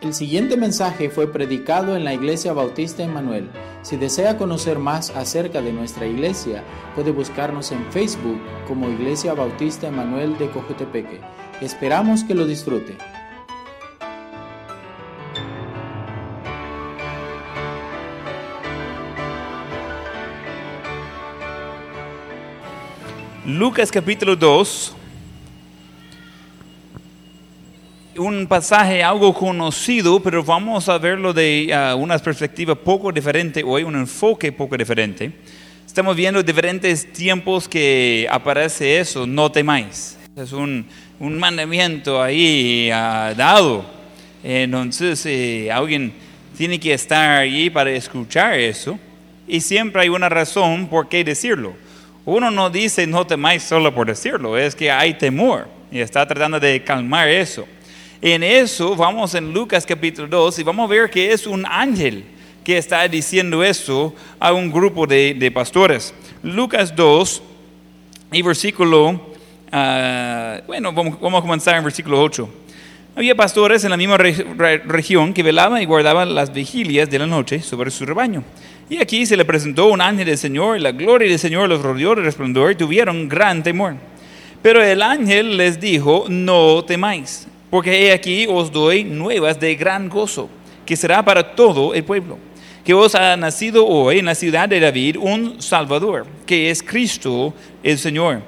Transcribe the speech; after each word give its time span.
El 0.00 0.14
siguiente 0.14 0.56
mensaje 0.56 1.10
fue 1.10 1.30
predicado 1.30 1.94
en 1.94 2.04
la 2.04 2.14
Iglesia 2.14 2.54
Bautista 2.54 3.02
Emanuel. 3.02 3.50
Si 3.82 3.98
desea 3.98 4.38
conocer 4.38 4.78
más 4.78 5.10
acerca 5.10 5.60
de 5.60 5.74
nuestra 5.74 6.06
iglesia, 6.06 6.64
puede 6.94 7.10
buscarnos 7.10 7.70
en 7.70 7.84
Facebook 7.92 8.40
como 8.66 8.88
Iglesia 8.88 9.34
Bautista 9.34 9.88
Emanuel 9.88 10.38
de 10.38 10.48
Cojutepeque. 10.48 11.20
Esperamos 11.60 12.24
que 12.24 12.34
lo 12.34 12.46
disfrute. 12.46 12.96
Lucas 23.44 23.90
capítulo 23.92 24.34
2, 24.34 24.96
un 28.20 28.46
pasaje 28.46 29.02
algo 29.02 29.32
conocido, 29.32 30.20
pero 30.20 30.44
vamos 30.44 30.90
a 30.90 30.98
verlo 30.98 31.32
de 31.32 31.72
uh, 31.72 31.96
una 31.96 32.18
perspectiva 32.18 32.74
poco 32.74 33.10
diferente 33.10 33.62
hoy, 33.64 33.82
un 33.82 33.94
enfoque 33.94 34.52
poco 34.52 34.76
diferente. 34.76 35.32
Estamos 35.86 36.14
viendo 36.14 36.42
diferentes 36.42 37.10
tiempos 37.14 37.66
que 37.66 38.28
aparece 38.30 39.00
eso, 39.00 39.26
no 39.26 39.50
temáis. 39.50 40.18
Es 40.36 40.52
un, 40.52 40.86
un 41.18 41.38
mandamiento 41.38 42.22
ahí 42.22 42.90
uh, 42.90 43.34
dado. 43.34 43.86
Entonces 44.44 45.24
eh, 45.24 45.72
alguien 45.72 46.12
tiene 46.58 46.78
que 46.78 46.92
estar 46.92 47.38
allí 47.38 47.70
para 47.70 47.90
escuchar 47.90 48.58
eso 48.58 48.98
y 49.48 49.62
siempre 49.62 50.02
hay 50.02 50.10
una 50.10 50.28
razón 50.28 50.88
por 50.88 51.08
qué 51.08 51.24
decirlo. 51.24 51.72
Uno 52.26 52.50
no 52.50 52.68
dice 52.68 53.06
no 53.06 53.26
temáis 53.26 53.62
solo 53.62 53.94
por 53.94 54.08
decirlo, 54.08 54.58
es 54.58 54.74
que 54.74 54.90
hay 54.90 55.14
temor 55.14 55.68
y 55.90 56.00
está 56.00 56.26
tratando 56.26 56.60
de 56.60 56.82
calmar 56.84 57.26
eso. 57.26 57.66
En 58.22 58.42
eso 58.42 58.94
vamos 58.94 59.34
en 59.34 59.50
Lucas 59.54 59.86
capítulo 59.86 60.28
2 60.28 60.58
y 60.58 60.62
vamos 60.62 60.84
a 60.84 60.92
ver 60.92 61.08
que 61.08 61.32
es 61.32 61.46
un 61.46 61.64
ángel 61.64 62.24
que 62.62 62.76
está 62.76 63.08
diciendo 63.08 63.64
eso 63.64 64.14
a 64.38 64.52
un 64.52 64.70
grupo 64.70 65.06
de, 65.06 65.50
pastores. 65.54 66.12
Lucas 66.42 66.94
2 66.94 67.42
y 68.32 68.42
versículo, 68.42 69.08
uh, 69.08 70.66
bueno, 70.66 70.92
vamos, 70.92 71.38
a 71.38 71.40
comenzar 71.40 71.76
en 71.76 71.84
versículo 71.84 72.20
8. 72.22 72.46
Había 73.16 73.34
pastores 73.34 73.84
en 73.84 73.90
la 73.90 73.96
misma 73.96 74.18
re, 74.18 74.32
re, 74.54 74.78
región 74.84 75.32
que 75.32 75.42
velaban 75.42 75.80
y 75.80 75.86
guardaban 75.86 76.34
las 76.34 76.52
vigilias 76.52 77.08
de 77.08 77.20
la 77.20 77.26
noche 77.26 77.62
sobre 77.62 77.90
su 77.90 78.04
rebaño. 78.04 78.44
Y 78.90 78.98
aquí 78.98 79.24
se 79.24 79.34
le 79.34 79.46
presentó 79.46 79.86
un 79.86 80.02
ángel 80.02 80.26
del 80.26 80.36
Señor, 80.36 80.76
y 80.76 80.80
la 80.80 80.92
gloria 80.92 81.26
del 81.26 81.38
Señor 81.38 81.70
los 81.70 81.80
rodeó 81.80 82.14
de 82.14 82.20
resplandor 82.20 82.72
y 82.72 82.74
tuvieron 82.74 83.30
gran 83.30 83.62
temor. 83.62 83.94
Pero 84.60 84.82
el 84.82 85.00
ángel 85.00 85.56
les 85.56 85.80
dijo, 85.80 86.26
no 86.28 86.84
temáis, 86.84 87.46
porque 87.70 88.06
he 88.06 88.12
aquí 88.12 88.46
os 88.48 88.70
doy 88.70 89.04
nuevas 89.04 89.58
de 89.58 89.74
gran 89.76 90.08
gozo, 90.08 90.50
que 90.84 90.96
será 90.96 91.24
para 91.24 91.54
todo 91.54 91.94
el 91.94 92.04
pueblo, 92.04 92.38
que 92.84 92.92
os 92.92 93.14
ha 93.14 93.36
nacido 93.36 93.86
hoy 93.86 94.18
en 94.18 94.26
la 94.26 94.34
ciudad 94.34 94.68
de 94.68 94.80
David 94.80 95.16
un 95.16 95.62
Salvador, 95.62 96.26
que 96.44 96.70
es 96.70 96.82
Cristo 96.82 97.54
el 97.82 97.98
Señor. 97.98 98.42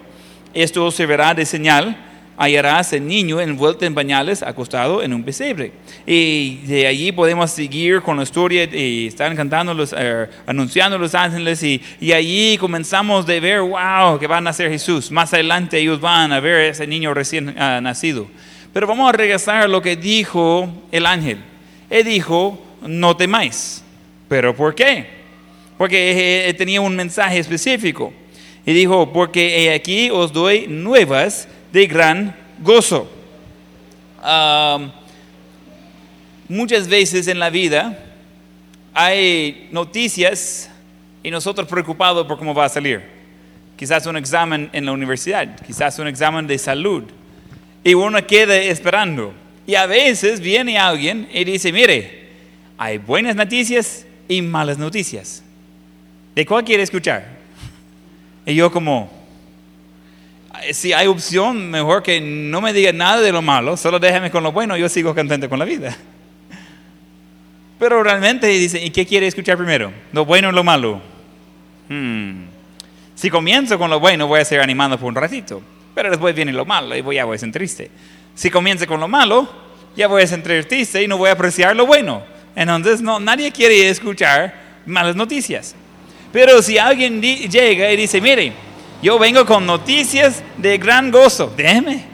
Esto 0.52 0.84
os 0.84 0.94
servirá 0.94 1.32
de 1.32 1.46
señal 1.46 1.96
hallarás 2.36 2.92
el 2.92 3.06
niño 3.06 3.40
envuelto 3.40 3.84
en 3.84 3.94
pañales, 3.94 4.42
acostado 4.42 5.02
en 5.02 5.12
un 5.12 5.22
pesebre. 5.22 5.72
Y 6.06 6.56
de 6.66 6.86
allí 6.86 7.12
podemos 7.12 7.50
seguir 7.50 8.00
con 8.02 8.16
la 8.16 8.24
historia 8.24 8.64
y 8.64 9.06
están 9.06 9.36
cantando, 9.36 9.74
los, 9.74 9.94
eh, 9.96 10.28
anunciando 10.46 10.98
los 10.98 11.14
ángeles 11.14 11.62
y, 11.62 11.80
y 12.00 12.12
allí 12.12 12.56
comenzamos 12.58 13.26
de 13.26 13.40
ver, 13.40 13.60
wow, 13.60 14.18
que 14.18 14.26
va 14.26 14.38
a 14.38 14.40
nacer 14.40 14.70
Jesús. 14.70 15.10
Más 15.10 15.32
adelante 15.32 15.78
ellos 15.78 16.00
van 16.00 16.32
a 16.32 16.40
ver 16.40 16.70
ese 16.70 16.86
niño 16.86 17.14
recién 17.14 17.50
uh, 17.50 17.80
nacido. 17.80 18.26
Pero 18.72 18.86
vamos 18.86 19.08
a 19.08 19.12
regresar 19.12 19.62
a 19.62 19.68
lo 19.68 19.82
que 19.82 19.96
dijo 19.96 20.68
el 20.90 21.06
ángel. 21.06 21.38
Él 21.90 22.04
dijo, 22.04 22.58
no 22.80 23.16
temáis. 23.16 23.82
¿Pero 24.28 24.56
por 24.56 24.74
qué? 24.74 25.06
Porque 25.76 26.48
él 26.48 26.56
tenía 26.56 26.80
un 26.80 26.96
mensaje 26.96 27.38
específico. 27.38 28.12
Y 28.64 28.72
dijo, 28.72 29.12
porque 29.12 29.72
aquí 29.74 30.08
os 30.10 30.32
doy 30.32 30.66
nuevas 30.68 31.48
de 31.72 31.86
gran 31.86 32.34
gozo. 32.60 33.10
Um, 34.22 34.90
muchas 36.48 36.86
veces 36.86 37.26
en 37.26 37.38
la 37.38 37.50
vida 37.50 37.98
hay 38.94 39.68
noticias 39.72 40.70
y 41.22 41.30
nosotros 41.30 41.66
preocupados 41.66 42.26
por 42.26 42.38
cómo 42.38 42.54
va 42.54 42.66
a 42.66 42.68
salir. 42.68 43.02
Quizás 43.76 44.06
un 44.06 44.16
examen 44.16 44.70
en 44.72 44.86
la 44.86 44.92
universidad, 44.92 45.60
quizás 45.66 45.98
un 45.98 46.06
examen 46.06 46.46
de 46.46 46.56
salud. 46.58 47.04
Y 47.84 47.94
uno 47.94 48.24
queda 48.26 48.56
esperando. 48.56 49.34
Y 49.66 49.74
a 49.74 49.86
veces 49.86 50.40
viene 50.40 50.78
alguien 50.78 51.28
y 51.32 51.44
dice, 51.44 51.72
mire, 51.72 52.28
hay 52.78 52.98
buenas 52.98 53.36
noticias 53.36 54.06
y 54.28 54.42
malas 54.42 54.78
noticias. 54.78 55.42
¿De 56.34 56.46
cuál 56.46 56.64
quiere 56.64 56.82
escuchar? 56.82 57.26
Y 58.46 58.54
yo 58.54 58.72
como, 58.72 59.10
si 60.72 60.92
hay 60.92 61.06
opción, 61.06 61.70
mejor 61.70 62.02
que 62.02 62.20
no 62.20 62.60
me 62.60 62.72
diga 62.72 62.92
nada 62.92 63.20
de 63.20 63.32
lo 63.32 63.42
malo, 63.42 63.76
solo 63.76 63.98
déjame 63.98 64.30
con 64.30 64.42
lo 64.42 64.52
bueno, 64.52 64.76
yo 64.76 64.88
sigo 64.88 65.14
contento 65.14 65.48
con 65.48 65.58
la 65.58 65.64
vida. 65.64 65.96
Pero 67.78 68.02
realmente 68.02 68.46
dice, 68.46 68.82
¿y 68.82 68.90
qué 68.90 69.06
quiere 69.06 69.26
escuchar 69.26 69.56
primero? 69.56 69.92
¿Lo 70.12 70.24
bueno 70.24 70.48
o 70.48 70.52
lo 70.52 70.64
malo? 70.64 71.00
Hmm. 71.88 72.44
Si 73.14 73.30
comienzo 73.30 73.78
con 73.78 73.90
lo 73.90 74.00
bueno, 74.00 74.26
voy 74.26 74.40
a 74.40 74.44
ser 74.44 74.60
animado 74.60 74.98
por 74.98 75.08
un 75.08 75.14
ratito, 75.14 75.62
pero 75.94 76.10
después 76.10 76.34
viene 76.34 76.52
lo 76.52 76.64
malo 76.64 76.96
y 76.96 77.14
ya 77.14 77.24
voy 77.24 77.36
a 77.36 77.38
ser 77.38 77.52
triste. 77.52 77.90
Si 78.34 78.50
comienzo 78.50 78.86
con 78.86 79.00
lo 79.00 79.08
malo, 79.08 79.48
ya 79.96 80.08
voy 80.08 80.22
a 80.22 80.26
ser 80.26 80.42
triste 80.42 81.02
y 81.02 81.08
no 81.08 81.18
voy 81.18 81.28
a 81.28 81.32
apreciar 81.32 81.76
lo 81.76 81.86
bueno. 81.86 82.22
Entonces, 82.54 83.00
no, 83.00 83.20
nadie 83.20 83.50
quiere 83.52 83.88
escuchar 83.88 84.54
malas 84.86 85.16
noticias. 85.16 85.74
Pero 86.32 86.62
si 86.62 86.78
alguien 86.78 87.20
llega 87.20 87.92
y 87.92 87.96
dice, 87.96 88.20
mire, 88.20 88.52
yo 89.02 89.18
vengo 89.18 89.44
con 89.44 89.66
noticias 89.66 90.42
de 90.56 90.78
gran 90.78 91.10
gozo. 91.10 91.52
Déjeme. 91.56 92.04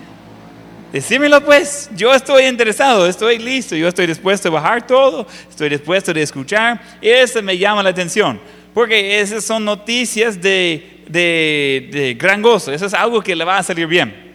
Decímelo 0.93 1.45
pues. 1.45 1.91
Yo 1.95 2.13
estoy 2.15 2.47
interesado, 2.47 3.07
estoy 3.07 3.39
listo, 3.39 3.77
yo 3.77 3.89
estoy 3.89 4.07
dispuesto 4.07 4.49
a 4.49 4.53
bajar 4.53 4.87
todo, 4.87 5.27
estoy 5.49 5.69
dispuesto 5.69 6.13
a 6.13 6.19
escuchar. 6.19 6.81
Eso 7.01 7.43
me 7.43 7.57
llama 7.57 7.83
la 7.83 7.91
atención. 7.91 8.41
Porque 8.75 9.21
esas 9.21 9.45
son 9.45 9.65
noticias 9.65 10.41
de, 10.41 10.98
de, 11.09 11.89
de 11.91 12.15
gran 12.15 12.43
gozo. 12.43 12.73
Eso 12.73 12.87
es 12.87 12.95
algo 12.95 13.21
que 13.21 13.35
le 13.35 13.45
va 13.45 13.59
a 13.59 13.63
salir 13.63 13.87
bien. 13.87 14.29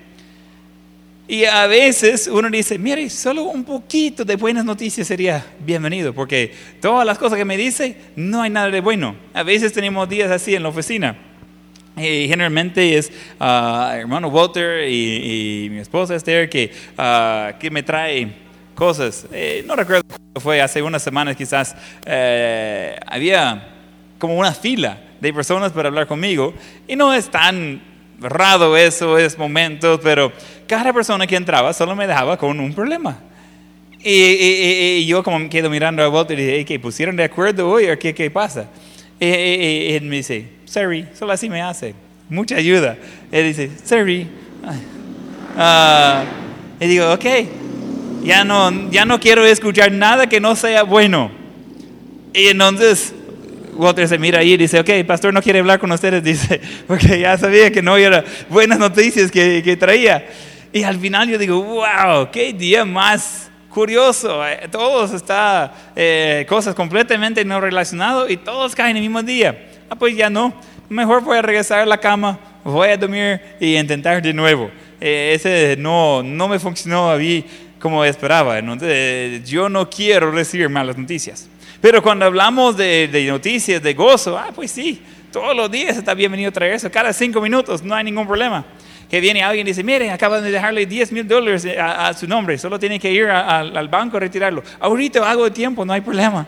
Y 1.28 1.46
a 1.46 1.68
veces 1.68 2.28
uno 2.28 2.50
dice, 2.50 2.78
mire, 2.78 3.10
solo 3.10 3.44
un 3.44 3.64
poquito 3.64 4.26
de 4.26 4.36
buenas 4.36 4.66
noticias 4.66 5.08
sería 5.08 5.46
bienvenido, 5.60 6.14
porque 6.14 6.54
todas 6.82 7.06
las 7.06 7.18
cosas 7.18 7.38
que 7.38 7.46
me 7.46 7.56
dice, 7.56 7.98
no 8.16 8.42
hay 8.42 8.50
nada 8.50 8.70
de 8.70 8.82
bueno. 8.82 9.16
A 9.34 9.42
veces 9.44 9.72
tenemos 9.72 10.08
días 10.10 10.30
así 10.30 10.54
en 10.54 10.64
la 10.64 10.70
oficina. 10.70 11.16
Y 11.96 12.28
generalmente 12.28 12.98
es 12.98 13.12
uh, 13.40 13.94
hermano 13.94 14.28
Walter 14.28 14.90
y, 14.90 15.70
mi 15.72 15.80
esposa 15.80 16.16
Esther 16.16 16.50
que, 16.50 16.72
uh, 16.98 17.58
que 17.58 17.72
me 17.72 17.84
trae 17.84 18.34
cosas. 18.76 19.26
Eh, 19.32 19.64
no 19.66 19.76
recuerdo, 19.76 20.04
fue 20.42 20.62
hace 20.62 20.82
unas 20.82 21.04
semanas 21.04 21.36
quizás, 21.36 21.76
eh, 22.06 22.98
había 23.08 23.73
como 24.24 24.38
una 24.38 24.54
fila 24.54 25.02
de 25.20 25.34
personas 25.34 25.74
para 25.74 25.90
hablar 25.90 26.08
conmigo 26.08 26.54
y 26.88 26.96
no 26.96 27.14
es 27.14 27.30
tan 27.30 27.82
raro 28.22 28.78
eso, 28.78 29.18
es 29.18 29.38
momentos, 29.38 30.00
pero 30.02 30.32
cada 30.66 30.94
persona 30.94 31.28
que 31.28 31.36
entraba 31.36 31.74
solo 31.74 31.94
me 31.94 32.08
dejaba 32.08 32.38
con 32.38 32.58
un 32.58 32.74
problema. 32.74 33.20
Y, 34.02 34.12
y, 34.12 34.98
y 35.00 35.06
yo 35.06 35.22
como 35.24 35.40
me 35.40 35.50
quedo 35.50 35.70
mirando 35.70 36.02
a 36.02 36.08
Walter 36.08 36.40
y 36.40 36.46
dije, 36.46 36.64
¿qué 36.64 36.80
pusieron 36.80 37.18
de 37.18 37.26
acuerdo 37.26 37.70
hoy 37.70 37.90
o 37.90 38.00
qué, 38.00 38.14
qué 38.14 38.32
pasa? 38.32 38.70
Y, 39.20 39.92
él 39.92 40.04
me 40.04 40.16
dice, 40.16 40.48
sorry, 40.64 41.06
solo 41.14 41.34
así 41.34 41.50
me 41.50 41.62
hace. 41.62 41.94
Mucha 42.30 42.56
ayuda. 42.56 42.96
Él 43.30 43.48
dice, 43.48 43.72
sorry. 43.84 44.26
Uh, 45.58 46.82
y 46.82 46.88
digo, 46.88 47.12
ok, 47.12 47.26
ya 48.24 48.46
no, 48.46 48.90
ya 48.90 49.04
no 49.04 49.20
quiero 49.20 49.46
escuchar 49.46 49.92
nada 49.92 50.28
que 50.28 50.40
no 50.40 50.56
sea 50.56 50.84
bueno. 50.84 51.30
Y 52.34 52.48
entonces 52.48 53.14
Walter 53.76 54.08
se 54.08 54.18
mira 54.18 54.40
ahí 54.40 54.54
y 54.54 54.58
dice, 54.58 54.80
ok, 54.80 54.90
pastor 55.08 55.34
no 55.34 55.42
quiere 55.42 55.60
hablar 55.60 55.80
con 55.80 55.92
ustedes, 55.92 56.24
dice, 56.24 56.62
porque 56.88 57.20
ya 57.20 57.38
sabía 57.38 57.72
que 57.72 57.82
no 57.82 57.98
eran 57.98 58.24
buenas 58.50 58.80
noticias 58.80 59.32
que, 59.32 59.62
que 59.64 59.76
traía. 59.76 60.26
Y 60.72 60.84
al 60.84 61.00
final 61.00 61.30
yo 61.30 61.38
digo, 61.38 61.62
wow, 61.62 62.30
qué 62.32 62.52
día 62.52 62.84
más 62.84 63.52
curioso. 63.70 64.42
Todos 64.72 65.14
está 65.14 65.74
eh, 65.96 66.46
cosas 66.48 66.76
completamente 66.76 67.44
no 67.44 67.60
relacionadas 67.60 68.30
y 68.30 68.38
todos 68.38 68.76
caen 68.76 68.96
el 68.96 69.02
mismo 69.04 69.22
día. 69.22 69.70
Ah, 69.90 69.96
pues 69.96 70.16
ya 70.16 70.30
no. 70.30 70.54
Mejor 70.90 71.24
voy 71.24 71.38
a 71.38 71.42
regresar 71.42 71.80
a 71.80 71.86
la 71.86 71.98
cama, 71.98 72.40
voy 72.64 72.90
a 72.90 72.98
dormir 72.98 73.42
y 73.60 73.76
intentar 73.76 74.22
de 74.22 74.34
nuevo. 74.34 74.70
Eh, 75.02 75.34
ese 75.36 75.76
no, 75.78 76.24
no 76.24 76.48
me 76.48 76.60
funcionó 76.60 77.12
a 77.12 77.18
mí 77.18 77.44
como 77.80 78.06
esperaba. 78.06 78.58
Entonces, 78.60 79.48
yo 79.50 79.68
no 79.70 79.90
quiero 79.90 80.32
recibir 80.32 80.70
malas 80.70 80.98
noticias. 80.98 81.50
Pero 81.84 82.02
cuando 82.02 82.24
hablamos 82.24 82.78
de, 82.78 83.26
noticias, 83.28 83.84
de 83.84 83.94
gozo, 83.94 84.38
ah, 84.38 84.52
pues 84.56 84.72
sí, 84.72 85.02
todos 85.34 85.54
los 85.54 85.70
días 85.70 85.98
está 85.98 86.14
bienvenido 86.14 86.48
a 86.48 86.54
traer 86.54 86.76
eso, 86.76 86.90
cada 86.90 87.12
cinco 87.12 87.42
minutos, 87.42 87.84
no 87.84 87.94
hay 87.94 88.06
ningún 88.06 88.26
problema. 88.26 88.64
Que 89.10 89.20
viene 89.20 89.44
alguien 89.44 89.68
y 89.68 89.72
dice, 89.72 89.84
mire, 89.84 90.10
acaban 90.10 90.42
de 90.42 90.50
dejarle 90.50 90.86
10 90.86 91.12
mil 91.12 91.28
dólares 91.28 91.68
a, 91.78 92.14
su 92.14 92.26
nombre, 92.26 92.58
solo 92.58 92.80
tiene 92.80 93.02
que 93.02 93.12
ir 93.12 93.26
al 93.28 93.90
banco 93.90 94.16
a 94.16 94.22
retirarlo. 94.22 94.64
Ahorita 94.80 95.30
hago 95.30 95.52
tiempo, 95.52 95.84
no 95.84 95.92
hay 95.92 96.00
problema. 96.00 96.48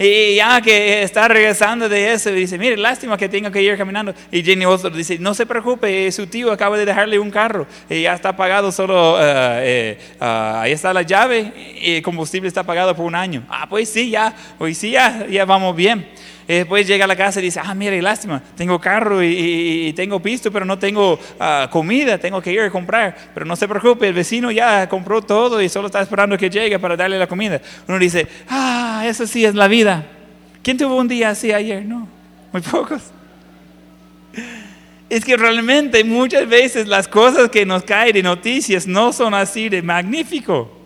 Y 0.00 0.36
ya 0.36 0.60
que 0.60 1.02
está 1.02 1.26
regresando 1.26 1.88
de 1.88 2.12
eso, 2.12 2.30
dice, 2.30 2.56
mire, 2.56 2.76
lástima 2.76 3.16
que 3.16 3.28
tenga 3.28 3.50
que 3.50 3.60
ir 3.60 3.76
caminando. 3.76 4.14
Y 4.30 4.44
Jenny 4.44 4.64
Osler 4.64 4.92
dice, 4.92 5.18
no 5.18 5.34
se 5.34 5.44
preocupe, 5.44 6.10
su 6.12 6.28
tío 6.28 6.52
acaba 6.52 6.78
de 6.78 6.84
dejarle 6.84 7.18
un 7.18 7.32
carro 7.32 7.66
y 7.90 8.02
ya 8.02 8.14
está 8.14 8.36
pagado 8.36 8.70
solo, 8.70 9.18
eh, 9.20 9.24
eh, 9.60 9.98
ah, 10.20 10.60
ahí 10.62 10.70
está 10.70 10.92
la 10.92 11.02
llave 11.02 11.52
y 11.82 11.96
el 11.96 12.02
combustible 12.02 12.46
está 12.46 12.62
pagado 12.62 12.94
por 12.94 13.06
un 13.06 13.16
año. 13.16 13.42
Ah, 13.48 13.66
pues 13.68 13.88
sí, 13.88 14.10
ya, 14.10 14.32
pues 14.56 14.78
sí, 14.78 14.92
ya, 14.92 15.26
ya 15.28 15.44
vamos 15.44 15.74
bien. 15.74 16.06
Y 16.48 16.54
después 16.54 16.86
llega 16.86 17.04
a 17.04 17.08
la 17.08 17.14
casa 17.14 17.40
y 17.40 17.42
dice, 17.42 17.60
ah, 17.62 17.74
mire, 17.74 18.00
lástima, 18.00 18.42
tengo 18.56 18.80
carro 18.80 19.22
y, 19.22 19.92
tengo 19.94 20.18
pisto, 20.18 20.50
pero 20.50 20.64
no 20.64 20.78
tengo 20.78 21.20
ah, 21.38 21.68
comida, 21.70 22.16
tengo 22.16 22.40
que 22.40 22.50
ir 22.50 22.62
a 22.62 22.70
comprar. 22.70 23.14
Pero 23.34 23.44
no 23.44 23.54
se 23.54 23.68
preocupe, 23.68 24.08
el 24.08 24.14
vecino 24.14 24.50
ya 24.50 24.88
compró 24.88 25.20
todo 25.20 25.60
y 25.60 25.68
solo 25.68 25.88
está 25.88 26.00
esperando 26.00 26.38
que 26.38 26.48
llegue 26.48 26.78
para 26.78 26.96
darle 26.96 27.18
la 27.18 27.26
comida. 27.26 27.60
Uno 27.86 27.98
dice, 27.98 28.26
ah, 28.48 29.04
eso 29.06 29.26
sí 29.26 29.44
es 29.44 29.54
la 29.54 29.68
vida. 29.68 30.06
¿Quién 30.62 30.78
tuvo 30.78 30.96
un 30.96 31.06
día 31.06 31.28
así 31.28 31.52
ayer? 31.52 31.84
No, 31.84 32.08
muy 32.50 32.62
pocos. 32.62 33.02
Es 35.10 35.26
que 35.26 35.36
realmente 35.36 36.02
muchas 36.02 36.48
veces 36.48 36.88
las 36.88 37.08
cosas 37.08 37.50
que 37.50 37.66
nos 37.66 37.82
caen 37.82 38.14
de 38.14 38.22
noticias 38.22 38.86
no 38.86 39.12
son 39.12 39.34
así 39.34 39.68
de 39.68 39.82
magnífico. 39.82 40.78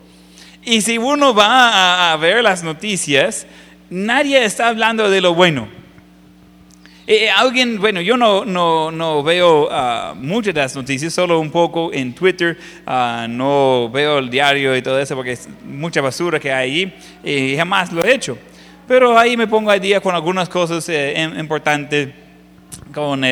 Y 0.64 0.80
si 0.80 0.98
uno 0.98 1.32
va 1.32 2.12
a 2.12 2.16
ver 2.16 2.42
las 2.42 2.64
noticias, 2.64 3.46
nadie 3.92 4.44
está 4.44 4.68
hablando 4.68 5.10
de 5.10 5.20
lo 5.20 5.34
bueno. 5.34 5.68
Eh, 7.06 7.28
alguien, 7.28 7.80
bueno, 7.80 8.00
yo 8.00 8.16
no, 8.16 8.44
no, 8.44 8.90
no 8.90 9.22
veo 9.22 9.68
uh, 9.68 10.14
muchas 10.14 10.54
de 10.54 10.60
las 10.60 10.74
noticias, 10.74 11.12
solo 11.12 11.40
un 11.40 11.50
poco 11.50 11.92
en 11.92 12.14
Twitter, 12.14 12.56
uh, 12.86 13.28
no 13.28 13.90
veo 13.92 14.18
el 14.18 14.30
diario 14.30 14.76
y 14.76 14.82
todo 14.82 14.98
eso 15.00 15.16
porque 15.16 15.32
es 15.32 15.48
mucha 15.64 16.00
basura 16.00 16.38
que 16.38 16.52
hay 16.52 16.62
ahí 16.62 16.94
y 17.24 17.56
jamás 17.56 17.92
lo 17.92 18.04
he 18.04 18.14
hecho. 18.14 18.38
Pero 18.86 19.18
ahí 19.18 19.36
me 19.36 19.46
pongo 19.46 19.70
al 19.70 19.80
día 19.80 20.00
con 20.00 20.14
algunas 20.14 20.48
cosas 20.48 20.88
eh, 20.88 21.14
importantes, 21.38 22.08
con 22.94 23.24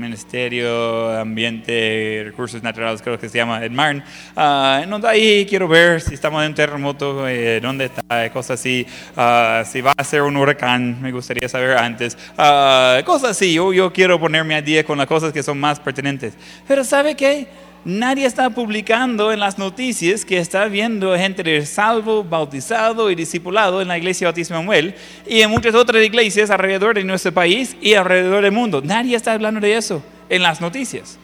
eh, 0.00 0.08
Ministerio 0.10 1.18
Ambiente, 1.18 2.22
Recursos 2.24 2.62
Naturales, 2.62 3.02
creo 3.02 3.18
que 3.18 3.28
se 3.28 3.38
llama 3.38 3.64
EDMARN. 3.64 4.02
Uh, 4.36 5.06
ahí 5.06 5.46
quiero 5.46 5.68
ver 5.68 6.00
si 6.00 6.14
estamos 6.14 6.42
en 6.42 6.48
un 6.48 6.54
terremoto, 6.54 7.28
eh, 7.28 7.60
dónde 7.60 7.86
está, 7.86 8.30
cosas 8.32 8.60
así. 8.60 8.86
Ah, 9.16 9.62
si 9.66 9.80
va 9.80 9.92
a 9.96 10.04
ser 10.04 10.22
un 10.22 10.36
huracán, 10.36 11.00
me 11.00 11.12
gustaría 11.12 11.48
saber 11.48 11.76
antes. 11.76 12.16
Ah, 12.36 13.00
cosas 13.04 13.30
así, 13.30 13.54
yo, 13.54 13.72
yo 13.72 13.92
quiero 13.92 14.18
ponerme 14.18 14.54
al 14.54 14.64
día 14.64 14.84
con 14.84 14.98
las 14.98 15.06
cosas 15.06 15.32
que 15.32 15.42
son 15.42 15.58
más 15.58 15.78
pertinentes. 15.78 16.34
Pero 16.66 16.84
¿sabe 16.84 17.14
qué? 17.14 17.46
Nadie 17.84 18.26
está 18.26 18.50
publicando 18.50 19.32
en 19.32 19.40
las 19.40 19.56
noticias 19.56 20.26
que 20.26 20.36
está 20.36 20.66
viendo 20.66 21.16
gente 21.16 21.64
salvo, 21.64 22.22
bautizado 22.22 23.10
y 23.10 23.14
discipulado 23.14 23.80
en 23.80 23.88
la 23.88 23.96
iglesia 23.96 24.26
Bautismo 24.26 24.58
Manuel 24.58 24.94
y 25.26 25.40
en 25.40 25.48
muchas 25.50 25.74
otras 25.74 26.04
iglesias 26.04 26.50
alrededor 26.50 26.94
de 26.96 27.04
nuestro 27.04 27.32
país 27.32 27.74
y 27.80 27.94
alrededor 27.94 28.42
del 28.44 28.52
mundo. 28.52 28.82
Nadie 28.84 29.16
está 29.16 29.32
hablando 29.32 29.60
de 29.60 29.74
eso 29.74 30.02
en 30.28 30.42
las 30.42 30.60
noticias. 30.60 31.18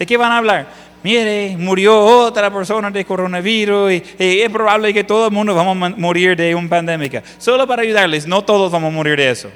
¿De 0.00 0.04
qué 0.04 0.16
van 0.16 0.32
a 0.32 0.38
hablar? 0.38 0.66
Mire, 1.04 1.56
murió 1.56 1.96
otra 2.00 2.52
persona 2.52 2.90
de 2.90 3.04
coronavirus 3.04 3.92
y, 3.92 4.02
es 4.18 4.50
probable 4.50 4.92
que 4.92 5.04
todo 5.04 5.26
el 5.26 5.32
mundo 5.32 5.54
vamos 5.54 5.92
a 5.92 5.96
morir 5.96 6.36
de 6.36 6.56
una 6.56 6.68
pandemia. 6.68 7.22
Solo 7.38 7.68
para 7.68 7.82
ayudarles, 7.82 8.26
no 8.26 8.42
todos 8.42 8.72
vamos 8.72 8.88
a 8.92 8.96
morir 8.96 9.16
de 9.16 9.30
eso. 9.30 9.48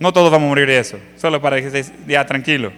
No 0.00 0.12
todos 0.12 0.32
vamos 0.32 0.46
a 0.46 0.48
morir 0.48 0.66
de 0.66 0.80
eso. 0.80 0.98
Solo 1.16 1.40
para 1.40 1.60
que 1.60 1.68
estés 1.68 1.92
ya 2.08 2.26
tranquilo. 2.26 2.72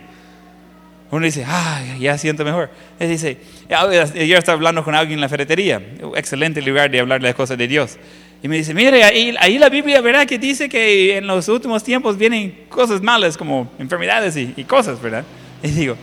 Uno 1.11 1.25
dice, 1.25 1.45
ah, 1.47 1.83
ya 1.99 2.19
siento 2.19 2.45
mejor. 2.45 2.71
Él 2.99 3.09
dice, 3.09 3.39
yo 3.69 4.37
estaba 4.37 4.57
hablando 4.57 4.83
con 4.83 4.95
alguien 4.95 5.19
en 5.19 5.21
la 5.21 5.29
ferretería, 5.29 5.81
excelente 6.17 6.61
lugar 6.63 6.91
de 6.91 7.01
hablar 7.01 7.23
las 7.23 7.35
cosas 7.35 7.57
de 7.57 7.69
Dios. 7.69 7.99
Y 8.43 8.49
me 8.49 8.57
dice, 8.57 8.75
mire, 8.75 9.05
ahí, 9.05 9.35
ahí 9.39 9.59
la 9.59 9.69
Biblia 9.69 10.01
verá 10.01 10.27
que 10.27 10.39
dice 10.39 10.69
que 10.69 11.17
en 11.17 11.27
los 11.27 11.49
últimos 11.49 11.83
tiempos 11.83 12.19
vienen 12.19 12.65
cosas 12.69 13.01
malas 13.01 13.37
como 13.37 13.71
enfermedades 13.79 14.37
y, 14.37 14.53
y 14.57 14.65
cosas, 14.65 15.01
¿verdad? 15.01 15.25
Y 15.63 15.69
digo, 15.69 15.97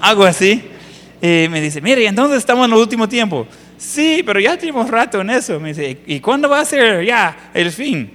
algo 0.00 0.24
así. 0.24 0.62
Y 1.22 1.48
me 1.48 1.60
dice, 1.60 1.80
mire, 1.80 2.06
entonces 2.06 2.38
estamos 2.38 2.66
en 2.66 2.72
el 2.72 2.78
último 2.78 3.08
tiempo. 3.08 3.46
Sí, 3.78 4.22
pero 4.26 4.40
ya 4.40 4.58
tenemos 4.58 4.90
rato 4.90 5.20
en 5.22 5.30
eso. 5.30 5.58
Me 5.58 5.68
dice, 5.68 5.98
¿y 6.06 6.20
cuándo 6.20 6.48
va 6.48 6.60
a 6.60 6.64
ser 6.64 7.04
ya 7.04 7.50
el 7.54 7.70
fin? 7.70 8.10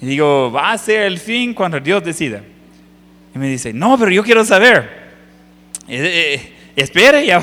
Y 0.00 0.06
digo, 0.06 0.50
va 0.50 0.72
a 0.72 0.78
ser 0.78 1.02
el 1.02 1.18
fin 1.18 1.54
cuando 1.54 1.78
Dios 1.78 2.02
decida. 2.02 2.42
Y 3.34 3.38
me 3.38 3.48
dice, 3.48 3.72
no, 3.72 3.96
pero 3.98 4.10
yo 4.10 4.24
quiero 4.24 4.44
saber. 4.44 5.05
Eh, 5.88 6.52
eh, 6.76 7.24
ya, 7.26 7.40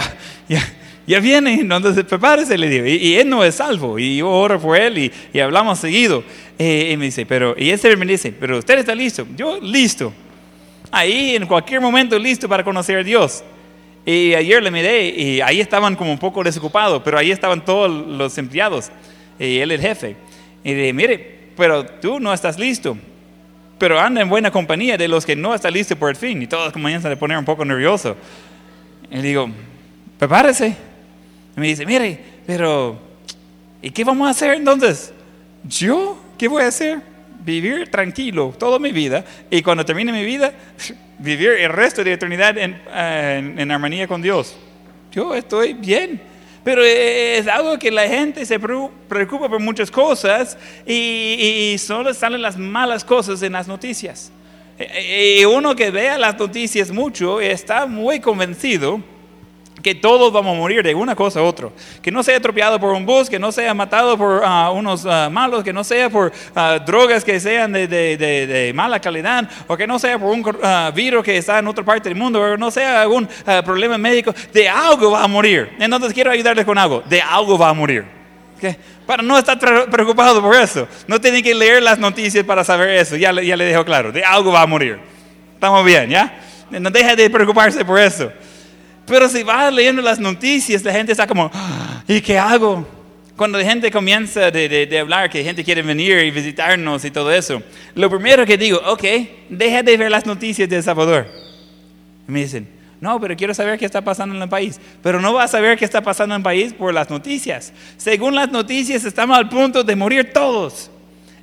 ya, 0.49 0.73
ya, 1.07 1.19
viene, 1.19 1.53
entonces 1.53 2.03
prepárese, 2.03 2.57
le 2.57 2.69
digo. 2.69 2.85
Y, 2.85 3.15
él 3.15 3.29
no 3.29 3.43
es 3.43 3.55
salvo, 3.55 3.97
y 3.97 4.17
yo 4.17 4.29
oro 4.29 4.59
por 4.59 4.77
él 4.77 5.11
y, 5.33 5.39
hablamos 5.39 5.79
seguido. 5.79 6.23
Eh, 6.59 6.91
y 6.93 6.97
me 6.97 7.05
dice, 7.05 7.25
pero, 7.25 7.55
y 7.57 7.69
ese 7.69 7.95
me 7.95 8.05
dice, 8.05 8.31
pero 8.31 8.59
usted 8.59 8.79
está 8.79 8.93
listo. 8.93 9.25
Yo, 9.35 9.59
listo. 9.59 10.13
Ahí, 10.91 11.35
en 11.35 11.47
cualquier 11.47 11.81
momento, 11.81 12.19
listo 12.19 12.47
para 12.47 12.63
conocer 12.63 12.99
a 12.99 13.03
Dios. 13.03 13.43
Y 14.05 14.33
ayer 14.33 14.61
le 14.61 14.69
miré 14.69 15.07
y 15.09 15.41
ahí 15.41 15.61
estaban 15.61 15.95
como 15.95 16.11
un 16.11 16.19
poco 16.19 16.43
desocupados, 16.43 17.01
pero 17.03 17.17
ahí 17.17 17.31
estaban 17.31 17.63
todos 17.63 17.89
los 17.89 18.37
empleados 18.37 18.91
y 19.39 19.59
él 19.59 19.71
el 19.71 19.79
jefe. 19.79 20.17
Y 20.61 20.73
dije, 20.73 20.93
mire, 20.93 21.39
pero 21.55 21.85
tú 21.85 22.19
no 22.19 22.33
estás 22.33 22.59
listo 22.59 22.97
pero 23.83 23.99
anda 23.99 24.21
en 24.21 24.29
buena 24.29 24.49
compañía 24.49 24.97
de 24.97 25.09
los 25.09 25.25
que 25.25 25.35
no 25.35 25.53
están 25.53 25.73
listos 25.73 25.97
por 25.97 26.09
el 26.09 26.15
fin. 26.15 26.41
Y 26.41 26.47
todos 26.47 26.71
comienzan 26.71 27.11
a 27.11 27.17
poner 27.17 27.37
un 27.37 27.43
poco 27.43 27.65
nervioso. 27.65 28.15
Y 29.11 29.17
le 29.17 29.21
digo, 29.21 29.49
prepárese. 30.17 30.73
Y 31.57 31.59
me 31.59 31.67
dice, 31.67 31.85
mire, 31.85 32.17
pero 32.47 32.97
¿y 33.81 33.89
qué 33.89 34.05
vamos 34.05 34.25
a 34.25 34.31
hacer 34.31 34.53
entonces? 34.53 35.11
¿Yo? 35.65 36.17
¿Qué 36.37 36.47
voy 36.47 36.63
a 36.63 36.67
hacer? 36.67 37.01
Vivir 37.43 37.91
tranquilo 37.91 38.55
toda 38.57 38.79
mi 38.79 38.93
vida 38.93 39.25
y 39.51 39.61
cuando 39.61 39.83
termine 39.83 40.13
mi 40.13 40.23
vida, 40.23 40.53
vivir 41.19 41.49
el 41.49 41.69
resto 41.73 42.05
de 42.05 42.13
eternidad 42.13 42.57
en, 42.57 42.81
en, 42.95 43.59
en 43.59 43.69
armonía 43.69 44.07
con 44.07 44.21
Dios. 44.21 44.55
Yo 45.11 45.35
estoy 45.35 45.73
bien. 45.73 46.21
Pero 46.63 46.83
es 46.83 47.45
algo 47.47 47.77
que 47.77 47.91
la 47.91 48.07
gente 48.07 48.45
se 48.45 48.57
preocupa 48.59 49.49
por 49.49 49.59
muchas 49.59 49.91
cosas 49.91 50.57
y, 50.85 51.75
solo 51.77 52.13
salen 52.13 52.41
las 52.41 52.57
malas 52.57 53.03
cosas 53.03 53.41
en 53.41 53.53
las 53.53 53.67
noticias. 53.67 54.31
Y 54.79 55.43
uno 55.45 55.75
que 55.75 55.91
vea 55.91 56.17
las 56.17 56.37
noticias 56.39 56.89
mucho 56.89 57.41
está 57.41 57.85
muy 57.85 58.19
convencido 58.19 59.01
que 59.83 59.93
todos 59.93 60.31
vamos 60.31 60.55
a 60.55 60.57
morir 60.57 60.81
de 60.81 60.95
una 60.95 61.15
cosa 61.15 61.41
u 61.41 61.45
otra. 61.45 61.69
Que 62.01 62.09
no 62.09 62.23
sea 62.23 62.37
atropellado 62.37 62.79
por 62.79 62.93
un 62.93 63.05
bus, 63.05 63.29
que 63.29 63.37
no 63.37 63.51
sea 63.51 63.73
matado 63.73 64.17
por 64.17 64.41
ah, 64.43 64.71
unos 64.71 65.05
ah, 65.05 65.29
malos, 65.29 65.63
que 65.63 65.73
no 65.73 65.83
sea 65.83 66.09
por 66.09 66.31
ah, 66.55 66.79
drogas 66.83 67.23
que 67.23 67.39
sean 67.39 67.73
de, 67.73 67.87
de, 67.87 68.71
mala 68.73 68.99
calidad, 68.99 69.47
o 69.67 69.75
que 69.75 69.85
no 69.85 69.99
sea 69.99 70.17
por 70.17 70.29
un 70.29 70.43
virus 70.95 71.23
que 71.23 71.37
está 71.37 71.59
en 71.59 71.67
otra 71.67 71.83
parte 71.83 72.09
del 72.09 72.17
mundo, 72.17 72.41
o 72.41 72.57
no 72.57 72.71
sea 72.71 73.01
algún 73.01 73.27
problema 73.65 73.97
médico. 73.97 74.33
De 74.53 74.67
algo 74.67 75.11
va 75.11 75.23
a 75.23 75.27
morir. 75.27 75.73
Entonces 75.77 76.13
quiero 76.13 76.31
ayudarles 76.31 76.65
con 76.65 76.77
algo. 76.77 77.03
De 77.05 77.21
algo 77.21 77.57
va 77.57 77.69
a 77.69 77.73
morir. 77.73 78.05
Para 79.05 79.21
no 79.21 79.37
estar 79.37 79.59
preocupado 79.89 80.41
por 80.41 80.55
eso. 80.55 80.87
No 81.07 81.19
tienen 81.19 81.43
que 81.43 81.53
leer 81.53 81.83
las 81.83 81.99
noticias 81.99 82.45
para 82.45 82.63
saber 82.63 82.89
eso. 82.91 83.17
Ya, 83.17 83.33
ya 83.41 83.57
le 83.57 83.65
dejo 83.65 83.83
claro. 83.83 84.13
De 84.13 84.23
algo 84.23 84.53
va 84.53 84.61
a 84.61 84.67
morir. 84.67 84.97
Estamos 85.55 85.83
bien, 85.83 86.09
¿ya? 86.09 86.39
No 86.69 86.89
deje 86.89 87.15
de 87.17 87.29
preocuparse 87.29 87.83
por 87.83 87.99
eso. 87.99 88.31
Pero 89.05 89.27
si 89.27 89.43
vas 89.43 89.73
leyendo 89.73 90.01
las 90.01 90.19
noticias, 90.19 90.83
la 90.83 90.93
gente 90.93 91.11
está 91.11 91.27
como, 91.27 91.49
ah, 91.53 92.03
¿y 92.07 92.21
qué 92.21 92.37
hago? 92.37 92.87
Cuando 93.35 93.57
la 93.57 93.65
gente 93.65 93.91
comienza 93.91 94.51
de, 94.51 94.85
de, 94.85 94.99
hablar 94.99 95.29
que 95.29 95.43
gente 95.43 95.63
quiere 95.63 95.81
venir 95.81 96.19
y 96.19 96.31
visitarnos 96.31 97.03
y 97.03 97.11
todo 97.11 97.31
eso, 97.31 97.61
lo 97.95 98.09
primero 98.09 98.45
que 98.45 98.57
digo, 98.57 98.79
ok, 98.85 99.03
deja 99.49 99.81
de 99.81 99.97
ver 99.97 100.11
las 100.11 100.25
noticias 100.25 100.69
de 100.69 100.77
El 100.77 100.83
Salvador. 100.83 101.27
Y 102.27 102.31
me 102.31 102.41
dicen, 102.41 102.67
no, 103.01 103.19
pero 103.19 103.35
quiero 103.35 103.53
saber 103.53 103.77
qué 103.77 103.85
está 103.85 104.01
pasando 104.01 104.33
en 104.33 104.41
el 104.41 104.47
país. 104.47 104.79
Pero 105.01 105.19
no 105.19 105.33
vas 105.33 105.45
a 105.45 105.57
saber 105.57 105.77
qué 105.77 105.83
está 105.83 105.99
pasando 105.99 106.35
en 106.35 106.39
el 106.39 106.43
país 106.43 106.71
por 106.71 106.93
las 106.93 107.09
noticias. 107.09 107.73
Según 107.97 108.33
las 108.33 108.49
noticias, 108.49 109.03
estamos 109.03 109.37
al 109.37 109.49
punto 109.49 109.83
de 109.83 109.93
morir 109.95 110.31
todos. 110.31 110.89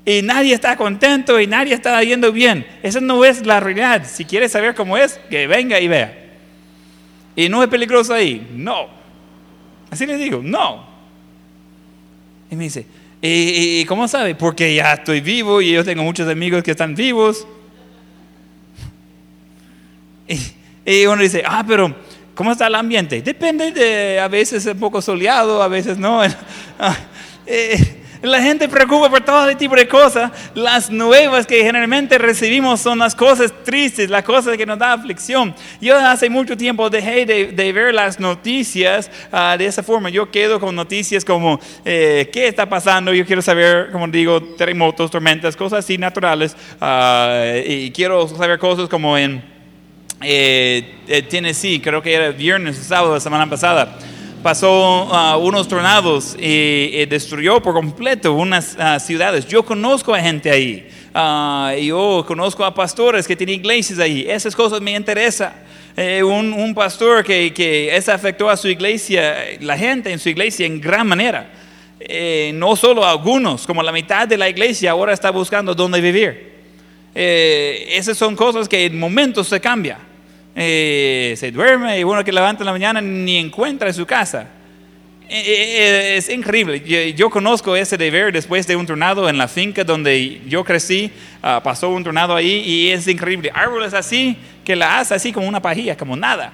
Y 0.07 0.23
nadie 0.23 0.55
está 0.55 0.77
contento 0.77 1.39
y 1.39 1.47
nadie 1.47 1.75
está 1.75 2.03
yendo 2.03 2.33
bien. 2.33 2.67
Esa 2.83 3.01
no 3.01 3.25
es 3.27 3.45
la 3.45 3.61
realidad. 3.61 4.07
Si 4.07 4.25
quieres 4.25 4.53
saber 4.53 4.75
cómo 4.75 4.97
es, 4.97 5.21
que 5.29 5.47
venga 5.47 5.79
y 5.79 5.89
vea. 5.89 6.30
¿Y 7.37 7.49
no 7.49 7.63
es 7.63 7.69
peligroso 7.69 8.13
ahí? 8.13 8.49
No. 8.53 8.89
Así 9.91 10.07
le 10.07 10.17
digo, 10.17 10.41
no. 10.43 10.87
Y 12.51 12.57
me 12.57 12.65
dice, 12.65 12.87
¿y, 13.21 13.85
cómo 13.85 14.09
sabe? 14.09 14.35
Porque 14.35 14.75
ya 14.75 14.95
estoy 14.95 15.21
vivo 15.21 15.61
y 15.61 15.73
yo 15.73 15.85
tengo 15.85 16.03
muchos 16.03 16.29
amigos 16.29 16.63
que 16.63 16.73
están 16.73 16.95
vivos. 16.95 17.47
Y, 20.83 21.05
uno 21.05 21.23
dice, 21.23 21.43
ah, 21.47 21.63
pero 21.65 21.95
¿cómo 22.35 22.51
está 22.51 22.67
el 22.67 22.75
ambiente? 22.75 23.21
Depende 23.21 23.71
de, 23.71 24.19
a 24.19 24.27
veces 24.29 24.65
es 24.67 24.73
un 24.73 24.81
poco 24.81 25.01
soleado, 25.01 25.63
a 25.63 25.69
veces 25.69 25.99
no. 25.99 26.23
La 28.23 28.43
gente 28.43 28.69
preocupa 28.69 29.09
por 29.09 29.23
todo 29.23 29.57
tipo 29.57 29.75
de 29.75 29.89
cosas. 29.89 30.31
Las 30.55 30.91
nuevas 30.91 31.47
que 31.47 31.63
generalmente 31.63 32.19
recibimos 32.19 32.81
son 32.81 32.99
las 32.99 33.15
cosas 33.15 33.53
tristes, 33.65 34.11
las 34.11 34.25
cosas 34.25 34.59
que 34.59 34.67
nos 34.67 34.79
da 34.79 34.93
aflicción. 34.93 35.55
Yo 35.81 35.97
hace 35.97 36.29
mucho 36.29 36.55
tiempo 36.57 36.91
dejé 36.91 37.25
de, 37.25 37.73
ver 37.73 37.95
las 37.95 38.21
noticias 38.21 39.11
ah, 39.33 39.57
de 39.59 39.65
esa 39.65 39.83
forma. 39.83 40.11
Yo 40.11 40.31
quedo 40.31 40.61
con 40.61 40.77
noticias 40.77 41.25
como 41.25 41.59
eh, 41.85 42.29
qué 42.31 42.49
está 42.49 42.69
pasando. 42.69 43.15
Yo 43.15 43.25
quiero 43.25 43.41
saber, 43.41 43.91
como 43.91 44.07
digo, 44.09 44.43
terremotos, 44.43 45.11
tormentas, 45.11 45.57
cosas 45.57 45.79
así 45.79 45.97
naturales. 45.97 46.55
Ah, 46.79 47.55
y 47.65 47.91
quiero 47.91 48.29
saber 48.29 48.59
cosas 48.59 48.89
como 48.89 49.17
en 49.17 49.43
eh, 50.23 50.97
eh, 51.09 51.23
Tennessee, 51.23 51.81
creo 51.81 52.03
que 52.03 52.13
era 52.13 52.31
viernes 52.31 52.77
sábado 52.77 53.13
de 53.13 53.17
la 53.17 53.21
semana 53.21 53.49
pasada 53.49 53.97
pasó 54.43 55.05
uh, 55.05 55.39
unos 55.39 55.69
tornados 55.69 56.37
y, 56.39 57.05
destruyó 57.07 57.61
por 57.61 57.75
completo 57.75 58.33
unas 58.33 58.77
uh, 58.77 58.99
ciudades. 59.01 59.47
Yo 59.47 59.65
conozco 59.65 60.15
a 60.15 60.21
gente 60.21 60.51
ahí. 60.51 60.89
Uh, 61.15 61.79
yo 61.81 62.25
conozco 62.27 62.65
a 62.65 62.73
pastores 62.73 63.27
que 63.27 63.37
tienen 63.37 63.57
iglesias 63.57 63.99
ahí. 63.99 64.27
Esas 64.29 64.55
cosas 64.55 64.81
me 64.81 64.93
interesan. 64.93 65.53
Eh, 65.97 66.23
un, 66.23 66.75
pastor 66.75 67.25
que, 67.25 67.53
que 67.53 67.95
eso 67.95 68.13
afectó 68.13 68.49
a 68.49 68.57
su 68.57 68.69
iglesia, 68.69 69.37
la 69.61 69.77
gente 69.77 70.11
en 70.11 70.19
su 70.19 70.29
iglesia 70.29 70.67
en 70.67 70.81
gran 70.81 71.07
manera. 71.07 71.51
Eh, 72.01 72.53
no 72.55 72.77
solo 72.77 73.05
algunos, 73.05 73.67
como 73.67 73.83
la 73.83 73.93
mitad 73.93 74.27
de 74.27 74.39
la 74.39 74.49
iglesia 74.49 74.93
ahora 74.93 75.13
está 75.13 75.31
buscando 75.31 75.75
dónde 75.75 76.01
vivir. 76.01 76.51
Eh, 77.15 77.89
esas 77.91 78.17
son 78.17 78.37
cosas 78.37 78.69
que 78.69 78.87
en 78.87 78.99
momentos 78.99 79.49
se 79.49 79.61
cambian. 79.61 79.99
Eh, 80.55 81.35
se 81.37 81.51
duerme 81.51 82.01
y 82.01 82.05
uno 82.05 82.25
que 82.25 82.33
levanta 82.33 82.63
en 82.63 82.67
la 82.67 82.73
mañana 82.73 83.01
ni 83.01 83.39
encuentra 83.39 83.93
su 83.93 84.05
casa. 84.05 84.47
Eh, 85.29 85.45
eh, 85.47 86.17
es 86.17 86.29
increíble. 86.29 86.81
Yo, 87.15 87.31
conozco 87.31 87.77
ese 87.77 87.97
deber 87.97 88.33
después 88.33 88.67
de 88.67 88.75
un 88.75 88.85
tornado 88.85 89.29
en 89.29 89.39
la 89.39 89.47
finca 89.47 89.85
donde 89.85 90.41
yo 90.49 90.65
crecí. 90.65 91.11
Ah, 91.41 91.61
pasó 91.63 91.89
un 91.91 92.03
tornado 92.03 92.35
ahí 92.35 92.63
y 92.67 92.91
es 92.91 93.07
increíble. 93.07 93.51
Árboles 93.55 93.95
así 93.95 94.37
que 94.65 94.75
la 94.75 94.99
hace 94.99 95.15
así 95.15 95.33
como 95.33 95.47
una 95.47 95.63
pajilla, 95.63 95.97
como 95.97 96.17
nada. 96.17 96.53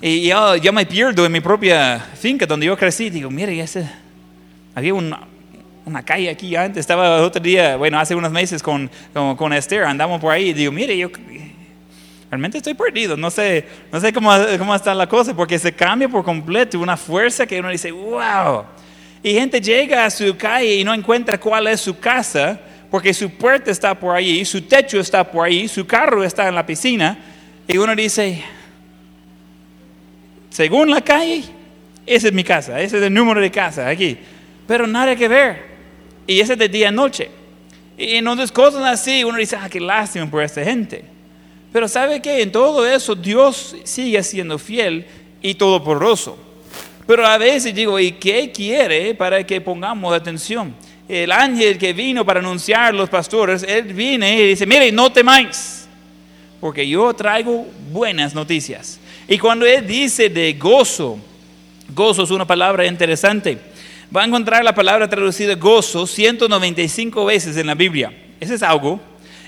Y 0.00 0.28
yo, 0.28 0.72
me 0.72 0.86
pierdo 0.86 1.26
en 1.26 1.32
mi 1.32 1.40
propia 1.40 1.98
finca 1.98 2.46
donde 2.46 2.66
yo 2.66 2.76
crecí. 2.76 3.10
Digo, 3.10 3.28
mire, 3.28 3.58
ese, 3.58 3.88
había 4.74 4.94
una, 4.94 5.26
una 5.84 6.04
calle 6.04 6.30
aquí 6.30 6.54
antes. 6.54 6.78
Estaba 6.78 7.22
otro 7.22 7.42
día, 7.42 7.76
bueno, 7.76 7.98
hace 7.98 8.14
unos 8.14 8.30
meses 8.30 8.62
con, 8.62 8.88
con, 9.12 9.34
con 9.34 9.52
Esther, 9.52 9.82
andamos 9.82 10.20
por 10.20 10.32
ahí. 10.32 10.50
Y 10.50 10.52
digo, 10.52 10.70
mire, 10.70 10.96
yo 10.96 11.10
realmente 12.34 12.58
estoy 12.58 12.74
perdido, 12.74 13.16
no 13.16 13.30
sé, 13.30 13.64
no 13.92 14.00
sé 14.00 14.12
cómo, 14.12 14.28
cómo 14.58 14.74
está 14.74 14.92
la 14.92 15.08
cosa, 15.08 15.36
porque 15.36 15.56
se 15.56 15.72
cambia 15.72 16.08
por 16.08 16.24
completo, 16.24 16.80
una 16.80 16.96
fuerza 16.96 17.46
que 17.46 17.60
uno 17.60 17.68
dice, 17.68 17.92
wow. 17.92 18.64
Y 19.22 19.34
gente 19.34 19.60
llega 19.60 20.04
a 20.04 20.10
su 20.10 20.36
calle 20.36 20.74
y 20.74 20.82
no 20.82 20.92
encuentra 20.92 21.38
cuál 21.38 21.68
es 21.68 21.80
su 21.80 21.96
casa, 21.96 22.60
porque 22.90 23.14
su 23.14 23.30
puerta 23.30 23.70
está 23.70 23.94
por 23.94 24.16
ahí, 24.16 24.44
su 24.44 24.62
techo 24.62 24.98
está 24.98 25.22
por 25.22 25.46
ahí, 25.46 25.68
su 25.68 25.86
carro 25.86 26.24
está 26.24 26.48
en 26.48 26.56
la 26.56 26.66
piscina, 26.66 27.16
y 27.68 27.78
uno 27.78 27.94
dice, 27.94 28.42
según 30.50 30.90
la 30.90 31.02
calle, 31.02 31.44
esa 32.04 32.26
es 32.26 32.32
mi 32.32 32.42
casa, 32.42 32.80
ese 32.80 32.96
es 32.96 33.02
el 33.04 33.14
número 33.14 33.40
de 33.40 33.50
casa 33.52 33.88
aquí, 33.88 34.18
pero 34.66 34.88
nada 34.88 35.14
que 35.14 35.28
ver. 35.28 35.74
Y 36.26 36.40
ese 36.40 36.54
es 36.54 36.58
de 36.58 36.68
día 36.68 36.88
a 36.88 36.90
noche. 36.90 37.30
Y 37.96 38.16
entonces 38.16 38.50
cosas 38.50 38.82
así, 38.82 39.22
uno 39.22 39.38
dice, 39.38 39.54
ah, 39.54 39.68
qué 39.70 39.78
lástima 39.78 40.28
por 40.28 40.42
esta 40.42 40.64
gente. 40.64 41.13
Pero 41.74 41.88
sabe 41.88 42.22
que 42.22 42.40
en 42.40 42.52
todo 42.52 42.86
eso 42.86 43.16
Dios 43.16 43.74
sigue 43.82 44.22
siendo 44.22 44.60
fiel 44.60 45.04
y 45.42 45.54
todopoderoso. 45.54 46.38
Pero 47.04 47.26
a 47.26 47.36
veces 47.36 47.74
digo, 47.74 47.98
¿y 47.98 48.12
qué 48.12 48.52
quiere 48.52 49.12
para 49.16 49.44
que 49.44 49.60
pongamos 49.60 50.14
atención? 50.14 50.72
El 51.08 51.32
ángel 51.32 51.76
que 51.76 51.92
vino 51.92 52.24
para 52.24 52.38
anunciar 52.38 52.84
a 52.84 52.92
los 52.92 53.10
pastores, 53.10 53.64
él 53.64 53.92
viene 53.92 54.40
y 54.40 54.46
dice, 54.50 54.66
mire, 54.66 54.92
no 54.92 55.10
temáis, 55.10 55.88
porque 56.60 56.88
yo 56.88 57.12
traigo 57.12 57.66
buenas 57.90 58.36
noticias. 58.36 59.00
Y 59.26 59.36
cuando 59.36 59.66
él 59.66 59.84
dice 59.84 60.28
de 60.28 60.52
gozo, 60.52 61.18
gozo 61.88 62.22
es 62.22 62.30
una 62.30 62.46
palabra 62.46 62.86
interesante. 62.86 63.58
Va 64.16 64.22
a 64.22 64.26
encontrar 64.26 64.62
la 64.62 64.76
palabra 64.76 65.08
traducida 65.08 65.56
gozo 65.56 66.06
195 66.06 67.24
veces 67.24 67.56
en 67.56 67.66
la 67.66 67.74
Biblia. 67.74 68.12
Ese 68.38 68.54
es 68.54 68.62
algo 68.62 69.00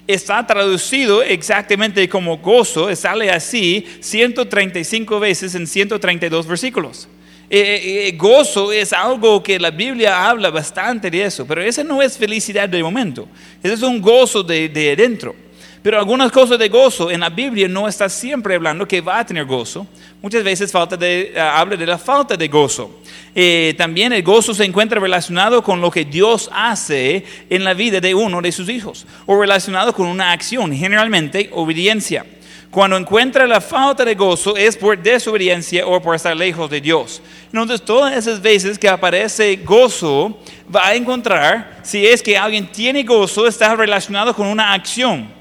está 0.06 0.46
traducido 0.46 1.22
exactamente 1.22 2.08
como 2.08 2.38
gozo, 2.38 2.94
sale 2.94 3.30
así 3.30 3.86
135 4.00 5.20
veces 5.20 5.54
en 5.54 5.66
132 5.66 6.46
versículos. 6.46 7.08
Eh, 7.48 7.60
eh, 7.60 8.08
eh, 8.08 8.12
gozo 8.16 8.72
es 8.72 8.92
algo 8.92 9.40
que 9.40 9.58
la 9.60 9.70
Biblia 9.70 10.28
habla 10.28 10.50
bastante 10.50 11.10
de 11.10 11.24
eso, 11.24 11.46
pero 11.46 11.62
ese 11.62 11.84
no 11.84 12.02
es 12.02 12.18
felicidad 12.18 12.68
de 12.68 12.82
momento, 12.82 13.28
ese 13.62 13.74
es 13.74 13.82
un 13.82 14.00
gozo 14.00 14.42
de, 14.42 14.68
de 14.68 14.96
dentro. 14.96 15.45
Pero 15.86 16.00
algunas 16.00 16.32
cosas 16.32 16.58
de 16.58 16.68
gozo 16.68 17.12
en 17.12 17.20
la 17.20 17.28
Biblia 17.28 17.68
no 17.68 17.86
está 17.86 18.08
siempre 18.08 18.56
hablando 18.56 18.88
que 18.88 19.00
va 19.00 19.20
a 19.20 19.24
tener 19.24 19.44
gozo. 19.44 19.86
Muchas 20.20 20.42
veces 20.42 20.72
falta 20.72 20.96
de, 20.96 21.30
eh, 21.32 21.38
habla 21.40 21.76
de 21.76 21.86
la 21.86 21.96
falta 21.96 22.36
de 22.36 22.48
gozo. 22.48 23.02
Eh, 23.32 23.72
también 23.78 24.12
el 24.12 24.24
gozo 24.24 24.52
se 24.52 24.64
encuentra 24.64 24.98
relacionado 24.98 25.62
con 25.62 25.80
lo 25.80 25.88
que 25.88 26.04
Dios 26.04 26.50
hace 26.52 27.24
en 27.48 27.62
la 27.62 27.72
vida 27.72 28.00
de 28.00 28.16
uno 28.16 28.42
de 28.42 28.50
sus 28.50 28.68
hijos 28.68 29.06
o 29.26 29.40
relacionado 29.40 29.92
con 29.92 30.08
una 30.08 30.32
acción, 30.32 30.74
generalmente 30.74 31.50
obediencia. 31.52 32.26
Cuando 32.68 32.96
encuentra 32.96 33.46
la 33.46 33.60
falta 33.60 34.04
de 34.04 34.16
gozo 34.16 34.56
es 34.56 34.76
por 34.76 35.00
desobediencia 35.00 35.86
o 35.86 36.02
por 36.02 36.16
estar 36.16 36.36
lejos 36.36 36.68
de 36.68 36.80
Dios. 36.80 37.22
Entonces, 37.52 37.80
todas 37.80 38.16
esas 38.16 38.42
veces 38.42 38.76
que 38.76 38.88
aparece 38.88 39.54
gozo, 39.64 40.36
va 40.74 40.88
a 40.88 40.96
encontrar, 40.96 41.78
si 41.84 42.04
es 42.04 42.24
que 42.24 42.36
alguien 42.36 42.66
tiene 42.72 43.04
gozo, 43.04 43.46
está 43.46 43.76
relacionado 43.76 44.34
con 44.34 44.48
una 44.48 44.72
acción 44.72 45.36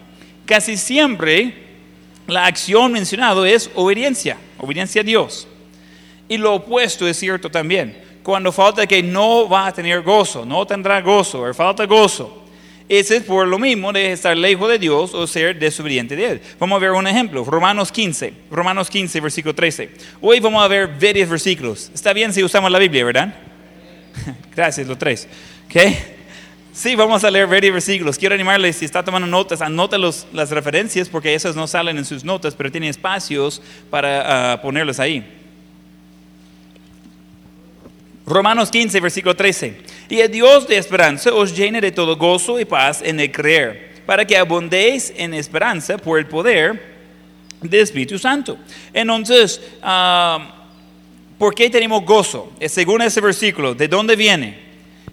casi 0.45 0.77
siempre 0.77 1.53
la 2.27 2.45
acción 2.45 2.91
mencionada 2.91 3.47
es 3.47 3.69
obediencia, 3.75 4.37
obediencia 4.57 5.01
a 5.01 5.03
Dios. 5.03 5.47
Y 6.27 6.37
lo 6.37 6.55
opuesto 6.55 7.07
es 7.07 7.17
cierto 7.17 7.49
también. 7.49 8.03
Cuando 8.23 8.51
falta 8.51 8.87
que 8.87 9.03
no 9.03 9.47
va 9.47 9.67
a 9.67 9.71
tener 9.71 10.01
gozo, 10.01 10.45
no 10.45 10.65
tendrá 10.65 10.99
gozo, 11.01 11.43
o 11.43 11.53
falta 11.53 11.85
gozo. 11.85 12.43
Ese 12.87 13.17
es 13.17 13.23
por 13.23 13.47
lo 13.47 13.57
mismo 13.57 13.91
de 13.91 14.11
estar 14.11 14.37
lejos 14.37 14.69
de 14.69 14.77
Dios 14.77 15.13
o 15.13 15.25
ser 15.25 15.57
desobediente 15.57 16.15
de 16.15 16.25
Él. 16.25 16.41
Vamos 16.59 16.77
a 16.77 16.79
ver 16.79 16.91
un 16.91 17.07
ejemplo. 17.07 17.43
Romanos 17.43 17.91
15. 17.91 18.33
Romanos 18.51 18.89
15, 18.89 19.19
versículo 19.21 19.55
13. 19.55 19.89
Hoy 20.21 20.39
vamos 20.39 20.63
a 20.63 20.67
ver 20.67 20.87
varios 20.87 21.27
versículos. 21.27 21.91
Está 21.93 22.13
bien 22.13 22.31
si 22.31 22.43
usamos 22.43 22.71
la 22.71 22.77
Biblia, 22.77 23.05
¿verdad? 23.05 23.35
Gracias, 24.55 24.87
los 24.87 24.99
tres. 24.99 25.27
¿Okay? 25.65 26.14
Sí, 26.75 26.94
vamos 26.94 27.24
a 27.24 27.32
leer 27.32 27.48
varios 27.48 27.72
versículos. 27.72 28.17
Quiero 28.17 28.36
animarles, 28.36 28.75
si 28.75 28.84
está 28.84 29.01
tomando 29.01 29.25
notas, 29.25 29.62
anota 29.62 29.98
las 29.98 30.50
referencias 30.50 31.08
porque 31.08 31.34
esas 31.34 31.55
no 31.55 31.67
salen 31.67 31.98
en 31.98 32.03
sus 32.03 32.25
notas, 32.25 32.53
pero 32.53 32.70
tiene 32.70 32.89
espacios 32.89 33.62
para 33.89 34.51
ah, 34.51 34.62
ponerlos 34.62 35.00
ahí. 35.00 35.25
Romanos 38.25 38.70
15, 38.70 39.00
versículo 39.00 39.34
13. 39.38 39.84
Y 40.10 40.20
el 40.20 40.29
Dios 40.29 40.67
de 40.67 40.75
esperanza 40.75 41.34
os 41.34 41.55
llene 41.55 41.79
de 41.79 41.94
todo 41.94 42.17
gozo 42.17 42.60
y 42.60 42.65
paz 42.65 43.01
en 43.01 43.22
el 43.22 43.32
creer, 43.32 44.01
para 44.05 44.27
que 44.27 44.36
abundéis 44.36 45.13
en 45.15 45.34
esperanza 45.34 45.98
por 45.98 46.20
el 46.20 46.25
poder 46.25 46.98
del 47.62 47.79
Espíritu 47.79 48.20
Santo. 48.20 48.58
Entonces, 48.91 49.62
ah, 49.82 50.67
¿por 51.38 51.55
qué 51.55 51.70
tenemos 51.70 52.03
gozo? 52.03 52.51
Según 52.67 53.01
ese 53.01 53.22
versículo, 53.22 53.74
¿de 53.74 53.88
dónde 53.88 54.17
viene? 54.17 54.64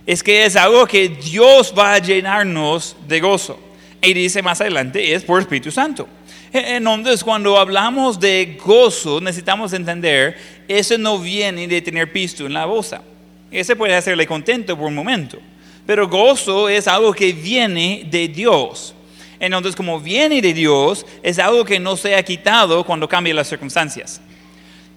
Es 0.06 0.23
que 0.23 0.44
es 0.44 0.56
algo 0.56 0.87
que 0.87 1.09
Dios 1.09 1.73
va 1.76 1.94
a 1.94 1.99
llenarnos 1.99 2.97
de 3.06 3.21
gozo. 3.21 3.59
Y 4.00 4.12
dice 4.14 4.42
más 4.42 4.61
adelante, 4.61 5.14
es 5.14 5.23
por 5.23 5.40
Espíritu 5.40 5.71
Santo. 5.71 6.09
E, 6.52 6.76
entonces, 6.76 7.23
cuando 7.23 7.56
hablamos 7.56 8.18
de 8.18 8.59
gozo, 8.62 9.21
necesitamos 9.21 9.73
entender, 9.73 10.37
eso 10.66 10.99
no 10.99 11.18
viene 11.18 11.68
de 11.68 11.80
tener 11.80 12.12
pisto 12.12 12.47
en 12.47 12.52
la 12.52 12.66
bolsa. 12.66 13.02
Ese 13.50 13.76
puede 13.76 13.94
hacerle 13.94 14.26
contento 14.26 14.76
por 14.76 14.87
un 14.87 14.94
momento. 14.94 15.38
Pero 15.87 16.09
gozo 16.09 16.68
es 16.68 16.88
algo 16.88 17.12
que 17.12 17.32
viene 17.32 18.06
de 18.11 18.28
Dios. 18.28 18.94
Entonces, 19.38 19.75
como 19.75 20.00
viene 20.00 20.40
de 20.40 20.52
Dios, 20.52 21.06
es 21.23 21.38
algo 21.38 21.64
que 21.64 21.78
no 21.78 21.97
se 21.97 22.14
ha 22.14 22.23
quitado 22.23 22.85
cuando 22.85 23.09
cambian 23.09 23.37
las 23.37 23.49
circunstancias. 23.49 24.21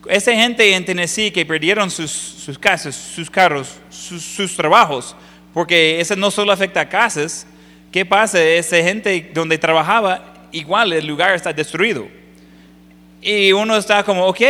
Esa 0.07 0.33
gente 0.33 0.73
en 0.73 0.85
Tennessee 0.85 1.31
que 1.31 1.45
perdieron 1.45 1.89
sus, 1.89 2.11
sus 2.11 2.59
casas, 2.59 2.95
sus 2.95 3.29
carros, 3.29 3.79
sus, 4.05 4.55
trabajos, 4.55 5.15
porque 5.53 5.99
eso 5.99 6.15
no 6.15 6.31
solo 6.31 6.51
afecta 6.51 6.81
a 6.81 6.89
casas, 6.89 7.47
¿qué 7.91 8.05
pasa? 8.05 8.41
Esa 8.43 8.77
gente 8.77 9.31
donde 9.33 9.57
trabajaba, 9.57 10.47
igual 10.51 10.93
el 10.93 11.05
lugar 11.05 11.33
está 11.33 11.51
destruido. 11.51 12.07
Y 13.21 13.51
uno 13.51 13.75
está 13.77 14.03
como, 14.03 14.25
ok, 14.25 14.41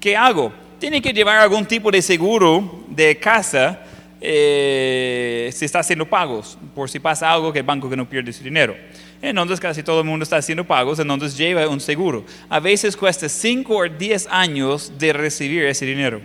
¿qué 0.00 0.16
hago? 0.16 0.52
Tiene 0.78 1.02
que 1.02 1.12
llevar 1.12 1.38
algún 1.38 1.66
tipo 1.66 1.90
de 1.90 2.00
seguro 2.00 2.84
de 2.88 3.18
casa 3.18 3.80
eh, 4.22 5.50
si 5.52 5.64
está 5.64 5.80
haciendo 5.80 6.06
pagos, 6.06 6.58
por 6.74 6.90
si 6.90 6.98
pasa 6.98 7.30
algo 7.32 7.52
que 7.52 7.60
el 7.60 7.64
banco 7.64 7.88
que 7.88 7.96
no 7.96 8.08
pierde 8.08 8.32
su 8.32 8.44
dinero. 8.44 8.76
Entonces 9.22 9.60
casi 9.60 9.82
todo 9.82 10.00
el 10.00 10.06
mundo 10.06 10.22
está 10.22 10.36
haciendo 10.36 10.64
pagos, 10.64 10.98
entonces 10.98 11.36
lleva 11.36 11.68
un 11.68 11.80
seguro. 11.80 12.24
A 12.48 12.60
veces 12.60 12.96
cuesta 12.96 13.28
5 13.28 13.76
o 13.76 13.88
10 13.88 14.28
años 14.30 14.92
de 14.98 15.12
recibir 15.12 15.64
ese 15.64 15.84
dinero. 15.84 16.20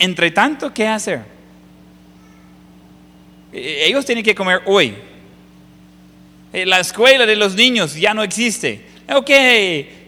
Entre 0.00 0.30
tanto, 0.32 0.74
¿qué 0.74 0.88
hacer? 0.88 1.20
Eh, 3.52 3.84
Ellos 3.86 4.04
tienen 4.04 4.24
que 4.24 4.34
comer 4.34 4.62
hoy. 4.66 4.94
Eh, 6.52 6.66
La 6.66 6.80
escuela 6.80 7.26
de 7.26 7.36
los 7.36 7.54
niños 7.54 7.94
ya 7.94 8.12
no 8.12 8.22
existe. 8.22 8.84
Ok, 9.12 9.30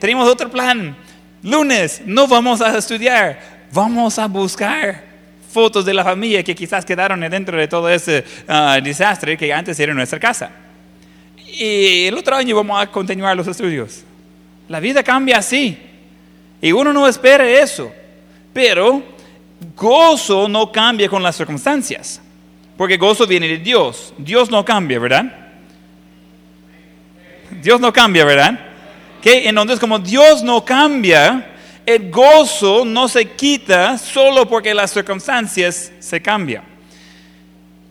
tenemos 0.01 0.29
otro 0.29 0.51
plan. 0.51 0.97
Lunes 1.43 2.03
no 2.07 2.27
vamos 2.27 2.61
a 2.61 2.77
estudiar, 2.77 3.41
vamos 3.73 4.19
a 4.19 4.27
buscar 4.27 5.05
fotos 5.53 5.85
de 5.85 5.93
la 5.93 6.05
familia 6.05 6.43
que 6.43 6.55
quizás 6.55 6.85
quedaron 6.85 7.21
dentro 7.21 7.59
de 7.59 7.67
todo 7.69 7.89
ese 7.89 8.25
ah, 8.49 8.79
desastre 8.83 9.37
que 9.37 9.53
antes 9.53 9.79
era 9.79 9.93
nuestra 9.93 10.19
casa. 10.19 10.51
Y 11.47 12.07
el 12.07 12.17
otro 12.17 12.37
año 12.37 12.57
vamos 12.57 12.81
a 12.81 12.87
continuar 12.87 13.37
los 13.37 13.47
estudios. 13.47 14.05
La 14.69 14.81
vida 14.81 15.03
cambia 15.03 15.39
así. 15.39 15.77
Y 16.63 16.73
uno 16.73 16.93
no 16.93 17.07
espera 17.07 17.47
eso. 17.47 17.93
Pero 18.55 19.03
gozo 19.77 20.49
no 20.49 20.71
cambia 20.71 21.09
con 21.09 21.23
las 21.23 21.37
circunstancias. 21.37 22.21
Porque 22.77 22.97
gozo 22.97 23.27
viene 23.27 23.49
de 23.49 23.59
Dios. 23.59 24.13
Dios 24.19 24.51
no 24.51 24.65
cambia, 24.65 24.99
¿verdad? 24.99 25.25
Dios 27.61 27.81
no 27.81 27.93
cambia, 27.93 28.25
¿verdad? 28.25 28.59
Que 29.21 29.49
entonces 29.49 29.79
como 29.79 29.99
Dios 29.99 30.43
no 30.43 30.65
cambia, 30.65 31.53
el 31.85 32.11
gozo 32.11 32.85
no 32.85 33.09
se 33.09 33.25
quita 33.25 33.99
solo 33.99 34.49
porque 34.49 34.75
las 34.75 34.93
circunstancias 34.93 35.93
se 35.99 36.21
cambian. 36.21 36.65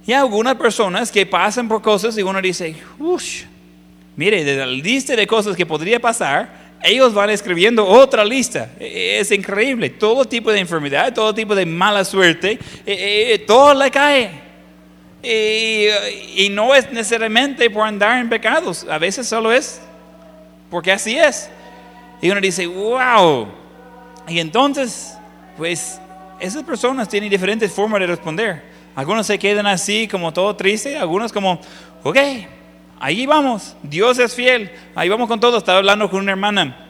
Y 0.05 0.13
algunas 0.13 0.55
personas 0.55 1.11
que 1.11 1.25
pasan 1.25 1.67
por 1.67 1.81
cosas 1.81 2.17
y 2.17 2.21
uno 2.21 2.41
dice, 2.41 2.75
uff, 2.97 3.43
mire, 4.15 4.43
de 4.43 4.55
la 4.57 4.65
lista 4.65 5.15
de 5.15 5.27
cosas 5.27 5.55
que 5.55 5.65
podría 5.65 5.99
pasar, 5.99 6.60
ellos 6.83 7.13
van 7.13 7.29
escribiendo 7.29 7.85
otra 7.85 8.23
lista. 8.25 8.69
E- 8.79 9.19
Es 9.19 9.31
increíble. 9.31 9.89
Todo 9.89 10.25
tipo 10.25 10.51
de 10.51 10.59
enfermedad, 10.59 11.13
todo 11.13 11.33
tipo 11.33 11.53
de 11.55 11.65
mala 11.65 12.03
suerte, 12.05 12.57
eh, 12.85 13.43
todo 13.47 13.73
le 13.73 13.89
cae. 13.91 14.31
Y, 15.23 16.45
y 16.45 16.49
no 16.49 16.73
es 16.73 16.91
necesariamente 16.91 17.69
por 17.69 17.85
andar 17.85 18.19
en 18.19 18.27
pecados, 18.29 18.87
a 18.89 18.97
veces 18.97 19.27
solo 19.27 19.51
es 19.51 19.79
porque 20.71 20.91
así 20.91 21.17
es. 21.17 21.49
Y 22.21 22.29
uno 22.31 22.39
dice, 22.41 22.65
wow. 22.65 23.47
Y 24.27 24.39
entonces, 24.39 25.13
pues, 25.57 25.99
esas 26.39 26.63
personas 26.63 27.07
tienen 27.09 27.29
diferentes 27.29 27.71
formas 27.71 27.99
de 27.99 28.07
responder. 28.07 28.63
Algunos 28.95 29.27
se 29.27 29.37
quedan 29.37 29.67
así, 29.67 30.07
como 30.07 30.31
todo 30.33 30.55
triste, 30.55 30.97
algunos 30.97 31.31
como, 31.31 31.59
ok, 32.03 32.17
ahí 33.01 33.25
vamos, 33.25 33.75
Dios 33.83 34.17
es 34.19 34.33
fiel, 34.33 34.71
ahí 34.95 35.09
vamos 35.09 35.27
con 35.27 35.39
todo. 35.39 35.57
Estaba 35.57 35.79
hablando 35.79 36.09
con 36.09 36.21
una 36.21 36.31
hermana 36.31 36.87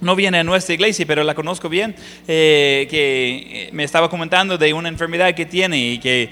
no 0.00 0.14
viene 0.14 0.38
a 0.38 0.44
nuestra 0.44 0.74
iglesia, 0.74 1.06
pero 1.06 1.24
la 1.24 1.34
conozco 1.34 1.68
bien, 1.68 1.94
eh, 2.28 2.86
que 2.90 3.70
me 3.72 3.84
estaba 3.84 4.10
comentando 4.10 4.58
de 4.58 4.72
una 4.72 4.88
enfermedad 4.88 5.34
que 5.34 5.46
tiene 5.46 5.78
y 5.78 5.98
que 5.98 6.30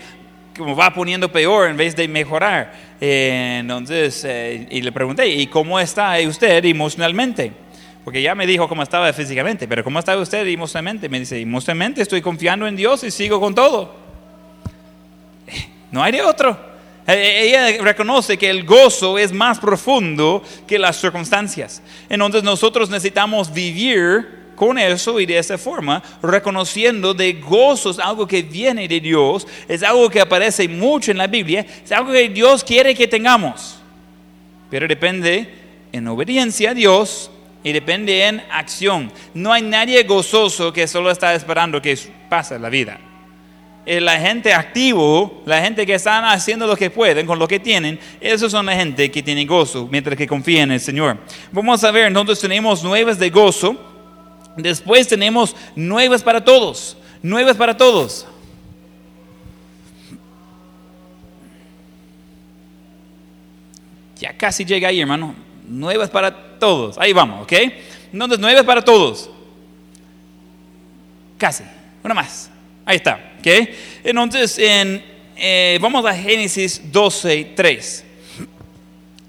como 0.57 0.76
va 0.76 0.93
poniendo 0.95 1.33
peor 1.33 1.69
en 1.69 1.76
vez 1.76 1.97
de 1.97 2.07
mejorar. 2.07 2.73
Eh, 3.00 3.59
entonces, 3.61 4.25
eh, 4.25 4.69
y 4.71 4.83
le 4.83 4.93
pregunté, 4.93 5.26
¿y 5.28 5.47
cómo 5.47 5.81
está 5.81 6.16
usted 6.26 6.64
emocionalmente? 6.64 7.52
Porque 8.04 8.23
ya 8.23 8.35
me 8.35 8.47
dijo 8.47 8.69
cómo 8.69 8.83
estaba 8.83 9.12
físicamente, 9.12 9.66
pero 9.66 9.83
¿cómo 9.83 9.99
está 9.99 10.16
usted 10.16 10.47
emocionalmente? 10.47 11.09
Me 11.09 11.19
dice, 11.19 11.40
emocionalmente 11.40 12.02
estoy 12.02 12.21
confiando 12.21 12.66
en 12.69 12.76
Dios 12.76 13.02
y 13.02 13.11
sigo 13.11 13.40
con 13.40 13.54
todo. 13.54 14.04
No 15.90 16.02
hay 16.02 16.11
de 16.11 16.23
otro. 16.23 16.74
Eh, 17.06 17.49
Ella 17.49 17.82
reconoce 17.82 18.38
que 18.38 18.49
el 18.49 18.64
gozo 18.64 19.18
es 19.18 19.32
más 19.32 19.58
profundo 19.58 20.42
que 20.66 20.78
las 20.78 21.00
circunstancias. 21.00 21.82
Entonces 22.08 22.42
nosotros 22.42 22.88
necesitamos 22.88 23.52
vivir 23.52 24.44
con 24.54 24.78
eso 24.78 25.20
y 25.20 25.26
de 25.26 25.38
esa 25.38 25.58
forma, 25.58 26.02
reconociendo 26.23 27.12
de 27.12 27.34
gozo 27.34 27.90
es 27.90 27.99
algo 27.99 28.26
que 28.26 28.42
viene 28.42 28.88
de 28.88 29.00
Dios, 29.00 29.46
es 29.68 29.82
algo 29.82 30.08
que 30.08 30.20
aparece 30.20 30.68
mucho 30.68 31.11
en 31.11 31.18
la 31.18 31.26
Biblia, 31.26 31.66
es 31.84 31.92
algo 31.92 32.12
que 32.12 32.28
Dios 32.28 32.62
quiere 32.62 32.94
que 32.94 33.08
tengamos. 33.08 33.78
Pero 34.70 34.88
depende 34.88 35.52
en 35.92 36.08
obediencia 36.08 36.70
a 36.70 36.75
Dios 36.75 37.30
y 37.62 37.73
depende 37.73 38.26
en 38.26 38.42
acción. 38.50 39.12
No 39.34 39.52
hay 39.52 39.62
nadie 39.62 40.02
gozoso 40.04 40.73
que 40.73 40.87
solo 40.87 41.11
está 41.11 41.34
esperando 41.34 41.80
que 41.82 41.99
pase 42.28 42.58
la 42.58 42.68
vida. 42.68 42.99
Eh, 43.87 44.00
La 44.00 44.19
gente 44.19 44.53
activo, 44.53 45.43
la 45.45 45.61
gente 45.61 45.85
que 45.85 45.95
están 45.95 46.25
haciendo 46.25 46.67
lo 46.67 46.76
que 46.76 46.91
pueden 46.91 47.26
con 47.26 47.39
lo 47.39 47.47
que 47.47 47.61
tienen, 47.61 47.99
esos 48.21 48.50
son 48.50 48.67
la 48.67 48.75
gente 48.75 49.11
que 49.11 49.23
tiene 49.23 49.45
gozo 49.45 49.89
mientras 49.91 50.17
que 50.17 50.26
confía 50.26 50.63
en 50.63 50.73
el 50.73 50.80
Señor. 50.80 51.19
Vamos 51.52 51.85
a 51.85 51.91
ver, 51.91 52.06
entonces 52.06 52.41
tenemos 52.41 52.82
nuevas 52.82 53.19
de 53.19 53.30
gozo, 53.30 53.76
después 54.56 55.06
tenemos 55.06 55.54
nuevas 55.76 56.23
para 56.23 56.43
todos, 56.43 56.97
nuevas 57.23 57.56
para 57.56 57.76
todos. 57.76 58.26
Ya 64.17 64.32
casi 64.32 64.65
llega 64.65 64.89
ahí, 64.89 65.00
hermano. 65.00 65.35
Nuevas 65.69 66.08
para 66.08 66.58
todos. 66.58 66.97
Ahí 66.99 67.13
vamos, 67.13 67.43
¿ok? 67.43 67.52
Entonces, 68.13 68.39
nuevas 68.39 68.65
para 68.65 68.82
todos. 68.82 69.28
Casi. 71.37 71.65
Una 72.02 72.15
más. 72.15 72.50
Ahí 72.84 72.97
está. 72.97 73.34
¿ok? 73.38 73.68
Entonces, 74.04 74.58
en, 74.58 75.02
eh, 75.36 75.78
vamos 75.80 76.04
a 76.04 76.14
Génesis 76.14 76.80
12, 76.92 77.52
3. 77.54 78.04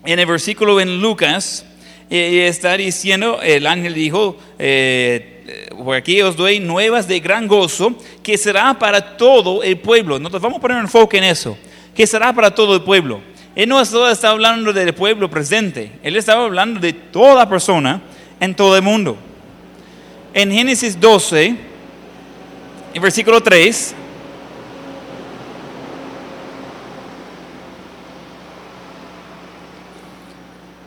En 0.06 0.20
el 0.20 0.26
versículo 0.26 0.80
en 0.80 1.02
Lucas, 1.02 1.66
eh, 2.10 2.48
está 2.48 2.78
diciendo, 2.78 3.40
el 3.42 3.66
ángel 3.66 3.96
dijo, 3.96 4.38
eh, 4.60 5.44
eh, 5.48 5.70
por 5.76 5.96
aquí 5.96 6.22
os 6.22 6.36
doy 6.36 6.60
nuevas 6.60 7.08
de 7.08 7.20
gran 7.20 7.48
gozo, 7.48 7.96
que 8.22 8.38
será 8.38 8.78
para 8.78 9.18
todo 9.18 9.64
el 9.64 9.78
pueblo. 9.78 10.20
Nosotros 10.20 10.44
vamos 10.44 10.60
a 10.60 10.62
poner 10.62 10.78
enfoque 10.78 11.18
en 11.18 11.24
eso, 11.24 11.58
que 11.96 12.06
será 12.06 12.32
para 12.34 12.52
todo 12.52 12.76
el 12.76 12.84
pueblo. 12.84 13.22
Él 13.56 13.70
no 13.70 13.84
solo 13.86 14.12
está 14.12 14.30
hablando 14.30 14.72
del 14.74 14.94
pueblo 14.94 15.30
presente, 15.30 15.94
él 16.04 16.16
estaba 16.16 16.46
hablando 16.46 16.80
de 16.80 16.94
toda 16.94 17.50
persona 17.50 18.02
en 18.40 18.54
todo 18.54 18.76
el 18.76 18.84
mundo. 18.84 19.18
En 20.34 20.52
Génesis 20.52 21.00
12, 21.00 21.56
en 22.96 23.02
versículo 23.02 23.44
3, 23.44 23.94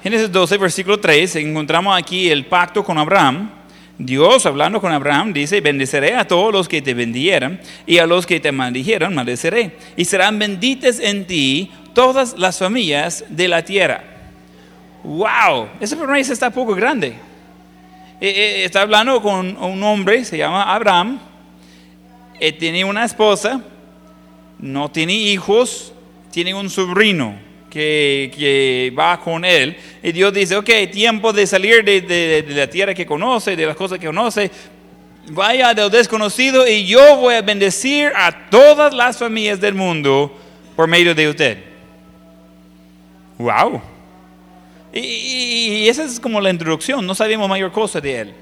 Génesis 0.03 0.33
12, 0.33 0.57
versículo 0.57 0.99
3, 0.99 1.37
encontramos 1.37 1.95
aquí 1.95 2.31
el 2.31 2.47
pacto 2.47 2.83
con 2.83 2.97
Abraham. 2.97 3.51
Dios 3.99 4.47
hablando 4.47 4.81
con 4.81 4.91
Abraham 4.91 5.35
dice, 5.35 5.61
bendeceré 5.61 6.15
a 6.15 6.27
todos 6.27 6.51
los 6.51 6.67
que 6.67 6.81
te 6.81 6.95
bendieran 6.95 7.61
y 7.85 7.99
a 7.99 8.07
los 8.07 8.25
que 8.25 8.41
te 8.41 8.53
maldijeran, 8.53 9.15
maldeceré. 9.15 9.77
Y 9.95 10.07
serán 10.07 10.39
benditas 10.39 11.01
en 11.01 11.27
ti 11.27 11.71
todas 11.93 12.39
las 12.39 12.59
familias 12.59 13.27
de 13.29 13.49
la 13.49 13.63
tierra. 13.63 14.03
¡Wow! 15.05 15.69
Esa 15.79 15.95
promesa 15.95 16.33
está 16.33 16.49
poco 16.49 16.75
grande. 16.75 17.09
Eh, 18.19 18.29
eh, 18.31 18.65
está 18.65 18.81
hablando 18.81 19.21
con 19.21 19.59
un 19.59 19.83
hombre, 19.83 20.25
se 20.25 20.39
llama 20.39 20.75
Abraham. 20.75 21.29
Eh, 22.41 22.53
tiene 22.53 22.85
una 22.85 23.05
esposa, 23.05 23.63
no 24.59 24.91
tiene 24.91 25.13
hijos, 25.15 25.93
tiene 26.31 26.55
un 26.55 26.71
sobrino 26.71 27.35
que, 27.71 28.33
que 28.37 28.93
va 28.97 29.19
con 29.21 29.45
él. 29.45 29.77
Y 30.03 30.13
Dios 30.13 30.33
dice, 30.33 30.57
ok, 30.57 30.71
tiempo 30.93 31.33
de 31.33 31.47
salir 31.47 31.85
de, 31.85 32.01
de- 32.01 32.43
de 32.43 32.55
la 32.55 32.69
tierra 32.69 32.95
que 32.95 33.05
conoce, 33.07 33.57
de 33.57 33.67
las 33.67 33.77
cosas 33.77 33.99
que 33.99 34.07
conoce. 34.07 34.51
Vaya 35.31 35.75
del 35.75 35.91
desconocido 35.91 36.67
y 36.67 36.87
yo 36.87 37.17
voy 37.17 37.35
a 37.35 37.43
bendecir 37.43 38.11
a 38.17 38.49
todas 38.49 38.95
las 38.95 39.19
familias 39.19 39.61
del 39.61 39.75
mundo 39.75 40.35
por 40.75 40.89
medio 40.89 41.15
de 41.15 41.29
usted. 41.29 41.59
¡Wow! 43.37 43.81
Y, 44.93 45.01
y- 45.01 45.75
y 45.85 45.89
esa 45.89 46.05
es 46.05 46.19
como 46.19 46.41
la 46.41 46.51
introducción, 46.51 47.05
no 47.07 47.15
sabíamos 47.15 47.49
mayor 47.49 47.71
cosa 47.73 48.01
de 48.01 48.21
él. 48.21 48.35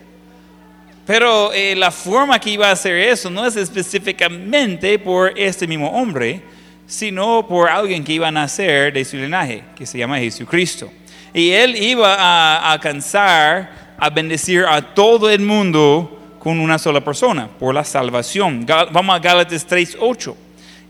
Pero 1.07 1.53
eh, 1.53 1.77
la 1.77 1.93
forma 1.93 2.39
que 2.41 2.51
iba 2.51 2.69
a 2.69 2.73
hacer 2.73 2.97
eso 2.97 3.31
no 3.31 3.47
es 3.47 3.55
específicamente 3.55 4.99
por 4.99 5.39
este 5.39 5.67
mismo 5.69 5.89
hombre, 5.91 6.43
sino 6.85 7.47
por 7.47 7.69
alguien 7.69 8.03
que 8.03 8.13
iba 8.13 8.27
a 8.27 8.33
nacer 8.33 8.93
de 8.93 9.05
su 9.05 9.17
linaje, 9.17 9.63
que 9.77 9.87
se 9.87 9.99
llama 9.99 10.19
Jesucristo. 10.19 10.91
Y 11.33 11.51
él 11.51 11.77
iba 11.77 12.15
a 12.15 12.73
alcanzar 12.73 13.95
a 13.97 14.11
bendecir 14.11 14.65
a 14.65 14.83
todo 14.83 15.31
el 15.31 15.41
mundo 15.41 16.37
con 16.41 16.59
una 16.59 16.77
sola 16.77 17.01
persona, 17.01 17.49
por 17.49 17.73
la 17.73 17.85
salvación. 17.85 18.67
Vamos 18.67 19.15
a 19.15 19.19
Gálatas 19.21 19.67
3.8. 19.69 20.35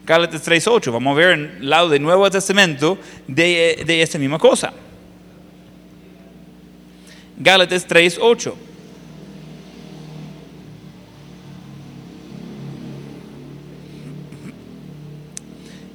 Gálatas 0.07 0.49
3.8, 0.49 0.93
vamos 0.93 1.13
a 1.13 1.15
ver 1.19 1.31
el 1.31 1.69
lado 1.69 1.89
del 1.91 2.01
Nuevo 2.01 2.31
Testamento 2.31 2.97
de, 3.27 3.83
de 3.85 4.03
esta 4.03 4.19
misma 4.19 4.39
cosa. 4.39 4.73
Gálatas 7.37 7.87
3.8. 7.87 8.53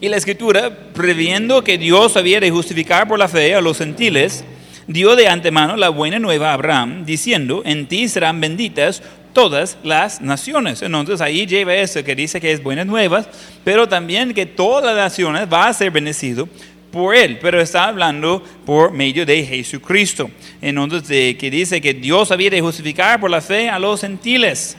Y 0.04 0.10
la 0.10 0.18
escritura, 0.18 0.76
previendo 0.94 1.64
que 1.64 1.78
Dios 1.78 2.18
había 2.18 2.40
de 2.40 2.50
justificar 2.50 3.08
por 3.08 3.20
la 3.20 3.28
fe 3.28 3.54
a 3.54 3.62
los 3.62 3.78
gentiles, 3.78 4.44
dio 4.88 5.16
de 5.16 5.28
antemano 5.28 5.76
la 5.76 5.90
buena 5.90 6.18
nueva 6.18 6.50
a 6.50 6.54
Abraham, 6.54 7.06
diciendo, 7.06 7.62
en 7.66 7.86
ti 7.86 8.08
serán 8.08 8.42
benditas 8.42 9.04
todas 9.32 9.78
las 9.84 10.20
naciones. 10.20 10.82
Entonces 10.82 11.22
ahí 11.22 11.46
lleva 11.46 11.76
eso 11.76 12.04
que 12.04 12.16
dice 12.16 12.42
que 12.42 12.52
es 12.52 12.64
buenas 12.64 12.88
nuevas, 12.88 13.30
pero 13.64 13.88
también 13.88 14.34
que 14.34 14.48
todas 14.48 14.86
las 14.86 14.96
naciones 14.96 15.48
va 15.54 15.68
a 15.68 15.74
ser 15.74 15.92
bendecido 15.92 16.50
por 16.92 17.16
él, 17.16 17.38
pero 17.40 17.62
está 17.62 17.86
hablando 17.86 18.44
por 18.66 18.92
medio 18.92 19.24
de 19.24 19.46
Jesucristo. 19.46 20.32
Entonces, 20.64 21.36
que 21.36 21.52
dice 21.52 21.80
que 21.80 21.94
Dios 21.94 22.32
había 22.32 22.50
de 22.50 22.60
justificar 22.60 23.20
por 23.20 23.30
la 23.30 23.40
fe 23.40 23.70
a 23.70 23.78
los 23.78 24.02
gentiles. 24.02 24.76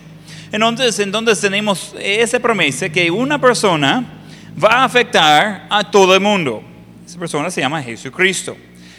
Entonces, 0.51 0.99
entonces 0.99 1.41
tenemos 1.41 1.95
esa 2.01 2.41
promesa 2.41 2.89
que 2.89 3.09
una 3.09 3.41
persona 3.41 4.19
va 4.63 4.81
a 4.81 4.85
afectar 4.85 5.67
a 5.71 5.91
todo 5.91 6.15
el 6.15 6.21
mundo. 6.21 6.63
Esa 7.07 7.19
persona 7.19 7.51
se 7.51 7.61
llama 7.61 7.83
Jesucristo. 7.83 8.57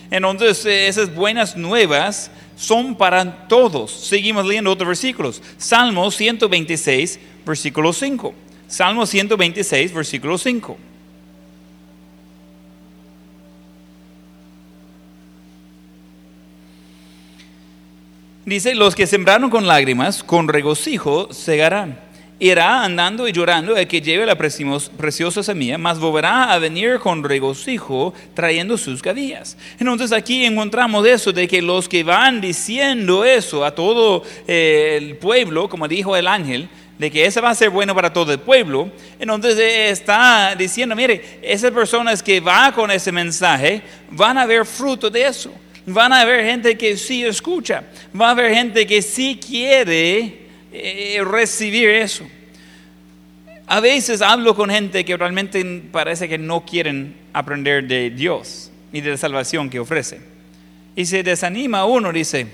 Entonces, 0.10 0.66
esas 0.66 1.14
buenas 1.14 1.58
nuevas 1.58 2.30
son 2.56 2.96
para 2.96 3.48
todos. 3.48 3.92
Seguimos 3.92 4.46
leyendo 4.46 4.72
otros 4.72 4.88
versículos. 4.88 5.42
Salmo 5.58 6.12
126, 6.12 7.20
versículo 7.46 7.92
5. 7.92 8.34
Salmo 8.68 9.06
126, 9.06 9.94
versículo 9.94 10.38
5. 10.38 10.78
Dice, 18.46 18.76
los 18.76 18.94
que 18.94 19.08
sembraron 19.08 19.50
con 19.50 19.68
lágrimas, 19.68 20.22
con 20.22 20.50
regocijo 20.50 21.32
segarán. 21.32 21.98
Irá 22.40 22.84
andando 22.84 23.28
y 23.28 23.32
llorando 23.32 23.78
el 23.78 23.88
que 23.88 24.02
lleve 24.02 24.26
la 24.26 24.36
preciosa 24.36 25.44
semilla, 25.44 25.78
mas 25.78 26.00
volverá 26.00 26.52
a 26.52 26.60
venir 26.60 27.00
con 27.00 27.24
regocijo 27.24 28.14
trayendo 28.34 28.78
sus 28.78 29.02
gavillas. 29.02 29.56
Entonces 29.80 30.12
aquí 30.12 30.44
encontramos 30.44 31.06
eso 31.08 31.32
de 31.32 31.48
que 31.48 31.62
los 31.62 31.88
que 31.88 32.04
van 32.04 32.42
diciendo 32.42 33.24
eso 33.24 33.64
a 33.64 33.74
todo 33.76 34.24
eh, 34.48 34.98
el 35.00 35.16
pueblo, 35.18 35.70
como 35.70 35.88
dijo 35.88 36.18
el 36.18 36.28
ángel, 36.28 36.68
de 36.98 37.12
que 37.12 37.26
ese 37.26 37.42
va 37.42 37.50
a 37.50 37.56
ser 37.56 37.70
bueno 37.70 37.96
para 37.96 38.12
todo 38.12 38.32
el 38.32 38.40
pueblo, 38.40 38.90
entonces 39.20 39.58
está 39.58 40.56
diciendo, 40.56 40.96
mire, 40.96 41.40
esas 41.42 41.72
personas 41.72 42.22
que 42.22 42.40
van 42.40 42.72
con 42.72 42.92
ese 42.92 43.12
mensaje 43.12 43.82
van 44.10 44.38
a 44.38 44.46
ver 44.46 44.66
fruto 44.66 45.10
de 45.10 45.26
eso. 45.26 45.52
Van 45.86 46.14
a 46.14 46.22
haber 46.22 46.46
gente 46.46 46.78
que 46.78 46.96
sí 46.96 47.26
escucha, 47.26 47.84
va 48.20 48.28
a 48.28 48.32
haber 48.32 48.54
gente 48.54 48.88
que 48.88 49.02
sí 49.02 49.38
quiere 49.46 50.43
eh, 50.74 51.24
recibir 51.24 51.88
eso. 51.88 52.28
A 53.68 53.80
veces 53.80 54.22
hablo 54.22 54.56
con 54.56 54.70
gente 54.70 55.06
que 55.06 55.16
realmente 55.16 55.64
parece 55.92 56.28
que 56.28 56.38
no 56.38 56.66
quieren 56.66 57.16
aprender 57.32 57.86
de 57.86 58.10
Dios 58.10 58.72
y 58.92 59.02
de 59.02 59.12
la 59.12 59.18
salvación 59.18 59.70
que 59.70 59.80
ofrece. 59.80 60.20
Y 60.96 61.06
se 61.06 61.24
desanima 61.24 61.86
uno, 61.86 62.12
dice, 62.12 62.48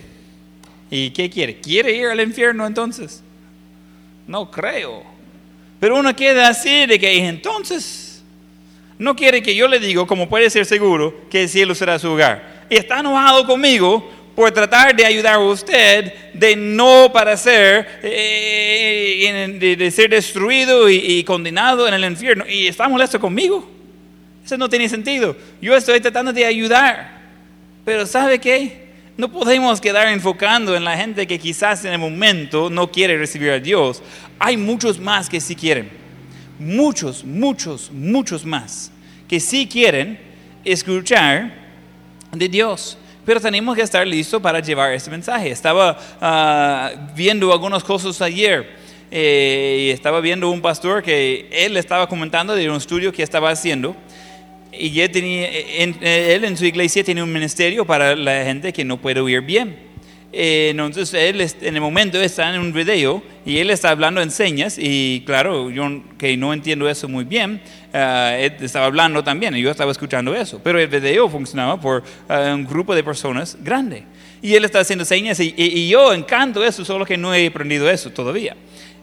¿y 0.91 1.11
qué 1.11 1.29
quiere? 1.29 1.59
¿Quiere 1.59 1.93
ir 1.93 2.07
al 2.07 2.19
infierno 2.19 2.67
entonces? 2.67 3.23
No 4.27 4.51
creo. 4.51 5.03
Pero 5.79 5.97
uno 5.97 6.15
queda 6.15 6.49
así 6.49 6.85
de 6.85 6.99
que 6.99 7.25
entonces 7.25 8.21
no 8.97 9.15
quiere 9.15 9.41
que 9.41 9.55
yo 9.55 9.67
le 9.67 9.79
diga, 9.79 10.05
como 10.05 10.27
puede 10.27 10.49
ser 10.49 10.65
seguro, 10.65 11.27
que 11.29 11.43
el 11.43 11.49
cielo 11.49 11.73
será 11.73 11.97
su 11.97 12.09
hogar 12.09 12.59
y 12.69 12.75
está 12.75 12.99
enojado 12.99 13.45
conmigo 13.45 14.07
por 14.39 14.53
tratar 14.53 14.95
de 14.95 15.05
ayudar 15.05 15.33
a 15.33 15.39
usted 15.39 16.13
de 16.33 16.55
no 16.55 17.11
parecer, 17.11 17.99
eh, 18.01 19.75
de, 19.77 19.91
ser 19.91 20.11
destruido 20.11 20.89
y, 20.89 21.21
condenado 21.25 21.85
en 21.85 21.93
el 21.93 22.05
infierno. 22.05 22.45
Y 22.47 22.67
está 22.67 22.87
molesto 22.87 23.19
conmigo. 23.19 23.69
Eso 24.45 24.57
no 24.57 24.69
tiene 24.69 24.87
sentido. 24.87 25.35
Yo 25.61 25.75
estoy 25.75 25.99
tratando 25.99 26.31
de 26.31 26.45
ayudar. 26.45 27.19
Pero 27.83 28.05
¿sabe 28.05 28.39
qué? 28.39 28.87
No 29.17 29.29
podemos 29.29 29.81
quedar 29.81 30.07
enfocando 30.07 30.73
en 30.73 30.85
la 30.85 30.95
gente 30.95 31.27
que 31.27 31.37
quizás 31.37 31.83
en 31.83 31.91
el 31.91 31.99
momento 31.99 32.69
no 32.69 32.89
quiere 32.89 33.17
recibir 33.17 33.49
a 33.51 33.59
Dios. 33.59 34.01
Hay 34.39 34.55
muchos 34.55 34.99
más 34.99 35.27
que 35.27 35.41
sí 35.41 35.53
quieren. 35.53 35.89
Muchos, 36.57 37.25
muchos, 37.25 37.91
muchos 37.91 38.45
más 38.45 38.89
que 39.27 39.41
sí 39.41 39.67
quieren 39.67 40.17
escuchar 40.63 41.53
de 42.31 42.47
Dios. 42.47 42.98
Pero 43.29 43.39
tenemos 43.39 43.75
que 43.75 43.83
estar 43.83 44.07
listos 44.07 44.41
para 44.41 44.59
llevar 44.59 44.91
este 44.91 45.11
mensaje. 45.11 45.51
Estaba 45.51 45.95
ah, 46.19 46.91
viendo 47.15 47.53
algunas 47.53 47.83
cosas 47.83 48.19
ayer. 48.23 48.67
Eh, 49.11 49.81
y 49.81 49.89
estaba 49.91 50.19
viendo 50.19 50.49
un 50.49 50.63
pastor 50.63 51.03
que 51.03 51.47
él 51.51 51.77
estaba 51.77 52.09
comentando 52.09 52.55
de 52.55 52.67
un 52.67 52.77
estudio 52.77 53.13
que 53.13 53.21
estaba 53.21 53.51
haciendo. 53.51 53.95
Y 54.73 54.99
él, 54.99 55.11
tenía, 55.11 55.47
él 55.47 56.43
en 56.43 56.57
su 56.57 56.65
iglesia 56.65 57.03
tiene 57.03 57.21
un 57.21 57.31
ministerio 57.31 57.85
para 57.85 58.15
la 58.15 58.43
gente 58.45 58.73
que 58.73 58.83
no 58.83 58.97
puede 58.97 59.19
oír 59.19 59.41
bien. 59.41 59.77
Eh, 60.31 60.69
entonces 60.69 61.13
él 61.13 61.41
en 61.41 61.75
el 61.75 61.81
momento 61.81 62.21
está 62.21 62.53
en 62.53 62.61
un 62.61 62.71
video 62.71 63.23
y 63.45 63.57
él 63.57 63.71
está 63.71 63.89
hablando 63.89 64.21
en 64.21 64.29
señas 64.29 64.77
y 64.77 65.23
claro, 65.25 65.71
yo 65.71 66.03
que 66.19 66.37
no 66.37 66.53
entiendo 66.53 66.87
eso 66.87 67.09
muy 67.09 67.23
bien, 67.23 67.59
él 67.91 68.53
estaba 68.59 68.85
hablando 68.85 69.23
también 69.23 69.55
y 69.55 69.61
yo 69.61 69.71
estaba 69.71 69.91
escuchando 69.91 70.35
eso, 70.35 70.61
pero 70.63 70.79
el 70.79 70.87
video 70.87 71.27
funcionaba 71.29 71.79
por 71.79 72.03
uh, 72.29 72.53
un 72.53 72.65
grupo 72.65 72.93
de 72.93 73.03
personas 73.03 73.57
grande 73.59 74.03
y 74.39 74.53
él 74.53 74.65
está 74.65 74.79
haciendo 74.79 75.03
señas 75.03 75.39
y 75.39 75.89
yo 75.89 76.13
encanto 76.13 76.63
eso, 76.63 76.85
solo 76.85 77.05
que 77.05 77.17
no 77.17 77.33
he 77.33 77.47
aprendido 77.47 77.89
eso 77.89 78.11
todavía. 78.11 78.55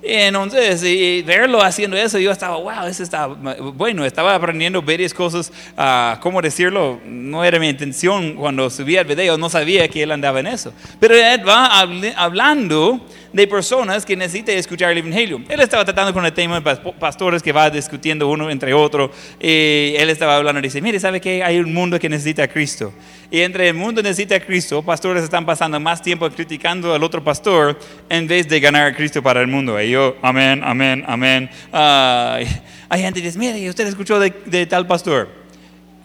Entonces, 0.03 0.83
y 0.85 1.23
verlo 1.23 1.63
haciendo 1.63 1.97
eso, 1.97 2.19
yo 2.19 2.31
estaba, 2.31 2.57
wow, 2.57 2.87
eso 2.87 3.03
está 3.03 3.27
bueno, 3.27 4.05
estaba 4.05 4.35
aprendiendo 4.35 4.81
varias 4.81 5.13
cosas, 5.13 5.53
uh, 5.77 6.21
¿cómo 6.21 6.41
decirlo? 6.41 7.01
No 7.05 7.45
era 7.45 7.59
mi 7.59 7.69
intención 7.69 8.35
cuando 8.35 8.71
subía 8.71 9.01
el 9.01 9.07
video, 9.07 9.37
no 9.37 9.49
sabía 9.49 9.89
que 9.89 10.03
él 10.03 10.13
andaba 10.13 10.41
en 10.41 10.47
eso. 10.47 10.73
Pero 11.01 11.15
él 11.15 11.49
va 11.49 11.81
hablando 12.17 13.01
de 13.37 13.47
personas 13.47 14.07
que 14.07 14.17
necesitan 14.17 14.57
escuchar 14.57 14.91
el 14.93 14.97
Evangelio. 14.97 15.43
Él 15.51 15.61
estaba 15.61 15.85
tratando 15.85 16.15
con 16.15 16.25
el 16.25 16.33
tema 16.33 16.59
de 16.59 16.77
pastores 16.99 17.43
que 17.43 17.53
va 17.53 17.69
discutiendo 17.69 18.29
uno 18.29 18.49
entre 18.49 18.73
otro. 18.73 19.11
Y 19.39 19.95
él 19.95 20.09
estaba 20.09 20.37
hablando 20.37 20.59
y 20.61 20.63
dice, 20.63 20.81
mire, 20.81 20.99
¿sabe 20.99 21.21
qué? 21.21 21.45
Hay 21.45 21.59
un 21.59 21.75
mundo 21.75 21.99
que 21.99 22.09
necesita 22.09 22.45
a 22.45 22.49
Cristo. 22.49 22.95
Y 23.31 23.41
entre 23.41 23.69
el 23.69 23.75
mundo 23.75 24.03
necesita 24.03 24.37
a 24.37 24.41
Cristo, 24.41 24.83
pastores 24.83 25.23
están 25.23 25.45
pasando 25.45 25.79
más 25.79 26.01
tiempo 26.01 26.31
criticando 26.31 26.95
al 26.95 27.03
otro 27.03 27.23
pastor 27.23 27.79
en 28.09 28.27
vez 28.27 28.49
de 28.49 28.59
ganar 28.59 28.87
a 28.87 28.97
Cristo 28.97 29.23
para 29.23 29.43
el 29.43 29.49
mundo. 29.49 29.79
Y 29.83 29.91
yo, 29.91 30.17
amén, 30.23 30.63
amén, 30.65 31.05
amén. 31.07 31.51
hay 31.73 33.03
gente 33.03 33.21
que 33.21 33.27
dice, 33.27 33.39
mire, 33.39 33.69
¿usted 33.69 33.87
escuchó 33.87 34.19
de, 34.19 34.67
tal 34.67 34.87
pastor? 34.87 35.29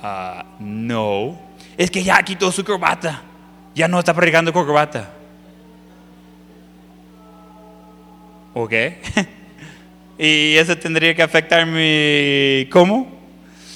Ah, 0.02 0.44
no. 0.60 1.40
Es 1.78 1.90
que 1.90 2.04
ya 2.04 2.22
quitó 2.24 2.52
su 2.52 2.66
corbata. 2.66 3.22
Ya 3.74 3.88
no 3.88 4.00
está 4.00 4.14
predicando 4.14 4.52
con 4.52 4.66
corbata. 4.66 5.21
¿Ok? 8.54 8.74
¿Y 10.18 10.56
eso 10.56 10.78
tendría 10.78 11.16
que 11.16 11.24
afectar 11.24 11.66
mi... 11.66 12.68
¿Cómo? 12.70 13.20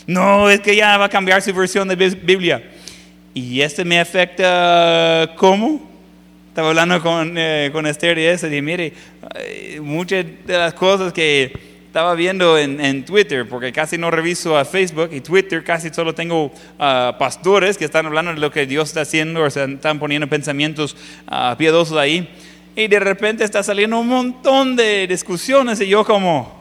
No, 0.06 0.50
es 0.50 0.60
que 0.60 0.76
ya 0.76 0.98
va 0.98 1.06
a 1.06 1.10
cambiar 1.10 1.42
su 1.42 1.54
versión 1.54 1.88
de 1.88 1.96
Biblia. 1.96 2.62
¿Y 3.34 3.62
este 3.62 3.84
me 3.86 4.00
afecta 4.00 5.34
cómo? 5.38 5.90
Estaba 6.50 6.70
hablando 6.70 7.02
con, 7.02 7.34
eh, 7.38 7.70
con 7.72 7.86
Esther 7.86 8.18
y 8.18 8.26
eso, 8.26 8.48
y 8.48 8.62
mire, 8.62 8.94
muchas 9.82 10.26
de 10.46 10.58
las 10.58 10.74
cosas 10.74 11.12
que 11.12 11.52
estaba 11.88 12.14
viendo 12.14 12.58
en, 12.58 12.80
en, 12.80 13.04
Twitter, 13.06 13.48
porque 13.48 13.72
casi 13.72 13.98
no 13.98 14.12
reviso 14.12 14.58
a 14.58 14.66
Facebook 14.66 15.10
y 15.12 15.22
Twitter, 15.22 15.64
casi 15.64 15.90
solo 15.90 16.14
tengo 16.14 16.46
uh, 16.46 17.18
pastores 17.18 17.78
que 17.78 17.86
están 17.86 18.06
hablando 18.06 18.34
de 18.34 18.40
lo 18.40 18.52
que 18.52 18.66
Dios 18.66 18.90
está 18.90 19.02
haciendo, 19.02 19.42
o 19.42 19.48
están 19.48 20.00
poniendo 20.00 20.28
pensamientos 20.28 20.96
uh, 21.28 21.56
piadosos 21.58 21.98
ahí 21.98 22.30
y 22.76 22.88
de 22.88 23.00
repente 23.00 23.44
está 23.44 23.64
saliendo 23.64 23.98
un 24.00 24.08
montón 24.08 24.76
de 24.76 25.08
discusiones 25.08 25.80
y 25.80 25.88
yo 25.88 26.04
como, 26.04 26.54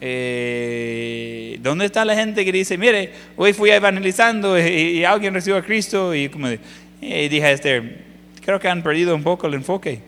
eh, 0.00 1.56
¿dónde 1.60 1.84
está 1.84 2.04
la 2.04 2.16
gente 2.16 2.44
que 2.44 2.50
dice, 2.50 2.76
mire, 2.76 3.12
hoy 3.36 3.52
fui 3.52 3.70
evangelizando 3.70 4.58
y, 4.58 5.04
alguien 5.04 5.34
recibió 5.34 5.58
a 5.58 5.62
Cristo 5.62 6.14
y 6.14 6.28
como 6.28 6.48
dije 7.00 7.44
a 7.44 7.52
Esther, 7.52 8.04
creo 8.44 8.58
que 8.58 8.68
han 8.68 8.82
perdido 8.82 9.14
un 9.14 9.22
poco 9.22 9.46
el 9.46 9.54
enfoque. 9.54 10.00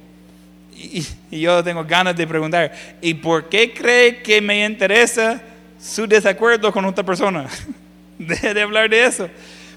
Y, 0.77 1.07
y, 1.31 1.41
yo 1.41 1.63
tengo 1.63 1.85
ganas 1.85 2.17
de 2.17 2.27
preguntar, 2.27 2.73
¿y 3.01 3.15
por 3.15 3.49
qué 3.49 3.73
cree 3.73 4.23
que 4.23 4.41
me 4.41 4.65
interesa 4.65 5.41
su 5.81 6.07
desacuerdo 6.09 6.73
con 6.73 6.85
otra 6.85 7.05
persona? 7.05 7.47
Deje 8.19 8.55
de 8.55 8.63
hablar 8.63 8.91
de 8.91 9.05
eso. 9.05 9.29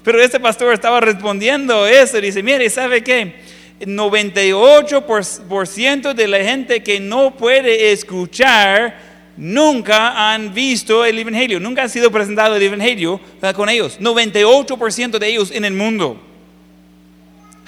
Pero 0.02 0.20
este 0.20 0.40
pastor 0.40 0.74
estaba 0.74 1.00
respondiendo 1.00 1.86
eso 1.86 2.18
y 2.18 2.22
dice, 2.22 2.42
mire, 2.42 2.68
¿sabe 2.68 3.02
qué? 3.02 3.53
98% 3.80 6.14
de 6.14 6.28
la 6.28 6.38
gente 6.38 6.82
que 6.82 7.00
no 7.00 7.36
puede 7.36 7.92
escuchar 7.92 9.12
nunca 9.36 10.32
han 10.32 10.54
visto 10.54 11.04
el 11.04 11.18
Evangelio, 11.18 11.60
nunca 11.60 11.82
ha 11.82 11.88
sido 11.88 12.10
presentado 12.10 12.56
el 12.56 12.62
Evangelio 12.62 13.20
con 13.54 13.68
ellos. 13.68 14.00
98% 14.00 15.18
de 15.18 15.28
ellos 15.28 15.50
en 15.50 15.64
el 15.64 15.74
mundo. 15.74 16.20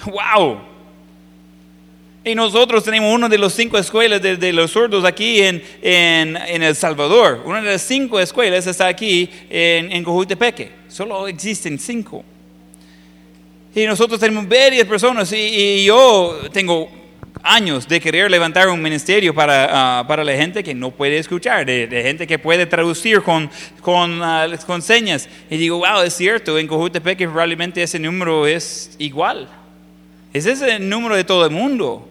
¡Wow! 0.05 0.59
Y 2.23 2.35
nosotros 2.35 2.83
tenemos 2.83 3.13
una 3.13 3.29
de 3.29 3.37
las 3.37 3.53
cinco 3.53 3.77
escuelas 3.77 4.21
de, 4.21 4.53
los 4.53 4.71
sordos 4.71 5.05
aquí 5.05 5.41
en, 5.41 5.61
El 5.81 6.75
Salvador. 6.75 7.41
Una 7.45 7.61
de 7.61 7.71
las 7.71 7.81
cinco 7.81 8.19
escuelas 8.19 8.67
está 8.67 8.87
aquí 8.87 9.29
en, 9.49 9.91
en 9.91 10.03
Cojutepeque. 10.03 10.71
Solo 10.89 11.27
existen 11.27 11.79
cinco. 11.79 12.23
Y 13.75 13.85
nosotros 13.85 14.19
tenemos 14.19 14.47
varias 14.47 14.87
personas 14.87 15.31
y, 15.31 15.85
yo 15.85 16.39
tengo 16.51 16.89
años 17.43 17.87
de 17.87 17.99
querer 18.01 18.29
levantar 18.31 18.67
un 18.69 18.81
ministerio 18.81 19.33
para, 19.33 19.99
ah, 19.99 20.07
para 20.07 20.23
la 20.23 20.33
gente 20.33 20.63
que 20.63 20.73
no 20.73 20.91
puede 20.91 21.17
escuchar, 21.17 21.65
de, 21.65 21.87
de 21.87 22.03
gente 22.03 22.25
que 22.25 22.39
puede 22.39 22.65
traducir 22.65 23.21
con, 23.21 23.49
con, 23.81 24.21
ah, 24.23 24.47
con 24.65 24.81
señas. 24.81 25.29
Y 25.49 25.57
digo, 25.57 25.77
wow, 25.77 26.01
es 26.01 26.13
cierto, 26.13 26.57
en 26.57 26.67
Cojutepec 26.67 27.19
probablemente 27.19 27.81
ese 27.81 27.99
número 27.99 28.47
es 28.47 28.95
igual. 28.97 29.47
Ese 30.33 30.51
es 30.51 30.61
el 30.61 30.89
número 30.89 31.15
de 31.15 31.23
todo 31.23 31.45
el 31.45 31.51
mundo. 31.51 32.07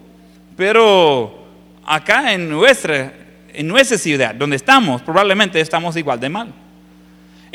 Pero 0.57 1.47
acá 1.85 2.33
en 2.33 2.49
nuestra, 2.49 3.13
en 3.53 3.69
nuestra 3.69 3.99
ciudad, 3.99 4.35
donde 4.35 4.57
estamos, 4.57 5.03
probablemente 5.03 5.61
estamos 5.61 5.97
igual 5.97 6.19
de 6.19 6.29
mal. 6.29 6.66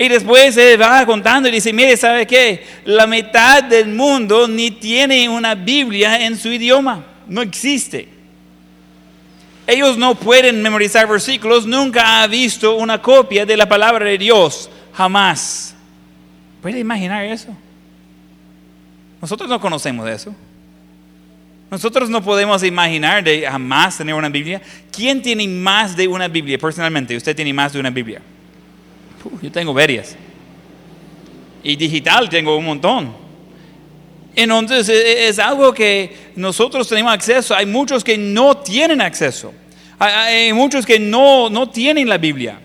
Y 0.01 0.07
después 0.07 0.55
se 0.55 0.77
va 0.77 1.05
contando 1.05 1.47
y 1.47 1.51
dice, 1.51 1.71
mire, 1.71 1.95
¿sabe 1.95 2.25
qué? 2.25 2.65
La 2.85 3.05
mitad 3.05 3.63
del 3.63 3.89
mundo 3.89 4.47
ni 4.47 4.71
tiene 4.71 5.29
una 5.29 5.53
Biblia 5.53 6.25
en 6.25 6.35
su 6.35 6.47
idioma. 6.47 7.05
No 7.27 7.43
existe. 7.43 8.09
Ellos 9.67 9.99
no 9.99 10.15
pueden 10.15 10.59
memorizar 10.63 11.07
versículos, 11.07 11.67
nunca 11.67 12.23
ha 12.23 12.25
visto 12.25 12.77
una 12.77 12.99
copia 12.99 13.45
de 13.45 13.55
la 13.55 13.69
palabra 13.69 14.03
de 14.07 14.17
Dios, 14.17 14.71
jamás. 14.91 15.75
¿Puede 16.63 16.79
imaginar 16.79 17.23
eso? 17.23 17.55
Nosotros 19.21 19.47
no 19.47 19.61
conocemos 19.61 20.09
eso. 20.09 20.33
Nosotros 21.69 22.09
no 22.09 22.23
podemos 22.23 22.63
imaginar 22.63 23.23
de 23.23 23.43
jamás 23.43 23.99
tener 23.99 24.15
una 24.15 24.29
Biblia. 24.29 24.63
¿Quién 24.91 25.21
tiene 25.21 25.47
más 25.47 25.95
de 25.95 26.07
una 26.07 26.27
Biblia 26.27 26.57
personalmente? 26.57 27.15
Usted 27.15 27.35
tiene 27.35 27.53
más 27.53 27.71
de 27.73 27.79
una 27.79 27.91
Biblia. 27.91 28.19
Yo 29.41 29.51
tengo 29.51 29.73
varias. 29.73 30.15
Y 31.63 31.75
digital 31.75 32.29
tengo 32.29 32.57
un 32.57 32.65
montón. 32.65 33.13
Entonces 34.35 34.89
e, 34.89 34.93
e, 34.93 35.27
es 35.27 35.39
algo 35.39 35.73
que 35.73 36.31
nosotros 36.35 36.87
tenemos 36.87 37.13
acceso. 37.13 37.55
Hay 37.55 37.65
muchos 37.65 38.03
que 38.03 38.17
no 38.17 38.57
tienen 38.57 39.01
acceso. 39.01 39.53
Hay 39.99 40.51
muchos 40.53 40.85
que 40.85 40.99
no, 40.99 41.49
no 41.49 41.69
tienen 41.69 42.09
la 42.09 42.17
Biblia. 42.17 42.59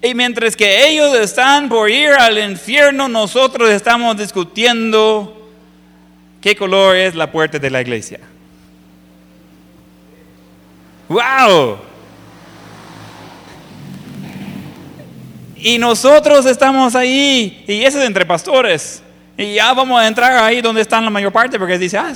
Y 0.00 0.14
mientras 0.14 0.54
que 0.54 0.88
ellos 0.88 1.16
están 1.16 1.68
por 1.68 1.90
ir 1.90 2.10
al 2.10 2.38
infierno, 2.38 3.08
nosotros 3.08 3.70
estamos 3.70 4.16
discutiendo 4.16 5.44
¿Qué 6.44 6.54
color 6.54 6.94
es 6.94 7.14
la 7.14 7.32
puerta 7.32 7.58
de 7.58 7.70
la 7.70 7.80
iglesia? 7.80 8.20
¡Wow! 11.08 11.78
Y 15.64 15.78
nosotros 15.78 16.44
estamos 16.44 16.94
ahí, 16.94 17.64
y 17.66 17.84
eso 17.84 17.98
es 17.98 18.04
entre 18.04 18.26
pastores. 18.26 19.02
Y 19.34 19.54
ya 19.54 19.72
vamos 19.72 19.98
a 19.98 20.06
entrar 20.06 20.44
ahí 20.44 20.60
donde 20.60 20.82
están 20.82 21.02
la 21.02 21.08
mayor 21.08 21.32
parte, 21.32 21.58
porque 21.58 21.78
dice, 21.78 21.96
ah, 21.96 22.12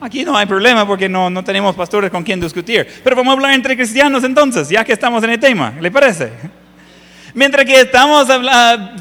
aquí 0.00 0.24
no 0.24 0.34
hay 0.34 0.46
problema 0.46 0.86
porque 0.86 1.06
no, 1.06 1.28
no 1.28 1.44
tenemos 1.44 1.76
pastores 1.76 2.10
con 2.10 2.22
quien 2.22 2.40
discutir. 2.40 2.86
Pero 3.04 3.16
vamos 3.16 3.32
a 3.32 3.34
hablar 3.34 3.52
entre 3.52 3.76
cristianos 3.76 4.24
entonces, 4.24 4.70
ya 4.70 4.82
que 4.82 4.94
estamos 4.94 5.22
en 5.24 5.28
el 5.28 5.38
tema, 5.38 5.74
¿le 5.78 5.90
parece? 5.90 6.32
Mientras 7.34 7.66
que 7.66 7.82
estamos 7.82 8.26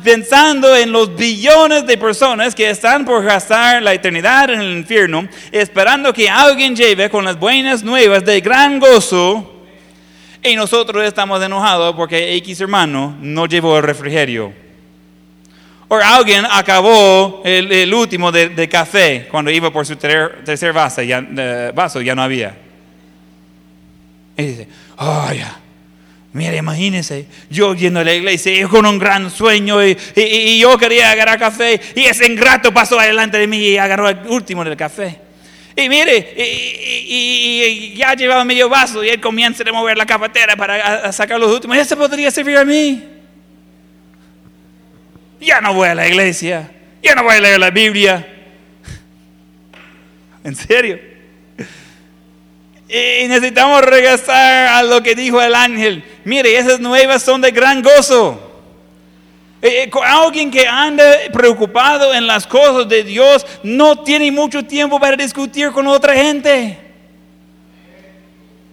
pensando 0.04 0.76
en 0.76 0.92
los 0.92 1.16
billones 1.16 1.88
de 1.88 1.98
personas 1.98 2.54
que 2.54 2.70
están 2.70 3.06
por 3.06 3.24
gastar 3.24 3.82
la 3.82 3.94
eternidad 3.94 4.50
en 4.50 4.60
el 4.60 4.78
infierno, 4.80 5.26
esperando 5.54 6.12
que 6.12 6.30
alguien 6.30 6.76
lleve 6.76 7.10
con 7.10 7.24
las 7.24 7.40
buenas 7.40 7.82
nuevas 7.82 8.26
de 8.26 8.42
gran 8.42 8.78
gozo, 8.78 9.59
y 10.44 10.56
nosotros 10.56 11.04
estamos 11.06 11.42
enojados 11.44 11.96
porque 11.96 12.36
X 12.36 12.62
hermano 12.62 13.16
no 13.22 13.46
llevó 13.46 13.78
el 13.78 13.84
refrigerio. 13.84 14.54
O 15.88 15.96
alguien 15.96 16.46
acabó 16.50 17.42
el, 17.44 17.94
último 17.94 18.32
de, 18.32 18.70
café 18.70 19.28
cuando 19.30 19.50
iba 19.50 19.72
por 19.72 19.86
su 19.86 19.96
tercer, 19.96 20.72
vaso, 20.72 21.02
ya, 21.02 21.22
vaso, 21.74 22.00
ya 22.00 22.14
no 22.14 22.22
había. 22.22 22.56
Y 24.38 24.44
dice, 24.44 24.68
oh 24.98 25.32
ya 25.34 25.60
Mira, 26.32 26.56
imagínense, 26.56 27.26
yo 27.50 27.74
yendo 27.74 28.02
a 28.02 28.04
la 28.04 28.14
iglesia 28.14 28.68
con 28.68 28.86
un 28.86 29.00
gran 29.00 29.32
sueño 29.32 29.84
y, 29.84 30.60
yo 30.60 30.78
quería 30.78 31.12
agarrar 31.12 31.40
café 31.40 31.82
y 31.96 32.02
ese 32.02 32.28
ingrato 32.28 32.72
pasó 32.72 33.00
adelante 33.00 33.40
de 33.40 33.48
mí 33.48 33.58
y 33.58 33.78
agarró 33.78 34.10
el 34.10 34.20
último 34.28 34.64
del 34.64 34.78
café. 34.78 35.29
Y 35.80 35.88
mire, 35.88 36.34
y, 36.38 37.94
ya 37.96 38.14
llevaba 38.14 38.44
medio 38.44 38.68
vaso 38.70 39.04
y 39.04 39.10
él 39.10 39.22
comienza 39.22 39.64
a 39.68 39.72
mover 39.72 39.98
la 39.98 40.06
cafetera 40.06 40.56
para 40.56 41.12
sacar 41.12 41.40
los 41.40 41.52
últimos. 41.52 41.78
Eso 41.78 41.98
podría 41.98 42.30
servir 42.32 42.58
a 42.58 42.66
mí. 42.66 43.04
Ya 45.40 45.62
no 45.62 45.74
voy 45.74 45.88
a 45.88 45.96
la 45.96 46.08
iglesia, 46.08 46.70
ya 47.02 47.16
no 47.16 47.24
voy 47.24 47.36
a 47.36 47.40
leer 47.40 47.60
la 47.60 47.70
Biblia. 47.70 48.28
¿En 50.44 50.56
serio? 50.56 51.00
Y 52.90 53.28
necesitamos 53.28 53.82
regresar 53.84 54.68
a 54.68 54.84
lo 54.84 55.02
que 55.02 55.16
dijo 55.16 55.42
el 55.42 55.56
ángel. 55.56 56.04
Mire, 56.26 56.58
esas 56.58 56.80
nuevas 56.80 57.22
son 57.24 57.40
de 57.40 57.52
gran 57.52 57.82
gozo. 57.82 58.49
Eh, 59.62 59.84
eh, 59.84 59.92
alguien 60.04 60.50
que 60.50 60.66
anda 60.66 61.04
preocupado 61.34 62.14
en 62.14 62.26
las 62.26 62.48
cosas 62.48 62.88
de 62.88 63.04
Dios 63.04 63.46
no 63.62 64.04
tiene 64.04 64.32
mucho 64.32 64.64
tiempo 64.64 65.00
para 65.00 65.18
discutir 65.18 65.72
con 65.72 65.86
otra 65.88 66.14
gente. 66.16 66.78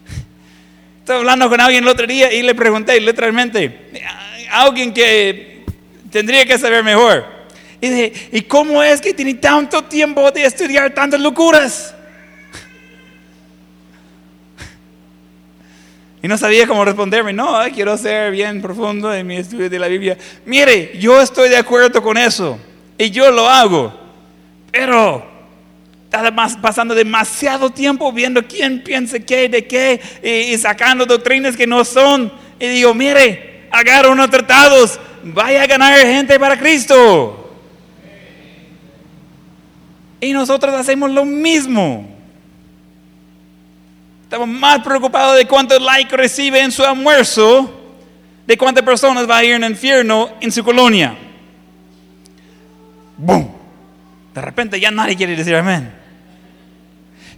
Estaba 0.99 1.19
hablando 1.19 1.49
con 1.49 1.59
alguien 1.59 1.83
el 1.83 1.89
otro 1.89 2.07
día 2.07 2.31
y 2.31 2.41
le 2.41 2.55
pregunté 2.55 2.99
literalmente, 3.01 3.89
alguien 4.49 4.93
que 4.93 5.65
tendría 6.09 6.45
que 6.45 6.57
saber 6.57 6.83
mejor. 6.83 7.25
Y 7.81 7.89
dije, 7.89 8.29
¿y 8.31 8.41
cómo 8.43 8.81
es 8.81 9.01
que 9.01 9.13
tiene 9.13 9.33
tanto 9.35 9.83
tiempo 9.83 10.31
de 10.31 10.45
estudiar 10.45 10.93
tantas 10.93 11.19
locuras? 11.19 11.93
Y 16.27 16.29
no 16.29 16.37
sabía 16.37 16.67
cómo 16.67 16.83
responderme. 16.83 17.31
No, 17.31 17.57
quiero 17.73 17.97
ser 17.97 18.33
bien 18.33 18.61
profundo 18.61 19.13
en 19.13 19.25
mi 19.25 19.37
estudio 19.37 19.69
de 19.69 19.79
la 19.79 19.87
Biblia. 19.87 20.17
Mire, 20.45 20.91
yo 20.99 21.21
estoy 21.21 21.47
de 21.47 21.55
acuerdo 21.55 22.03
con 22.03 22.17
eso. 22.17 22.59
Y 22.97 23.11
yo 23.11 23.31
lo 23.31 23.47
hago. 23.47 23.97
Pero 24.69 25.25
está 26.03 26.29
pasando 26.61 26.93
demasiado 26.93 27.69
tiempo 27.69 28.11
viendo 28.11 28.45
quién 28.45 28.83
piensa 28.83 29.19
qué, 29.19 29.47
de 29.47 29.65
qué, 29.67 30.01
y, 30.21 30.57
sacando 30.57 31.05
doctrinas 31.05 31.55
que 31.55 31.65
no 31.65 31.85
son. 31.85 32.29
Y 32.59 32.67
digo, 32.67 32.93
mire, 32.93 33.69
agarra 33.71 34.09
unos 34.09 34.29
tratados, 34.29 34.99
vaya 35.23 35.63
a 35.63 35.65
ganar 35.65 35.97
gente 35.97 36.37
para 36.37 36.59
Cristo. 36.59 37.57
Y 40.19 40.33
nosotros 40.33 40.73
hacemos 40.73 41.09
lo 41.09 41.23
mismo. 41.23 42.16
Estamos 44.27 44.49
más 44.49 44.79
preocupados 44.79 45.37
de 45.37 45.47
cuántos 45.47 45.81
likes 45.81 46.17
recibe 46.17 46.59
en 46.59 46.69
su 46.69 46.83
almuerzo, 46.83 47.73
de 48.45 48.57
cuántas 48.57 48.83
personas 48.83 49.27
va 49.27 49.37
a 49.37 49.43
ir 49.45 49.53
el 49.53 49.63
infierno 49.63 50.31
en 50.41 50.51
su 50.51 50.65
colonia. 50.65 51.17
¡Bum! 53.15 53.47
De 54.35 54.41
repente 54.41 54.81
ya 54.81 54.91
nadie 54.91 55.15
quiere 55.15 55.33
decir 55.33 55.55
amén. 55.55 55.93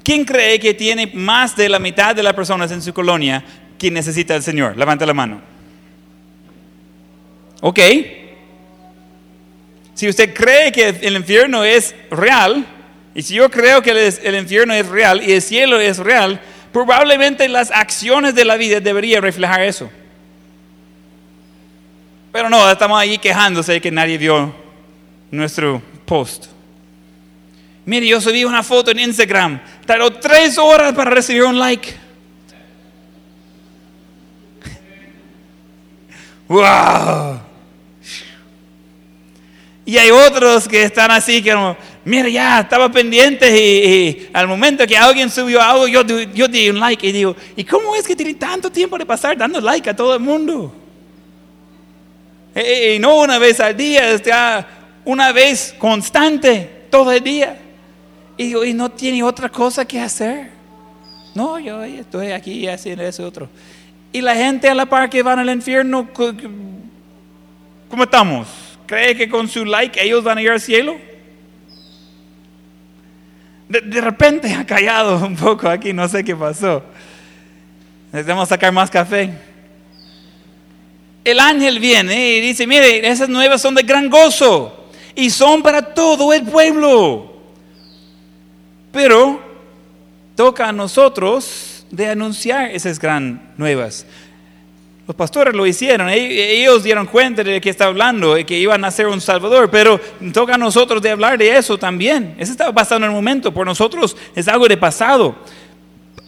¿Quién 0.03 0.25
cree 0.25 0.59
que 0.59 0.73
tiene 0.73 1.11
más 1.13 1.55
de 1.55 1.69
la 1.69 1.77
mitad 1.77 2.15
de 2.15 2.23
las 2.23 2.33
personas 2.33 2.71
en 2.71 2.81
su 2.81 2.91
colonia 2.91 3.43
que 3.77 3.91
necesita 3.91 4.35
el 4.35 4.41
Señor? 4.41 4.75
Levanta 4.75 5.05
la 5.05 5.13
mano. 5.13 5.41
Ok. 7.61 7.79
Si 9.93 10.09
usted 10.09 10.33
cree 10.33 10.71
que 10.71 10.87
el 11.03 11.15
infierno 11.15 11.63
es 11.63 11.93
real, 12.09 12.65
y 13.13 13.21
si 13.21 13.35
yo 13.35 13.51
creo 13.51 13.83
que 13.83 13.91
el 14.23 14.35
infierno 14.35 14.73
es 14.73 14.87
real 14.87 15.21
y 15.21 15.33
el 15.33 15.41
cielo 15.43 15.79
es 15.79 15.99
real, 15.99 16.41
probablemente 16.71 17.47
las 17.47 17.71
acciones 17.71 18.35
de 18.35 18.45
la 18.45 18.57
vida 18.57 18.79
deberían 18.79 19.21
reflejar 19.21 19.61
eso. 19.61 19.89
Pero 22.31 22.49
no, 22.49 22.69
estamos 22.71 22.99
ahí 22.99 23.17
quejándose 23.17 23.73
de 23.73 23.81
que 23.81 23.91
nadie 23.91 24.17
vio 24.17 24.53
nuestro 25.31 25.81
post. 26.05 26.45
Mire, 27.85 28.07
yo 28.07 28.21
subí 28.21 28.43
una 28.45 28.61
foto 28.61 28.91
en 28.91 28.99
Instagram, 28.99 29.59
tardó 29.85 30.13
tres 30.13 30.57
horas 30.57 30.93
para 30.93 31.09
recibir 31.09 31.43
un 31.43 31.57
like. 31.57 31.95
¡Wow! 36.47 37.39
Y 39.85 39.97
hay 39.97 40.11
otros 40.11 40.67
que 40.67 40.83
están 40.83 41.09
así, 41.09 41.41
que 41.41 41.75
mira, 42.09 42.27
ya 42.27 42.61
estaba 42.61 42.91
pendiente 42.91 43.47
y, 43.55 44.29
al 44.33 44.47
momento 44.47 44.85
que 44.87 44.97
alguien 44.97 45.29
subió 45.29 45.61
algo, 45.61 45.87
yo, 45.87 46.01
yo 46.03 46.47
di 46.47 46.69
un 46.69 46.79
like 46.79 47.07
y 47.07 47.11
digo, 47.11 47.35
¿y 47.55 47.63
cómo 47.63 47.95
es 47.95 48.07
que 48.07 48.15
tiene 48.15 48.33
tanto 48.33 48.71
tiempo 48.71 48.97
de 48.97 49.05
pasar 49.05 49.37
dando 49.37 49.61
like 49.61 49.89
a 49.89 49.95
todo 49.95 50.15
el 50.15 50.19
mundo? 50.19 50.73
Y, 52.55 52.97
no 52.99 53.19
una 53.19 53.37
vez 53.37 53.59
al 53.59 53.77
día, 53.77 54.11
está 54.11 54.67
una 55.05 55.31
vez 55.31 55.75
constante, 55.77 56.87
todo 56.89 57.11
el 57.11 57.23
día. 57.23 57.59
Y 58.37 58.45
digo, 58.47 58.65
¿y 58.65 58.73
no 58.73 58.89
tiene 58.89 59.21
otra 59.21 59.49
cosa 59.49 59.85
que 59.85 59.99
hacer? 59.99 60.49
No, 61.35 61.59
yo 61.59 61.83
estoy 61.83 62.31
aquí 62.31 62.67
haciendo 62.67 63.03
eso 63.03 63.25
otro. 63.25 63.49
Y 64.11 64.21
la 64.21 64.33
gente 64.35 64.67
a 64.67 64.73
la 64.73 64.87
par 64.87 65.09
que 65.09 65.21
van 65.21 65.37
al 65.37 65.49
infierno, 65.49 66.09
¿cómo 66.11 68.03
estamos? 68.03 68.47
¿Cree 68.87 69.15
que 69.15 69.29
con 69.29 69.47
su 69.47 69.63
like 69.63 70.01
ellos 70.01 70.23
van 70.23 70.39
a 70.39 70.41
ir 70.41 70.49
al 70.49 70.59
cielo? 70.59 71.08
De, 73.69 74.01
repente 74.01 74.51
ha 74.51 74.65
callado 74.65 75.23
un 75.23 75.35
poco 75.35 75.69
aquí, 75.69 75.93
no 75.93 76.07
sé 76.09 76.23
qué 76.23 76.35
pasó. 76.35 76.83
Necesitamos 78.11 78.49
sacar 78.49 78.73
más 78.73 78.89
café. 78.89 79.31
El 81.23 81.39
ángel 81.39 81.79
viene 81.79 82.37
y 82.37 82.41
dice, 82.41 82.65
mire, 82.65 83.07
esas 83.07 83.29
nuevas 83.29 83.61
son 83.61 83.75
de 83.75 83.83
gran 83.83 84.09
gozo 84.09 84.89
y 85.13 85.29
son 85.29 85.61
para 85.61 85.93
todo 85.93 86.33
el 86.33 86.43
pueblo. 86.43 87.31
Pero 88.91 89.39
toca 90.35 90.69
a 90.69 90.71
nosotros 90.71 91.85
de 91.91 92.09
anunciar 92.09 92.71
esas 92.71 92.97
gran 92.97 93.53
nuevas. 93.55 94.07
Los 95.09 95.15
pastores 95.15 95.55
lo 95.55 95.65
hicieron, 95.65 96.07
ellos 96.07 96.83
dieron 96.83 97.07
cuenta 97.07 97.43
de 97.43 97.59
que 97.59 97.71
está 97.71 97.85
hablando, 97.85 98.35
de 98.35 98.45
que 98.45 98.59
iban 98.59 98.85
a 98.85 98.91
ser 98.91 99.07
un 99.07 99.19
salvador, 99.19 99.71
pero 99.71 99.99
toca 100.31 100.53
a 100.53 100.57
nosotros 100.59 101.01
de 101.01 101.09
hablar 101.09 101.35
de 101.35 101.57
eso 101.57 101.79
también. 101.79 102.35
Eso 102.37 102.51
estaba 102.51 102.71
pasando 102.71 103.07
en 103.07 103.11
el 103.11 103.15
momento, 103.15 103.51
por 103.51 103.65
nosotros 103.65 104.15
es 104.35 104.47
algo 104.47 104.67
de 104.67 104.77
pasado. 104.77 105.35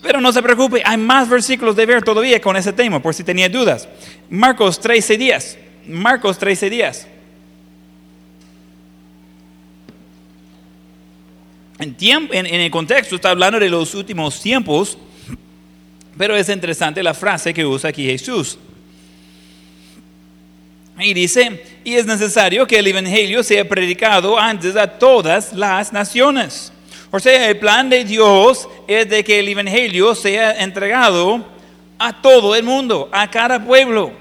Pero 0.02 0.20
no 0.20 0.34
se 0.34 0.42
preocupe, 0.42 0.82
hay 0.84 0.98
más 0.98 1.30
versículos 1.30 1.76
de 1.76 1.86
ver 1.86 2.02
todavía 2.02 2.42
con 2.42 2.58
ese 2.58 2.74
tema, 2.74 3.00
por 3.00 3.14
si 3.14 3.24
tenía 3.24 3.48
dudas. 3.50 3.88
Marcos 4.32 4.80
13 4.80 5.16
días. 5.16 5.60
Marcos 5.86 6.40
13 6.40 6.70
días. 6.72 7.08
En 11.78 11.96
el 12.48 12.72
contexto 12.72 13.14
está 13.14 13.30
hablando 13.30 13.60
de 13.60 13.70
los 13.70 13.94
últimos 13.94 14.42
tiempos, 14.42 14.98
pero 16.18 16.36
es 16.36 16.50
interesante 16.50 17.04
la 17.04 17.14
frase 17.14 17.54
que 17.54 17.64
usa 17.64 17.92
aquí 17.92 18.08
Jesús. 18.08 18.58
Y 21.02 21.16
dice, 21.16 21.64
y 21.84 21.96
es 21.96 22.06
necesario 22.06 22.68
que 22.68 22.78
el 22.78 22.88
Evangelio 22.88 23.42
sea 23.42 23.68
predicado 23.68 24.38
antes 24.38 24.76
a 24.76 24.86
todas 24.86 25.52
las 25.52 25.92
naciones. 25.92 26.72
O 27.10 27.20
sea, 27.20 27.50
el 27.50 27.58
plan 27.58 27.90
de 27.90 28.06
Dios 28.06 28.70
es 28.88 29.10
de 29.10 29.24
que 29.24 29.40
el 29.40 29.50
Evangelio 29.50 30.14
sea 30.14 30.62
entregado 30.62 31.44
a 31.98 32.22
todo 32.22 32.56
el 32.56 32.64
mundo, 32.64 33.10
a 33.12 33.30
cada 33.30 33.64
pueblo. 33.64 34.12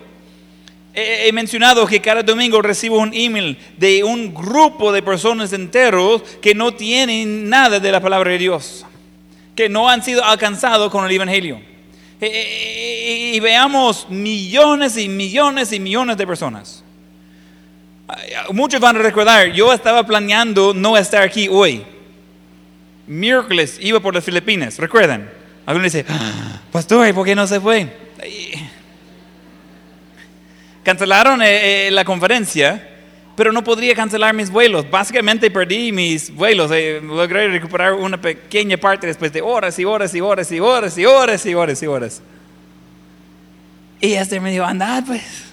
He 0.95 1.31
mencionado 1.33 1.87
que 1.87 2.01
cada 2.01 2.23
domingo 2.23 2.61
recibo 2.62 2.99
un 2.99 3.12
email 3.14 3.57
de 3.77 4.03
un 4.03 4.35
grupo 4.35 4.90
de 4.90 5.03
personas 5.03 5.53
enteros 5.53 6.23
que 6.40 6.55
no 6.55 6.75
tienen 6.75 7.49
nada 7.49 7.79
de 7.79 7.93
la 7.93 8.01
palabra 8.01 8.33
de 8.33 8.38
Dios, 8.38 8.85
que 9.55 9.69
no 9.69 9.88
han 9.88 10.03
sido 10.03 10.25
alcanzados 10.25 10.90
con 10.90 11.05
el 11.05 11.12
Evangelio. 11.12 11.61
Y 13.33 13.40
veamos 13.40 14.09
millones 14.11 14.97
y 14.97 15.09
millones 15.09 15.73
y 15.73 15.81
millones 15.81 16.16
de 16.16 16.27
personas. 16.27 16.83
Muchos 18.53 18.81
van 18.81 18.97
a 18.97 18.99
recordar, 18.99 19.53
yo 19.53 19.73
estaba 19.73 20.05
planeando 20.05 20.75
no 20.75 20.97
estar 20.97 21.23
aquí 21.23 21.49
hoy. 21.49 21.85
Miércoles 23.07 23.79
iba 23.81 24.01
por 24.01 24.14
las 24.14 24.25
Filipinas, 24.25 24.79
¿recuerdan? 24.79 25.31
Algunos 25.64 25.93
dicen, 25.93 26.07
"Ah, 26.09 26.61
pastor, 26.73 27.07
¿y 27.07 27.12
por 27.12 27.25
qué 27.25 27.37
no 27.37 27.47
se 27.47 27.61
fue? 27.61 27.88
Cancelaron 30.83 31.40
eh, 31.43 31.87
eh, 31.87 31.90
la 31.93 32.05
conferencia, 32.05 32.88
pero 33.37 33.53
no 33.53 33.62
podría 33.62 33.95
cancelar 33.95 34.35
mis 34.35 34.51
vuelos. 34.51 34.90
Básicamente 34.90 35.51
perdí 35.51 35.93
mis 35.93 36.35
vuelos. 36.35 36.71
eh, 36.73 37.01
logré 37.03 37.49
recuperar 37.49 37.93
una 37.93 38.21
pequeña 38.21 38.77
parte 38.77 39.07
después 39.07 39.33
de 39.33 39.40
horas 39.40 39.79
y 39.79 39.85
horas 39.85 40.14
y 40.14 40.21
horas 40.21 40.51
y 40.51 40.59
horas 40.59 40.99
y 40.99 41.07
horas 41.07 41.47
y 41.47 41.55
horas 41.55 41.83
y 41.83 41.87
horas. 41.87 42.23
Y 42.23 42.39
este 44.01 44.41
me 44.41 44.51
dijo, 44.51 44.65
anda 44.65 45.03
pues. 45.07 45.47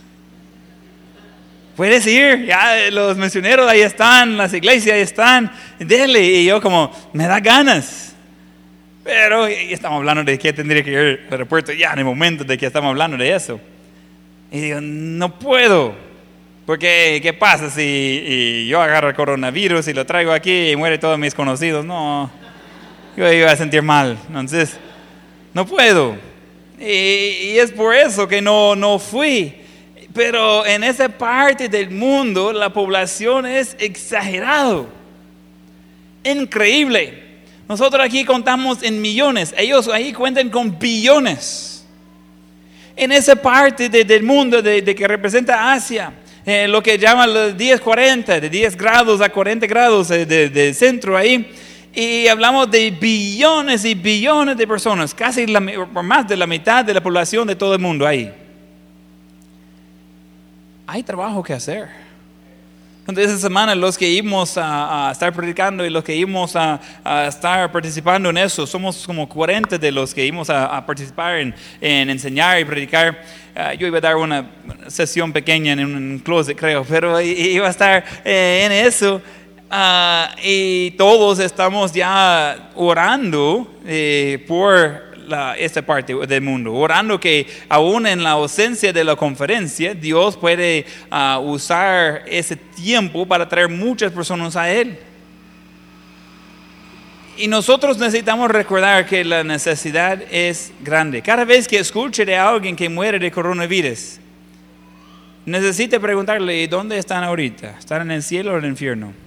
Puedes 1.76 2.08
ir, 2.08 2.46
ya 2.46 2.90
los 2.90 3.18
misioneros 3.18 3.70
ahí 3.70 3.82
están, 3.82 4.36
las 4.36 4.52
iglesias 4.54 4.96
ahí 4.96 5.02
están, 5.02 5.52
dele. 5.78 6.24
Y 6.24 6.46
yo 6.46 6.60
como, 6.60 6.92
me 7.14 7.28
da 7.28 7.40
ganas. 7.40 8.16
Pero 9.04 9.48
y 9.48 9.72
estamos 9.72 10.00
hablando 10.00 10.24
de 10.24 10.40
que 10.40 10.52
tendría 10.52 10.84
que 10.84 10.92
ir 10.92 10.98
al 10.98 11.20
aeropuerto 11.32 11.72
ya 11.72 11.94
en 11.94 12.00
el 12.00 12.06
momento 12.06 12.44
de 12.44 12.58
que 12.58 12.66
estamos 12.66 12.90
hablando 12.90 13.16
de 13.16 13.34
eso. 13.34 13.60
Y 14.52 14.60
digo, 14.60 14.82
no 14.82 15.38
puedo. 15.38 15.96
Porque, 16.66 17.20
¿qué 17.24 17.32
pasa 17.32 17.70
si 17.70 18.24
y 18.26 18.68
yo 18.68 18.82
agarro 18.82 19.08
el 19.08 19.16
coronavirus 19.16 19.88
y 19.88 19.94
lo 19.94 20.06
traigo 20.06 20.34
aquí 20.34 20.72
y 20.72 20.76
muere 20.76 20.98
todos 20.98 21.18
mis 21.18 21.34
conocidos? 21.34 21.86
No, 21.86 22.30
yo 23.16 23.32
iba 23.32 23.52
a 23.52 23.56
sentir 23.56 23.82
mal. 23.82 24.18
Entonces, 24.28 24.78
no 25.54 25.66
puedo. 25.66 26.18
Y, 26.80 27.58
es 27.58 27.72
por 27.72 27.96
eso 27.96 28.28
que 28.28 28.42
no, 28.42 28.76
no 28.76 29.00
fui. 29.00 29.54
Pero 30.13 30.66
en 30.66 30.84
esa 30.84 31.10
parte 31.10 31.70
del 31.70 31.90
mundo 31.92 32.52
la 32.54 32.72
población 32.72 33.46
es 33.46 33.76
exagerado. 33.80 34.88
Increíble. 36.24 37.24
Nosotros 37.68 38.04
aquí 38.04 38.24
contamos 38.26 38.82
en 38.84 39.02
millones. 39.02 39.54
Ellos 39.58 39.88
ahí 39.90 40.13
cuentan 40.13 40.50
con 40.50 40.78
billones 40.80 41.86
en 42.96 43.12
esa 43.12 43.36
parte 43.36 43.90
de- 43.90 44.04
del 44.04 44.24
mundo 44.24 44.62
de, 44.62 44.82
de 44.82 44.96
que 44.96 45.08
representa 45.08 45.72
Asia, 45.72 46.12
eh, 46.44 46.68
lo 46.68 46.82
que 46.82 46.98
llaman 46.98 47.32
los 47.32 47.54
10-40, 47.56 48.40
de 48.40 48.50
10 48.50 48.76
grados 48.76 49.22
a 49.22 49.30
40 49.30 49.68
grados 49.68 50.10
eh, 50.10 50.26
de, 50.26 50.50
de 50.50 50.74
centro 50.74 51.16
ahí, 51.16 51.48
y 52.00 52.28
hablamos 52.28 52.70
de 52.70 52.92
billones 52.92 53.84
y 53.84 53.96
billones 53.96 54.56
de 54.56 54.68
personas, 54.68 55.16
casi 55.16 55.48
la, 55.48 55.60
más 55.60 56.28
de 56.28 56.38
la 56.38 56.46
mitad 56.46 56.86
de 56.86 56.94
la 56.94 57.02
población 57.02 57.48
de 57.48 57.56
todo 57.56 57.74
el 57.74 57.80
mundo 57.80 58.06
ahí. 58.06 58.32
Hay 60.86 61.02
trabajo 61.02 61.42
que 61.42 61.54
hacer. 61.54 61.90
Entonces, 63.08 63.32
esa 63.32 63.48
semana 63.48 63.74
los 63.74 63.98
que 63.98 64.08
íbamos 64.08 64.60
a, 64.60 65.08
a 65.08 65.12
estar 65.12 65.34
predicando 65.34 65.84
y 65.84 65.90
los 65.90 66.04
que 66.04 66.16
íbamos 66.16 66.56
a, 66.56 66.80
a 67.04 67.26
estar 67.26 67.72
participando 67.72 68.30
en 68.30 68.38
eso, 68.38 68.68
somos 68.68 69.04
como 69.08 69.28
40 69.28 69.80
de 69.80 69.92
los 69.92 70.14
que 70.14 70.24
íbamos 70.24 70.52
a, 70.52 70.68
a 70.68 70.86
participar 70.86 71.38
en, 71.38 71.56
en 71.82 72.12
enseñar 72.12 72.60
y 72.60 72.66
predicar. 72.66 73.24
Ah, 73.56 73.74
yo 73.74 73.88
iba 73.88 73.98
a 73.98 74.02
dar 74.02 74.18
una 74.18 74.48
sesión 74.86 75.34
pequeña 75.34 75.74
en 75.74 75.80
un 75.80 76.20
closet, 76.20 76.56
creo, 76.56 76.84
pero 76.84 77.20
iba 77.20 77.66
a 77.66 77.72
estar 77.72 78.06
eh, 78.24 78.62
en 78.66 78.72
eso. 78.72 79.20
Ah, 79.70 80.34
y 80.42 80.92
todos 80.92 81.40
estamos 81.40 81.92
ya 81.92 82.72
orando 82.76 83.70
eh, 83.86 84.44
por 84.48 85.08
esta 85.58 85.82
parte 85.82 86.16
del 86.26 86.42
mundo, 86.42 86.74
orando 86.74 87.20
que 87.20 87.46
aún 87.68 88.08
en 88.08 88.24
la 88.24 88.32
ausencia 88.32 88.94
de 88.94 89.04
la 89.04 89.18
conferencia, 89.18 89.94
Dios 89.94 90.38
puede 90.38 90.86
ah, 91.12 91.42
usar 91.44 92.24
ese 92.28 92.56
tiempo 92.56 93.26
para 93.26 93.48
traer 93.50 93.68
muchas 93.68 94.12
personas 94.14 94.56
a 94.56 94.72
Él. 94.72 94.98
Y 97.36 97.48
nosotros 97.48 97.98
necesitamos 97.98 98.50
recordar 98.50 99.06
que 99.06 99.26
la 99.26 99.44
necesidad 99.44 100.24
es 100.32 100.72
grande. 100.80 101.22
Cada 101.22 101.44
vez 101.44 101.68
que 101.68 101.78
escuche 101.78 102.26
de 102.26 102.38
alguien 102.38 102.76
que 102.76 102.88
muere 102.88 103.20
de 103.20 103.30
coronavirus, 103.30 104.20
necesite 105.46 106.00
preguntarle, 106.00 106.64
¿y 106.64 106.68
dónde 106.68 106.98
están 106.98 107.26
ahorita? 107.26 107.76
¿Están 107.78 108.04
en 108.04 108.12
el 108.12 108.24
cielo 108.24 108.54
o 108.54 108.58
en 108.58 108.64
el 108.64 108.70
infierno? 108.72 109.27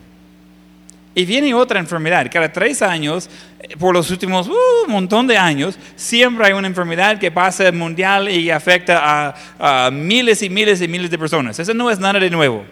Y 1.15 1.25
viene 1.25 1.53
otra 1.55 1.81
enfermedad. 1.81 2.31
Cada 2.33 2.53
tres 2.53 2.83
años, 2.83 3.29
eh, 3.61 3.77
por 3.77 3.95
los 3.95 4.11
últimos 4.11 4.49
uh, 4.49 4.89
montón 4.89 5.27
de 5.27 5.37
años, 5.37 5.79
siempre 5.97 6.47
hay 6.47 6.53
una 6.53 6.69
enfermedad 6.69 7.19
que 7.19 7.31
pasa 7.31 7.71
mundial 7.73 8.29
y 8.29 8.51
afecta 8.51 9.01
a, 9.59 9.87
a 9.87 9.91
miles 9.91 10.43
y 10.43 10.49
miles 10.49 10.81
y 10.81 10.89
miles 10.89 11.11
de 11.11 11.19
personas. 11.19 11.59
Eso 11.59 11.75
no 11.75 11.91
es 11.91 11.99
nada 11.99 12.21
de 12.21 12.31
nuevo. 12.31 12.65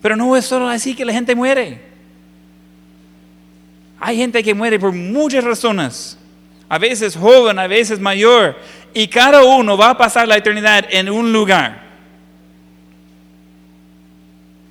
Pero 0.00 0.16
no 0.16 0.36
es 0.36 0.44
solo 0.44 0.68
así 0.68 0.94
que 0.94 1.04
la 1.04 1.12
gente 1.12 1.34
muere. 1.34 1.80
Hay 3.98 4.16
gente 4.16 4.42
que 4.42 4.54
muere 4.54 4.78
por 4.78 4.92
muchas 4.92 5.44
razones. 5.44 6.16
A 6.68 6.78
veces 6.78 7.16
joven, 7.16 7.58
a 7.58 7.66
veces 7.66 7.98
mayor. 7.98 8.56
Y 8.94 9.08
cada 9.08 9.44
uno 9.44 9.76
va 9.76 9.90
a 9.90 9.98
pasar 9.98 10.26
la 10.26 10.36
eternidad 10.36 10.86
en 10.88 11.10
un 11.10 11.32
lugar. 11.32 11.82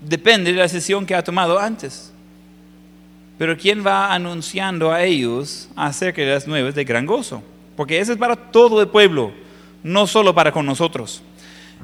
Depende 0.01 0.51
de 0.51 0.57
la 0.57 0.63
decisión 0.63 1.05
que 1.05 1.13
ha 1.13 1.21
tomado 1.21 1.59
antes. 1.59 2.13
Pero 3.39 3.57
¿quién 3.57 3.87
va 3.87 4.13
anunciando 4.13 4.91
a 4.91 5.01
ellos 5.01 5.69
acerca 5.73 6.21
de 6.21 6.27
las 6.27 6.45
nuevas 6.45 6.75
de 6.75 6.83
gran 6.83 7.05
gozo? 7.05 7.41
Porque 7.77 7.97
eso 7.97 8.11
es 8.11 8.17
para 8.17 8.35
todo 8.35 8.81
el 8.81 8.89
pueblo, 8.89 9.31
no 9.81 10.05
solo 10.07 10.35
para 10.35 10.51
con 10.51 10.65
nosotros. 10.65 11.23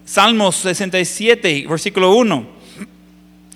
Salmos 0.04 0.58
67, 0.58 1.66
versículo 1.70 2.14
1. 2.14 2.46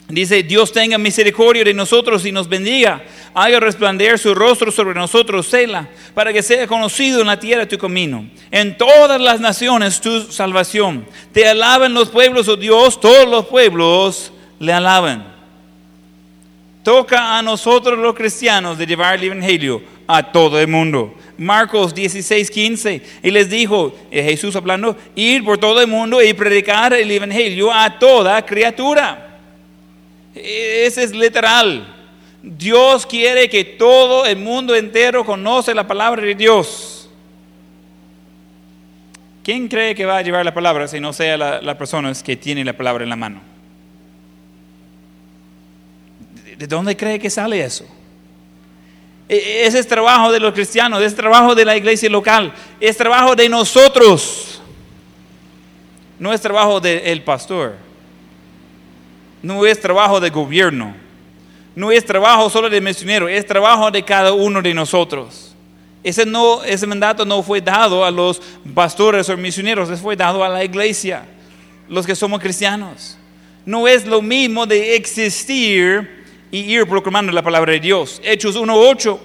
Dice, 0.08 0.42
Dios 0.44 0.72
tenga 0.72 0.98
misericordia 0.98 1.66
de 1.66 1.74
nosotros 1.74 2.26
y 2.26 2.32
nos 2.32 2.48
bendiga. 2.48 3.04
Haga 3.34 3.60
resplandecer 3.60 4.18
su 4.18 4.34
rostro 4.34 4.72
sobre 4.72 4.96
nosotros, 4.96 5.48
Sela, 5.48 5.90
para 6.14 6.32
que 6.32 6.42
sea 6.42 6.68
conocido 6.68 7.20
en 7.20 7.28
la 7.28 7.38
tierra 7.38 7.68
tu 7.68 7.78
camino. 7.78 8.30
En 8.50 8.78
todas 8.78 9.20
las 9.20 9.42
naciones 9.42 10.00
tu 10.00 10.22
salvación. 10.22 11.06
Te 11.34 11.46
alaban 11.50 11.94
los 11.94 12.08
pueblos, 12.08 12.48
oh 12.48 12.56
Dios, 12.56 13.02
todos 13.02 13.28
los 13.28 13.46
pueblos 13.48 14.32
le 14.58 14.72
alaban. 14.72 15.29
Toca 16.90 17.38
a 17.38 17.44
nosotros 17.44 18.00
los 18.00 18.16
cristianos 18.16 18.76
de 18.76 18.88
llevar 18.88 19.14
el 19.14 19.26
Evangelio 19.26 19.80
a 20.08 20.24
todo 20.24 20.60
el 20.60 20.68
mundo. 20.68 21.14
Marcos 21.38 21.94
16, 21.94 22.50
15. 22.50 23.02
Y 23.22 23.30
les 23.30 23.48
dijo, 23.48 23.96
eh, 24.10 24.24
Jesús 24.24 24.56
hablando, 24.56 24.98
ir 25.14 25.46
por 25.46 25.60
todo 25.60 25.80
el 25.82 25.88
mundo 25.88 26.20
y 26.20 26.34
predicar 26.34 26.94
el 26.94 27.12
Evangelio 27.12 27.72
a 27.72 28.00
toda 28.00 28.44
criatura. 28.44 29.38
Ese 30.34 31.04
es 31.04 31.12
literal. 31.12 31.96
Dios 32.42 33.06
quiere 33.06 33.48
que 33.48 33.64
todo 33.64 34.26
el 34.26 34.38
mundo 34.38 34.76
entero 34.76 35.24
conoce 35.24 35.76
la 35.76 35.86
palabra 35.86 36.24
de 36.24 36.34
Dios. 36.34 37.08
¿Quién 39.44 39.68
cree 39.68 39.94
que 39.94 40.08
va 40.08 40.18
a 40.18 40.22
llevar 40.24 40.44
la 40.44 40.56
palabra 40.56 40.88
si 40.88 41.00
no 41.00 41.14
sea 41.14 41.38
la, 41.38 41.62
la 41.62 41.78
persona 41.78 42.12
que 42.26 42.36
tiene 42.36 42.66
la 42.66 42.74
palabra 42.74 43.04
en 43.04 43.12
la 43.12 43.16
mano? 43.16 43.49
¿De 46.60 46.68
dónde 46.68 46.98
cree 46.98 47.18
que 47.18 47.30
sale 47.30 47.64
eso? 47.64 47.86
E, 49.30 49.66
ese 49.66 49.80
es 49.80 49.88
trabajo 49.88 50.30
de 50.30 50.42
los 50.42 50.54
cristianos, 50.54 51.02
es 51.02 51.16
trabajo 51.16 51.56
de 51.56 51.64
la 51.64 51.78
iglesia 51.78 52.10
local, 52.10 52.54
es 52.82 52.98
trabajo 52.98 53.34
de 53.34 53.48
nosotros. 53.48 54.62
No 56.20 56.34
es 56.34 56.42
trabajo 56.42 56.82
del 56.82 57.24
pastor. 57.24 57.78
No 59.42 59.66
es 59.66 59.80
trabajo 59.80 60.20
del 60.20 60.32
gobierno. 60.32 60.94
No 61.78 61.94
es 61.94 62.04
trabajo 62.04 62.50
solo 62.50 62.70
del 62.70 62.84
misionero, 62.84 63.30
es 63.30 63.46
trabajo 63.46 63.90
de 63.90 64.04
cada 64.04 64.34
uno 64.34 64.62
de 64.62 64.74
nosotros. 64.74 65.56
Ese, 66.04 66.26
no, 66.26 66.62
ese 66.66 66.86
mandato 66.86 67.24
no 67.24 67.42
fue 67.42 67.62
dado 67.62 68.04
a 68.04 68.12
los 68.12 68.42
pastores 68.76 69.30
o 69.30 69.38
misioneros, 69.38 69.98
fue 70.02 70.18
dado 70.18 70.44
a 70.44 70.50
la 70.50 70.62
iglesia, 70.62 71.24
los 71.88 72.06
que 72.06 72.16
somos 72.16 72.42
cristianos. 72.42 73.18
No 73.66 73.88
es 73.88 74.06
lo 74.06 74.22
mismo 74.22 74.66
de 74.66 74.98
existir 74.98 76.19
y 76.52 76.60
ir 76.60 76.88
proclamando 76.88 77.32
la 77.32 77.42
palabra 77.42 77.74
de 77.74 77.80
Dios. 77.80 78.22
Hechos 78.24 78.56
1.8. 78.58 79.20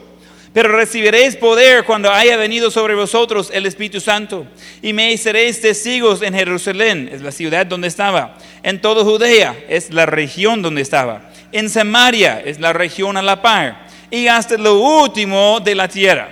Pero 0.54 0.68
recibiréis 0.68 1.34
poder 1.34 1.82
cuando 1.84 2.12
haya 2.12 2.36
venido 2.36 2.70
sobre 2.70 2.94
vosotros 2.94 3.50
el 3.52 3.66
Espíritu 3.66 4.00
Santo. 4.00 4.46
Y 4.80 4.92
me 4.92 5.16
seréis 5.16 5.60
testigos 5.60 6.22
en 6.22 6.32
Jerusalén, 6.32 7.10
es 7.12 7.22
la 7.22 7.32
ciudad 7.32 7.66
donde 7.66 7.88
estaba. 7.88 8.38
En 8.62 8.80
toda 8.80 9.02
Judea, 9.02 9.56
es 9.68 9.92
la 9.92 10.06
región 10.06 10.62
donde 10.62 10.80
estaba. 10.80 11.28
En 11.50 11.68
Samaria, 11.68 12.40
es 12.44 12.60
la 12.60 12.72
región 12.72 13.16
a 13.16 13.22
la 13.22 13.42
par. 13.42 13.88
Y 14.12 14.28
hasta 14.28 14.56
lo 14.56 14.78
último 14.78 15.58
de 15.58 15.74
la 15.74 15.88
tierra. 15.88 16.28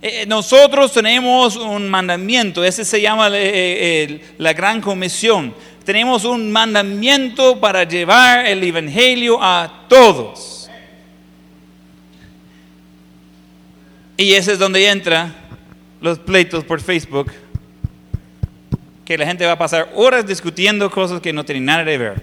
Eh, 0.00 0.24
nosotros 0.28 0.92
tenemos 0.92 1.56
un 1.56 1.88
mandamiento, 1.88 2.62
ese 2.62 2.84
se 2.84 3.00
llama 3.00 3.30
eh, 3.32 4.20
la 4.38 4.52
gran 4.52 4.80
comisión 4.80 5.52
tenemos 5.88 6.26
un 6.26 6.52
mandamiento 6.52 7.58
para 7.58 7.82
llevar 7.84 8.44
el 8.44 8.62
Evangelio 8.62 9.42
a 9.42 9.86
todos. 9.88 10.68
Y 14.18 14.34
ese 14.34 14.52
es 14.52 14.58
donde 14.58 14.86
entra 14.86 15.32
los 16.02 16.18
pleitos 16.18 16.62
por 16.62 16.82
Facebook, 16.82 17.32
que 19.06 19.16
la 19.16 19.24
gente 19.24 19.46
va 19.46 19.52
a 19.52 19.58
pasar 19.58 19.90
horas 19.94 20.26
discutiendo 20.26 20.90
cosas 20.90 21.22
que 21.22 21.32
no 21.32 21.42
tienen 21.42 21.64
nada 21.64 21.86
que 21.86 21.96
ver. 21.96 22.22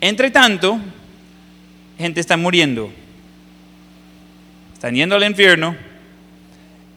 Entre 0.00 0.32
tanto, 0.32 0.80
gente 1.96 2.18
está 2.18 2.36
muriendo, 2.36 2.90
están 4.74 4.92
yendo 4.92 5.14
al 5.14 5.22
infierno, 5.22 5.76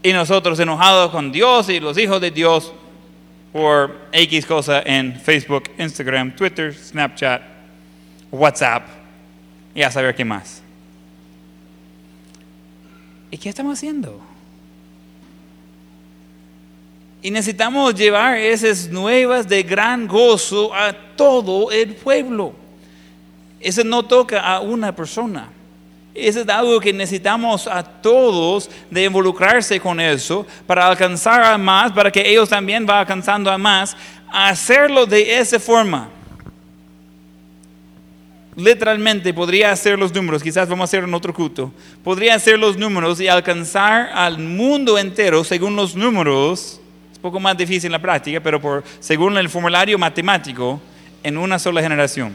y 0.02 0.14
nosotros 0.14 0.60
enojados 0.60 1.12
con 1.12 1.32
Dios 1.32 1.70
y 1.70 1.80
los 1.80 1.96
hijos 2.00 2.20
de 2.20 2.32
Dios 2.32 2.74
por 3.52 4.08
X 4.12 4.46
cosa 4.46 4.82
en 4.86 5.20
Facebook, 5.20 5.64
Instagram, 5.78 6.36
Twitter, 6.36 6.74
Snapchat, 6.74 7.42
WhatsApp 8.32 8.88
y 9.76 9.82
a 9.82 9.92
saber 9.92 10.16
qué 10.16 10.26
más. 10.26 10.62
¿Y 13.30 13.38
qué 13.38 13.50
estamos 13.50 13.78
haciendo? 13.78 14.22
Y 17.22 17.32
necesitamos 17.32 17.94
llevar 17.94 18.38
esas 18.38 18.90
nuevas 18.90 19.48
de 19.48 19.64
gran 19.64 20.08
gozo 20.08 20.74
a 20.74 20.92
todo 21.16 21.72
el 21.72 21.96
pueblo. 21.96 22.54
Eso 23.60 23.84
no 23.84 24.04
toca 24.04 24.42
a 24.42 24.60
una 24.60 24.96
persona. 24.96 25.50
Eso 26.14 26.42
es 26.42 26.50
algo 26.50 26.80
que 26.80 26.92
necesitamos 26.92 27.68
a 27.68 27.84
todos 27.84 28.70
de 28.90 29.06
involucrarse 29.06 29.80
con 29.80 30.00
eso 30.00 30.46
para 30.68 30.86
alcanzar 30.88 31.42
a 31.44 31.58
más, 31.58 31.92
para 31.94 32.12
que 32.12 32.30
ellos 32.30 32.50
también 32.50 32.86
vayan 32.86 33.02
alcanzando 33.02 33.50
a 33.50 33.58
más, 33.58 33.96
hacerlo 34.30 35.06
de 35.06 35.38
esa 35.40 35.60
forma. 35.60 36.10
Literalmente 38.58 39.34
podría 39.34 39.72
hacer 39.72 39.98
los 39.98 40.14
números, 40.14 40.44
quizás 40.44 40.68
vamos 40.68 40.84
a 40.84 40.90
hacer 40.90 41.06
en 41.06 41.14
otro 41.14 41.34
culto, 41.34 41.72
podría 42.04 42.36
hacer 42.36 42.60
los 42.60 42.78
números 42.78 43.22
y 43.22 43.30
alcanzar 43.30 44.10
al 44.14 44.38
mundo 44.38 44.98
entero 44.98 45.46
según 45.46 45.78
los 45.78 45.96
números, 45.96 46.82
es 47.10 47.18
un 47.18 47.22
poco 47.22 47.40
más 47.40 47.56
difícil 47.56 47.88
en 47.88 47.94
la 47.94 48.02
práctica, 48.02 48.42
pero 48.42 48.60
por, 48.60 48.84
según 49.00 49.38
el 49.38 49.48
formulario 49.48 49.98
matemático, 49.98 50.82
en 51.24 51.38
una 51.38 51.58
sola 51.58 51.82
generación. 51.82 52.34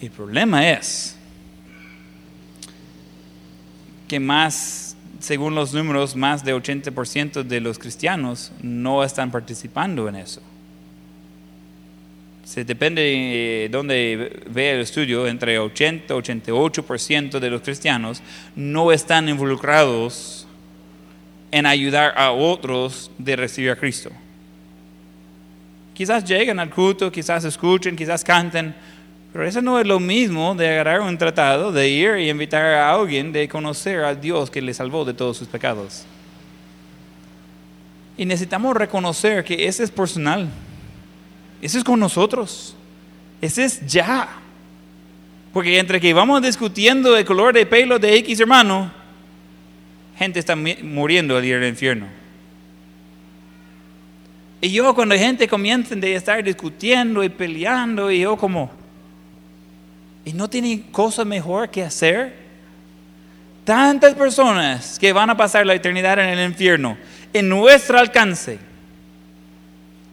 El 0.00 0.10
problema 0.10 0.68
es 0.68 1.15
que 4.08 4.20
más, 4.20 4.96
según 5.20 5.54
los 5.54 5.74
números, 5.74 6.16
más 6.16 6.44
de 6.44 6.54
80% 6.54 7.42
de 7.42 7.60
los 7.60 7.78
cristianos 7.78 8.52
no 8.62 9.02
están 9.04 9.30
participando 9.30 10.08
en 10.08 10.16
eso. 10.16 10.42
Se 12.44 12.64
depende 12.64 13.02
de 13.02 13.64
eh, 13.64 13.68
dónde 13.68 14.44
vea 14.48 14.74
el 14.74 14.80
estudio, 14.80 15.26
entre 15.26 15.58
80 15.58 16.14
y 16.14 16.16
88% 16.16 17.40
de 17.40 17.50
los 17.50 17.60
cristianos 17.62 18.22
no 18.54 18.92
están 18.92 19.28
involucrados 19.28 20.46
en 21.50 21.66
ayudar 21.66 22.14
a 22.16 22.30
otros 22.30 23.10
de 23.18 23.34
recibir 23.34 23.70
a 23.70 23.76
Cristo. 23.76 24.10
Quizás 25.92 26.24
lleguen 26.24 26.60
al 26.60 26.70
culto, 26.70 27.10
quizás 27.10 27.44
escuchen, 27.44 27.96
quizás 27.96 28.22
canten, 28.22 28.74
pero 29.32 29.46
eso 29.46 29.60
no 29.60 29.78
es 29.78 29.86
lo 29.86 30.00
mismo 30.00 30.54
de 30.54 30.68
agarrar 30.68 31.00
un 31.00 31.18
tratado, 31.18 31.72
de 31.72 31.88
ir 31.88 32.16
y 32.16 32.30
invitar 32.30 32.64
a 32.64 32.90
alguien 32.92 33.32
de 33.32 33.48
conocer 33.48 34.04
a 34.04 34.14
Dios 34.14 34.50
que 34.50 34.62
le 34.62 34.72
salvó 34.72 35.04
de 35.04 35.14
todos 35.14 35.36
sus 35.36 35.48
pecados. 35.48 36.04
Y 38.16 38.24
necesitamos 38.24 38.74
reconocer 38.76 39.44
que 39.44 39.66
ese 39.66 39.84
es 39.84 39.90
personal. 39.90 40.48
Ese 41.60 41.78
es 41.78 41.84
con 41.84 42.00
nosotros. 42.00 42.74
Ese 43.40 43.64
es 43.64 43.86
ya. 43.86 44.28
Porque 45.52 45.78
entre 45.78 46.00
que 46.00 46.12
vamos 46.14 46.42
discutiendo 46.42 47.16
el 47.16 47.24
color 47.24 47.54
de 47.54 47.66
pelo 47.66 47.98
de 47.98 48.16
X 48.16 48.40
hermano, 48.40 48.90
gente 50.18 50.38
está 50.38 50.56
muriendo 50.56 51.36
al 51.36 51.44
ir 51.44 51.56
al 51.56 51.66
infierno. 51.66 52.06
Y 54.60 54.70
yo 54.70 54.94
cuando 54.94 55.14
gente 55.14 55.46
comienza 55.46 55.94
a 55.94 56.06
estar 56.06 56.42
discutiendo 56.42 57.22
y 57.22 57.28
peleando, 57.28 58.10
y 58.10 58.20
yo 58.20 58.36
como, 58.36 58.70
y 60.26 60.32
no 60.32 60.50
tiene 60.50 60.82
cosa 60.90 61.24
mejor 61.24 61.70
que 61.70 61.84
hacer. 61.84 62.34
Tantas 63.64 64.12
personas 64.14 64.98
que 64.98 65.12
van 65.12 65.30
a 65.30 65.36
pasar 65.36 65.64
la 65.64 65.74
eternidad 65.74 66.18
en 66.18 66.38
el 66.38 66.48
infierno, 66.48 66.98
en 67.32 67.48
nuestro 67.48 67.98
alcance. 67.98 68.58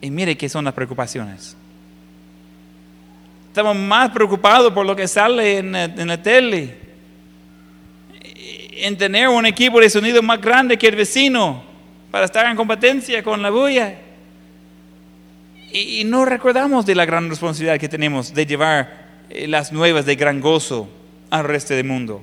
Y 0.00 0.10
mire 0.10 0.36
qué 0.36 0.48
son 0.48 0.64
las 0.64 0.72
preocupaciones. 0.72 1.56
Estamos 3.48 3.76
más 3.76 4.10
preocupados 4.10 4.72
por 4.72 4.86
lo 4.86 4.94
que 4.94 5.08
sale 5.08 5.58
en, 5.58 5.74
en 5.74 6.08
la 6.08 6.22
tele, 6.22 6.78
en 8.76 8.96
tener 8.96 9.28
un 9.28 9.46
equipo 9.46 9.80
de 9.80 9.90
sonido 9.90 10.22
más 10.22 10.40
grande 10.40 10.78
que 10.78 10.88
el 10.88 10.96
vecino 10.96 11.62
para 12.12 12.26
estar 12.26 12.46
en 12.46 12.56
competencia 12.56 13.20
con 13.24 13.42
la 13.42 13.50
bulla. 13.50 13.96
Y, 15.72 16.04
no 16.04 16.24
recordamos 16.24 16.86
de 16.86 16.94
la 16.94 17.04
gran 17.04 17.28
responsabilidad 17.28 17.80
que 17.80 17.88
tenemos 17.88 18.32
de 18.32 18.46
llevar 18.46 19.03
las 19.30 19.72
nuevas 19.72 20.06
de 20.06 20.16
gran 20.16 20.40
gozo 20.40 20.88
al 21.30 21.44
resto 21.44 21.74
del 21.74 21.84
mundo. 21.84 22.22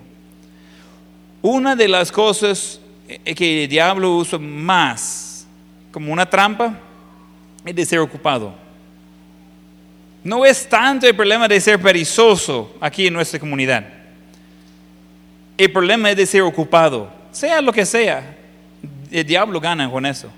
Una 1.42 1.76
de 1.76 1.88
las 1.88 2.12
cosas 2.12 2.80
eh, 3.08 3.36
que 3.36 3.64
el 3.64 3.70
diablo 3.70 4.16
usa 4.16 4.38
más 4.40 5.46
como 5.92 6.14
una 6.14 6.30
trampa 6.30 6.80
es 7.66 7.76
de 7.76 7.86
ser 7.86 8.00
ocupado. 8.00 8.54
No 10.24 10.46
es 10.46 10.70
tanto 10.70 11.08
el 11.08 11.16
problema 11.16 11.48
de 11.48 11.60
ser 11.60 11.82
perezoso 11.82 12.76
aquí 12.80 13.08
en 13.08 13.14
nuestra 13.14 13.40
comunidad. 13.40 13.86
El 15.58 15.72
problema 15.72 16.12
es 16.12 16.18
de 16.18 16.26
ser 16.26 16.44
ocupado, 16.44 17.12
sea 17.32 17.62
lo 17.62 17.74
que 17.74 17.86
sea. 17.86 18.38
El 19.12 19.26
diablo 19.26 19.60
gana 19.60 19.90
con 19.90 20.06
eso. 20.06 20.32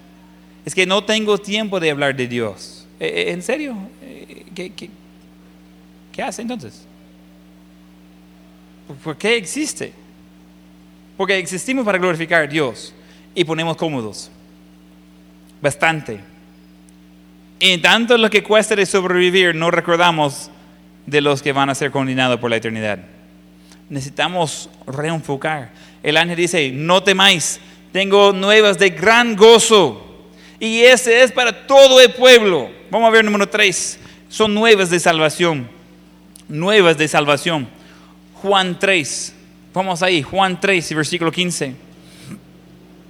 Es 0.66 0.74
que 0.74 0.86
no 0.86 1.04
tengo 1.04 1.38
tiempo 1.38 1.80
de 1.80 1.92
hablar 1.92 2.16
de 2.16 2.28
Dios. 2.28 2.88
Eh, 3.00 3.26
¿En 3.28 3.42
serio? 3.42 3.76
¿Qué, 4.56 4.72
qué, 4.72 4.90
¿Qué 6.14 6.22
hace 6.22 6.44
entonces? 6.44 6.86
¿Por 9.04 9.18
qué 9.18 9.36
existe? 9.36 9.92
Porque 11.18 11.38
existimos 11.38 11.84
para 11.84 11.98
glorificar 11.98 12.44
a 12.44 12.48
Dios 12.48 12.94
y 13.34 13.44
ponemos 13.44 13.76
cómodos. 13.76 14.30
Bastante. 15.60 16.20
Y 17.60 17.78
tanto 17.80 18.18
lo 18.18 18.30
que 18.30 18.44
cuesta 18.44 18.76
de 18.76 18.86
sobrevivir, 18.86 19.56
no 19.56 19.72
recordamos 19.72 20.52
de 21.08 21.22
los 21.22 21.42
que 21.42 21.52
van 21.52 21.70
a 21.70 21.76
ser 21.76 21.90
condenados 21.90 22.40
por 22.40 22.52
la 22.52 22.58
eternidad. 22.58 23.00
Necesitamos 23.90 24.70
reenfocar. 24.86 25.72
El 26.04 26.18
ángel 26.18 26.38
dice, 26.38 26.72
no 26.72 27.02
temáis, 27.02 27.60
tengo 27.92 28.34
nuevas 28.34 28.78
de 28.78 28.92
gran 28.92 29.36
gozo. 29.36 30.30
Y 30.60 30.82
ese 30.82 31.24
es 31.24 31.32
para 31.32 31.66
todo 31.66 32.00
el 32.00 32.14
pueblo. 32.14 32.70
Vamos 32.92 33.08
a 33.08 33.12
ver 33.12 33.26
número 33.26 33.50
tres. 33.50 34.00
Son 34.30 34.54
nuevas 34.54 34.90
de 34.90 35.00
salvación 35.00 35.73
nuevas 36.54 36.98
de 36.98 37.08
salvación. 37.08 37.68
Juan 38.36 38.78
3, 38.80 39.36
vamos 39.74 40.04
ahí, 40.04 40.22
Juan 40.22 40.60
3, 40.62 40.94
versículo 40.96 41.32
15. 41.32 41.76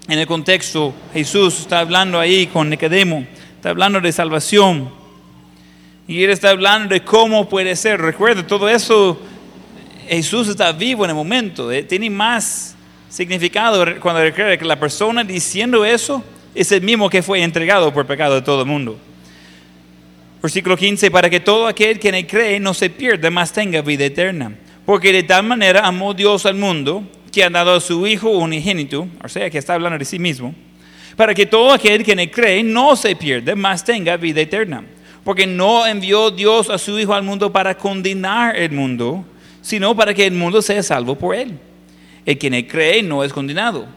En 0.07 0.19
el 0.19 0.25
contexto, 0.25 0.93
Jesús 1.13 1.59
está 1.59 1.79
hablando 1.79 2.19
ahí 2.19 2.47
con 2.47 2.69
Nicodemo, 2.69 3.25
está 3.55 3.69
hablando 3.69 3.99
de 3.99 4.11
salvación. 4.11 4.89
Y 6.07 6.23
él 6.23 6.31
está 6.31 6.49
hablando 6.49 6.93
de 6.93 7.03
cómo 7.03 7.47
puede 7.47 7.75
ser. 7.75 8.01
Recuerda, 8.01 8.45
todo 8.45 8.67
eso, 8.67 9.19
Jesús 10.07 10.47
está 10.47 10.71
vivo 10.71 11.03
en 11.05 11.11
el 11.11 11.15
momento. 11.15 11.71
eh, 11.71 11.83
Tiene 11.83 12.09
más 12.09 12.75
significado 13.09 13.85
cuando 13.99 14.21
recuerda 14.21 14.57
que 14.57 14.65
la 14.65 14.79
persona 14.79 15.23
diciendo 15.23 15.85
eso 15.85 16.23
es 16.55 16.71
el 16.71 16.81
mismo 16.81 17.09
que 17.09 17.21
fue 17.21 17.41
entregado 17.41 17.93
por 17.93 18.05
pecado 18.05 18.35
de 18.35 18.41
todo 18.41 18.61
el 18.61 18.67
mundo. 18.67 18.97
Versículo 20.43 20.75
15, 20.75 21.09
para 21.09 21.29
que 21.29 21.39
todo 21.39 21.67
aquel 21.67 21.97
que 21.99 22.09
en 22.09 22.25
cree 22.27 22.59
no 22.59 22.73
se 22.73 22.89
pierda, 22.89 23.31
mas 23.31 23.53
tenga 23.53 23.81
vida 23.81 24.03
eterna. 24.03 24.53
Porque 24.85 25.13
de 25.13 25.23
tal 25.23 25.43
manera 25.43 25.87
amó 25.87 26.13
Dios 26.13 26.45
al 26.45 26.55
mundo, 26.55 27.01
que 27.31 27.45
ha 27.45 27.49
dado 27.49 27.75
a 27.75 27.79
su 27.79 28.05
Hijo 28.05 28.29
unigénito, 28.29 29.07
o 29.23 29.29
sea, 29.29 29.49
que 29.49 29.57
está 29.57 29.75
hablando 29.75 29.97
de 29.97 30.03
sí 30.03 30.19
mismo, 30.19 30.53
para 31.15 31.33
que 31.33 31.45
todo 31.45 31.71
aquel 31.71 32.03
que 32.03 32.11
en 32.11 32.29
cree 32.29 32.61
no 32.61 32.97
se 32.97 33.15
pierda, 33.15 33.55
mas 33.55 33.85
tenga 33.85 34.17
vida 34.17 34.41
eterna. 34.41 34.83
Porque 35.23 35.47
no 35.47 35.87
envió 35.87 36.29
Dios 36.29 36.69
a 36.69 36.77
su 36.77 36.99
Hijo 36.99 37.13
al 37.13 37.23
mundo 37.23 37.53
para 37.53 37.77
condenar 37.77 38.57
el 38.57 38.71
mundo, 38.71 39.23
sino 39.61 39.95
para 39.95 40.13
que 40.13 40.27
el 40.27 40.33
mundo 40.33 40.61
sea 40.61 40.83
salvo 40.83 41.15
por 41.15 41.35
él. 41.35 41.57
El 42.25 42.37
que 42.37 42.47
en 42.47 42.67
cree 42.67 43.01
no 43.01 43.23
es 43.23 43.31
condenado. 43.31 43.87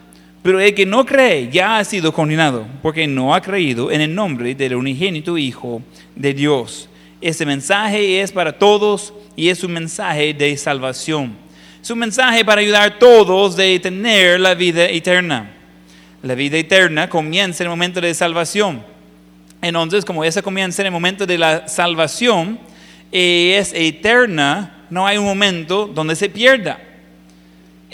Pero 0.47 0.61
el 0.61 0.75
que 0.75 0.87
no 0.87 1.05
cree 1.05 1.51
ya 1.51 1.79
ha 1.79 1.85
sido 1.85 2.13
condenado, 2.13 2.69
porque 2.81 3.09
no 3.09 3.35
ha 3.35 3.41
creído 3.41 3.91
en 3.91 4.01
el 4.01 4.15
nombre 4.15 4.55
del 4.55 4.77
unigénito 4.77 5.37
Hijo 5.37 5.83
de 6.15 6.33
Dios. 6.35 6.89
Este 7.21 7.45
mensaje 7.45 8.21
es 8.21 8.31
para 8.31 8.57
todos 8.57 9.13
y 9.35 9.49
es 9.49 9.65
un 9.65 9.73
mensaje 9.73 10.33
de 10.35 10.57
salvación. 10.57 11.37
Es 11.83 11.91
un 11.91 11.99
mensaje 11.99 12.45
para 12.45 12.61
ayudar 12.61 12.83
a 12.83 12.97
todos 12.97 13.57
de 13.57 13.81
tener 13.81 14.39
la 14.39 14.55
vida 14.55 14.85
eterna. 14.85 15.51
La 16.23 16.37
vida 16.37 16.59
eterna 16.59 17.09
comienza 17.09 17.65
en 17.65 17.67
el 17.67 17.71
momento 17.71 18.01
de 18.01 18.15
salvación. 18.15 18.85
Entonces, 19.61 20.05
como 20.05 20.23
esa 20.23 20.43
comienza 20.43 20.81
en 20.81 20.87
el 20.87 20.93
momento 20.93 21.27
de 21.27 21.39
la 21.39 21.67
salvación, 21.67 22.61
y 23.11 23.51
es 23.51 23.73
eterna, 23.75 24.85
no 24.91 25.09
hay 25.09 25.19
un 25.19 25.25
momento 25.25 25.89
donde 25.89 26.15
se 26.15 26.29
pierda. 26.29 26.79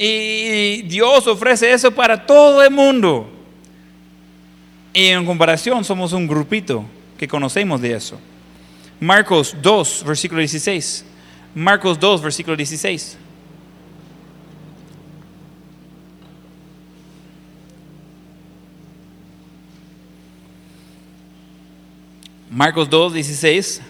Y 0.05 0.82
Dios 0.82 1.28
ofrece 1.28 1.72
eso 1.72 1.92
para 1.92 2.26
todo 2.26 2.61
el 2.61 2.72
mundo. 2.72 3.30
Y 4.92 5.07
en 5.07 5.24
comparación 5.24 5.84
somos 5.84 6.12
un 6.12 6.26
grupito 6.26 6.84
que 7.16 7.28
conocemos 7.28 7.80
de 7.80 7.94
eso. 7.94 8.18
Marcos 8.98 9.55
2, 9.62 10.03
versículo 10.05 10.40
16. 10.40 11.05
Marcos 11.55 12.00
2, 12.00 12.20
versículo 12.20 12.57
16. 12.57 13.16
Marcos 22.50 22.90
2, 22.90 23.14
16. 23.14 23.82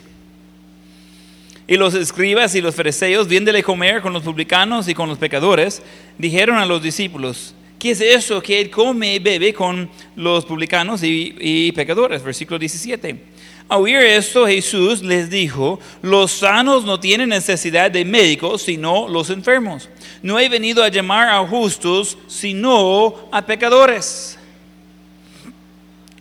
Y 1.67 1.77
los 1.77 1.95
escribas 1.95 2.55
y 2.55 2.61
los 2.61 2.75
fariseos, 2.75 3.29
viéndole 3.29 3.63
comer 3.63 4.03
con 4.03 4.13
los 4.13 4.23
publicanos 4.23 4.89
y 4.89 4.95
con 4.95 5.09
los 5.09 5.19
pecadores, 5.19 5.83
dijeron 6.19 6.59
a 6.59 6.67
los 6.67 6.83
discípulos, 6.83 7.55
¿qué 7.79 7.93
es 7.93 8.01
eso 8.01 8.43
que 8.43 8.61
él 8.61 8.71
come 8.71 9.15
y 9.15 9.19
bebe 9.21 9.55
con 9.55 9.89
los 10.17 10.45
publicanos 10.45 11.03
y, 11.05 11.73
pecadores? 11.73 12.23
Versículo 12.23 12.59
17. 12.59 13.33
A 13.69 13.79
oír 13.79 13.97
esto, 13.99 14.47
Jesús 14.47 15.03
les 15.03 15.31
dijo, 15.31 15.79
los 16.03 16.33
sanos 16.33 16.85
no 16.85 16.99
tienen 16.99 17.29
necesidad 17.29 17.91
de 17.91 18.05
médicos, 18.05 18.63
sino 18.63 19.09
los 19.09 19.31
enfermos. 19.31 19.89
No 20.21 20.39
he 20.41 20.49
venido 20.49 20.83
a 20.83 20.89
llamar 20.89 21.29
a 21.29 21.47
justos, 21.47 22.19
sino 22.27 23.15
a 23.31 23.47
pecadores. 23.47 24.37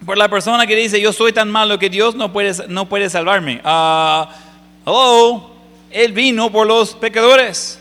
Por 0.05 0.17
la 0.17 0.29
persona 0.29 0.65
que 0.65 0.75
dice, 0.75 1.01
yo 1.01 1.11
soy 1.11 1.33
tan 1.33 1.49
malo 1.49 1.77
que 1.77 1.89
Dios 1.89 2.15
no 2.15 2.31
puede, 2.31 2.53
no 2.69 2.87
puede 2.87 3.09
salvarme. 3.09 3.59
Ah, 3.63 4.29
hello, 4.86 5.51
Él 5.91 6.13
vino 6.13 6.51
por 6.51 6.67
los 6.67 6.93
pecadores. 6.95 7.79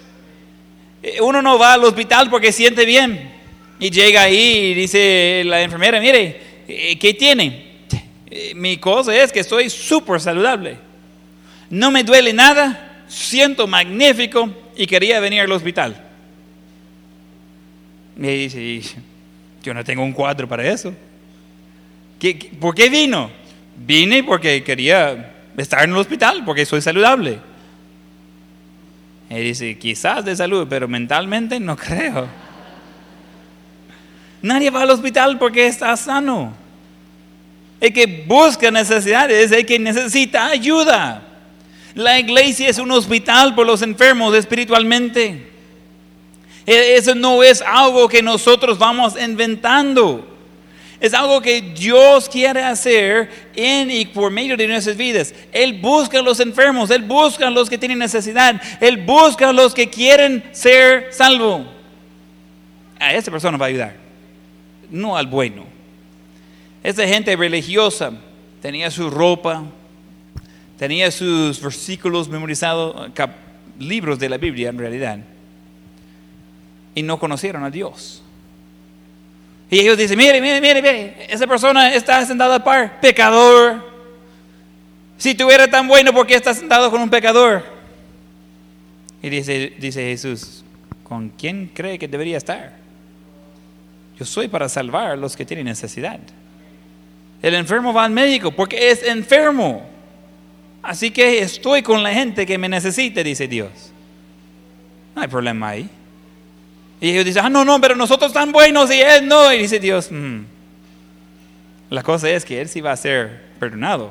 Eh, 1.02 1.20
Uno 1.20 1.40
no 1.42 1.58
va 1.58 1.74
al 1.74 1.84
hospital 1.84 2.28
porque 2.30 2.52
siente 2.52 2.84
bien. 2.84 3.30
Y 3.78 3.90
llega 3.90 4.22
ahí 4.22 4.72
y 4.72 4.74
dice 4.74 5.42
la 5.46 5.62
enfermera, 5.62 6.00
mire, 6.00 6.40
eh, 6.68 6.98
¿qué 6.98 7.14
tiene? 7.14 7.70
Eh, 8.30 8.52
Mi 8.54 8.76
cosa 8.76 9.16
es 9.16 9.32
que 9.32 9.40
estoy 9.40 9.70
súper 9.70 10.20
saludable. 10.20 10.76
No 11.70 11.90
me 11.90 12.04
duele 12.04 12.32
nada, 12.32 13.04
siento 13.08 13.66
magnífico 13.66 14.50
y 14.76 14.86
quería 14.86 15.18
venir 15.20 15.40
al 15.40 15.52
hospital. 15.52 15.96
Y 18.18 18.26
dice, 18.48 18.82
yo 19.62 19.72
no 19.72 19.82
tengo 19.84 20.02
un 20.02 20.12
cuadro 20.12 20.46
para 20.48 20.68
eso. 20.70 20.92
¿Qué- 22.18 22.38
qué- 22.38 22.48
¿Por 22.48 22.74
qué 22.74 22.90
vino? 22.90 23.30
Vine 23.76 24.22
porque 24.24 24.62
quería 24.62 25.32
estar 25.56 25.82
en 25.84 25.90
el 25.90 25.96
hospital, 25.96 26.42
porque 26.44 26.64
soy 26.66 26.80
saludable. 26.80 27.38
Y 29.28 29.34
dice, 29.36 29.78
quizás 29.78 30.24
de 30.24 30.34
salud, 30.34 30.66
pero 30.68 30.88
mentalmente 30.88 31.60
no 31.60 31.76
creo. 31.76 32.28
Nadie 34.42 34.70
va 34.70 34.82
al 34.82 34.90
hospital 34.90 35.38
porque 35.38 35.66
está 35.66 35.96
sano. 35.96 36.52
El 37.80 37.92
que 37.92 38.24
busca 38.26 38.70
necesidades, 38.70 39.52
el 39.52 39.64
que 39.66 39.78
necesita 39.78 40.46
ayuda. 40.46 41.22
La 41.94 42.18
iglesia 42.18 42.68
es 42.68 42.78
un 42.78 42.90
hospital 42.90 43.54
por 43.54 43.66
los 43.66 43.82
enfermos 43.82 44.34
espiritualmente. 44.34 45.50
E- 46.66 46.94
Eso 46.96 47.14
no 47.14 47.42
es 47.42 47.62
algo 47.62 48.08
que 48.08 48.22
nosotros 48.22 48.78
vamos 48.78 49.14
inventando. 49.20 50.29
Es 51.00 51.14
algo 51.14 51.40
que 51.40 51.62
Dios 51.62 52.28
quiere 52.28 52.62
hacer 52.62 53.30
en 53.56 53.90
y 53.90 54.04
por 54.04 54.30
medio 54.30 54.54
de 54.54 54.68
nuestras 54.68 54.98
vidas. 54.98 55.34
Él 55.50 55.80
busca 55.80 56.18
a 56.18 56.22
los 56.22 56.40
enfermos, 56.40 56.90
Él 56.90 57.02
busca 57.02 57.48
a 57.48 57.50
los 57.50 57.70
que 57.70 57.78
tienen 57.78 57.98
necesidad, 57.98 58.60
Él 58.80 58.98
busca 58.98 59.48
a 59.48 59.52
los 59.52 59.72
que 59.72 59.88
quieren 59.88 60.44
ser 60.52 61.08
salvos. 61.10 61.62
A 62.98 63.14
esa 63.14 63.30
persona 63.30 63.56
va 63.56 63.64
a 63.64 63.68
ayudar, 63.70 63.96
no 64.90 65.16
al 65.16 65.26
bueno. 65.26 65.64
Esa 66.82 67.06
gente 67.06 67.34
religiosa 67.34 68.12
tenía 68.60 68.90
su 68.90 69.08
ropa, 69.08 69.64
tenía 70.78 71.10
sus 71.10 71.62
versículos 71.62 72.28
memorizados, 72.28 73.10
libros 73.78 74.18
de 74.18 74.28
la 74.28 74.36
Biblia 74.36 74.68
en 74.68 74.78
realidad, 74.78 75.18
y 76.94 77.02
no 77.02 77.18
conocieron 77.18 77.64
a 77.64 77.70
Dios. 77.70 78.19
Y 79.70 79.78
ellos 79.78 79.96
dicen, 79.96 80.18
mire, 80.18 80.40
mire, 80.40 80.60
mire, 80.60 80.82
mire, 80.82 81.26
esa 81.28 81.46
persona 81.46 81.94
está 81.94 82.26
sentada 82.26 82.56
al 82.56 82.64
par, 82.64 83.00
pecador. 83.00 83.88
Si 85.16 85.34
tú 85.34 85.48
eres 85.48 85.70
tan 85.70 85.86
bueno, 85.86 86.12
¿por 86.12 86.26
qué 86.26 86.34
estás 86.34 86.58
sentado 86.58 86.90
con 86.90 87.00
un 87.00 87.08
pecador? 87.08 87.62
Y 89.22 89.28
dice, 89.28 89.74
dice 89.78 90.02
Jesús, 90.02 90.64
¿con 91.04 91.28
quién 91.28 91.70
cree 91.72 91.98
que 91.98 92.08
debería 92.08 92.38
estar? 92.38 92.72
Yo 94.18 94.24
soy 94.24 94.48
para 94.48 94.68
salvar 94.68 95.12
a 95.12 95.16
los 95.16 95.36
que 95.36 95.44
tienen 95.44 95.66
necesidad. 95.66 96.18
El 97.40 97.54
enfermo 97.54 97.92
va 97.92 98.04
al 98.04 98.10
médico 98.10 98.50
porque 98.50 98.90
es 98.90 99.04
enfermo. 99.04 99.86
Así 100.82 101.10
que 101.10 101.40
estoy 101.40 101.82
con 101.82 102.02
la 102.02 102.12
gente 102.12 102.44
que 102.44 102.58
me 102.58 102.68
necesite, 102.68 103.22
dice 103.22 103.46
Dios. 103.46 103.70
No 105.14 105.22
hay 105.22 105.28
problema 105.28 105.68
ahí. 105.68 105.88
Y 107.00 107.10
ellos 107.10 107.24
dicen, 107.24 107.44
ah, 107.46 107.48
no, 107.48 107.64
no, 107.64 107.80
pero 107.80 107.96
nosotros 107.96 108.32
tan 108.32 108.52
buenos 108.52 108.90
y 108.92 109.00
él 109.00 109.26
no. 109.26 109.52
Y 109.52 109.58
dice 109.58 109.80
Dios, 109.80 110.10
"Mm, 110.10 110.40
la 111.88 112.02
cosa 112.02 112.28
es 112.30 112.44
que 112.44 112.60
él 112.60 112.68
sí 112.68 112.80
va 112.80 112.92
a 112.92 112.96
ser 112.96 113.42
perdonado 113.58 114.10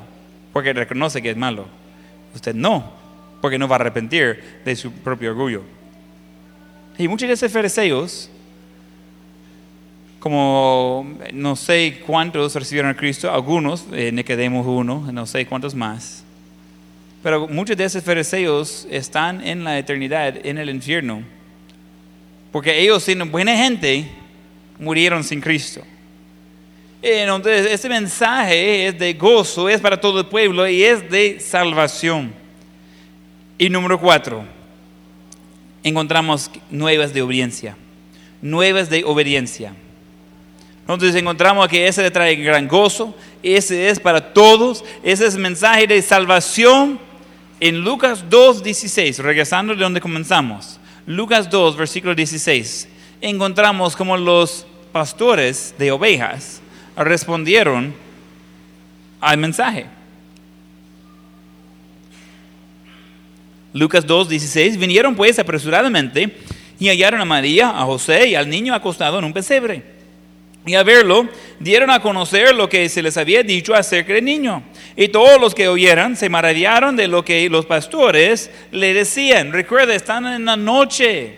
porque 0.52 0.72
reconoce 0.72 1.22
que 1.22 1.30
es 1.30 1.36
malo. 1.36 1.66
Usted 2.34 2.54
no, 2.54 2.92
porque 3.40 3.58
no 3.58 3.68
va 3.68 3.76
a 3.76 3.80
arrepentir 3.80 4.60
de 4.64 4.76
su 4.76 4.92
propio 4.92 5.30
orgullo. 5.30 5.62
Y 6.98 7.08
muchos 7.08 7.28
de 7.28 7.34
esos 7.34 7.50
fariseos, 7.52 8.28
como 10.18 11.16
no 11.32 11.56
sé 11.56 12.02
cuántos 12.06 12.54
recibieron 12.54 12.90
a 12.90 12.96
Cristo, 12.96 13.32
algunos, 13.32 13.86
eh, 13.92 14.12
Nicodemo 14.12 14.60
uno, 14.62 15.08
no 15.12 15.26
sé 15.26 15.46
cuántos 15.46 15.74
más, 15.74 16.24
pero 17.22 17.48
muchos 17.48 17.76
de 17.76 17.84
esos 17.84 18.02
fariseos 18.04 18.86
están 18.90 19.46
en 19.46 19.64
la 19.64 19.78
eternidad, 19.78 20.34
en 20.44 20.58
el 20.58 20.68
infierno, 20.68 21.22
porque 22.52 22.80
ellos, 22.80 23.02
siendo 23.02 23.26
buena 23.26 23.56
gente, 23.56 24.06
murieron 24.78 25.22
sin 25.22 25.40
Cristo. 25.40 25.82
Entonces, 27.02 27.66
este 27.70 27.88
mensaje 27.88 28.88
es 28.88 28.98
de 28.98 29.14
gozo, 29.14 29.68
es 29.68 29.80
para 29.80 29.98
todo 29.98 30.20
el 30.20 30.26
pueblo 30.26 30.68
y 30.68 30.82
es 30.82 31.08
de 31.10 31.40
salvación. 31.40 32.32
Y 33.56 33.68
número 33.70 33.98
cuatro, 33.98 34.44
encontramos 35.82 36.50
nuevas 36.70 37.12
de 37.12 37.22
obediencia. 37.22 37.76
Nuevas 38.42 38.90
de 38.90 39.04
obediencia. 39.04 39.74
Entonces 40.80 41.14
encontramos 41.14 41.68
que 41.68 41.86
ese 41.86 42.02
le 42.02 42.10
trae 42.10 42.34
gran 42.34 42.66
gozo, 42.66 43.14
ese 43.42 43.88
es 43.88 44.00
para 44.00 44.32
todos, 44.32 44.84
ese 45.04 45.26
es 45.26 45.36
mensaje 45.36 45.86
de 45.86 46.02
salvación 46.02 46.98
En 47.60 47.84
Lucas 47.84 48.24
2, 48.28 48.62
16, 48.62 49.18
regresando 49.18 49.74
de 49.74 49.82
donde 49.82 50.00
comenzamos, 50.00 50.79
Lucas 51.10 51.50
2, 51.50 51.76
versículo 51.76 52.14
16, 52.14 52.86
encontramos 53.20 53.96
como 53.96 54.16
los 54.16 54.64
pastores 54.92 55.74
de 55.76 55.90
ovejas 55.90 56.62
respondieron 56.96 57.92
al 59.20 59.36
mensaje. 59.36 59.86
Lucas 63.72 64.06
2, 64.06 64.28
16, 64.28 64.76
vinieron 64.76 65.16
pues 65.16 65.36
apresuradamente 65.40 66.36
y 66.78 66.86
hallaron 66.86 67.20
a 67.20 67.24
María, 67.24 67.70
a 67.70 67.84
José 67.86 68.28
y 68.28 68.36
al 68.36 68.48
niño 68.48 68.72
acostado 68.72 69.18
en 69.18 69.24
un 69.24 69.32
pesebre. 69.32 69.82
Y 70.66 70.74
a 70.74 70.82
verlo, 70.82 71.26
dieron 71.58 71.90
a 71.90 72.00
conocer 72.00 72.54
lo 72.54 72.68
que 72.68 72.88
se 72.90 73.02
les 73.02 73.16
había 73.16 73.42
dicho 73.42 73.74
acerca 73.74 74.12
del 74.12 74.24
niño. 74.24 74.62
Y 74.94 75.08
todos 75.08 75.40
los 75.40 75.54
que 75.54 75.68
oyeran 75.68 76.16
se 76.16 76.28
maravillaron 76.28 76.96
de 76.96 77.08
lo 77.08 77.24
que 77.24 77.48
los 77.48 77.64
pastores 77.64 78.50
le 78.70 78.92
decían. 78.92 79.52
Recuerda, 79.52 79.94
están 79.94 80.26
en 80.26 80.44
la 80.44 80.56
noche. 80.56 81.34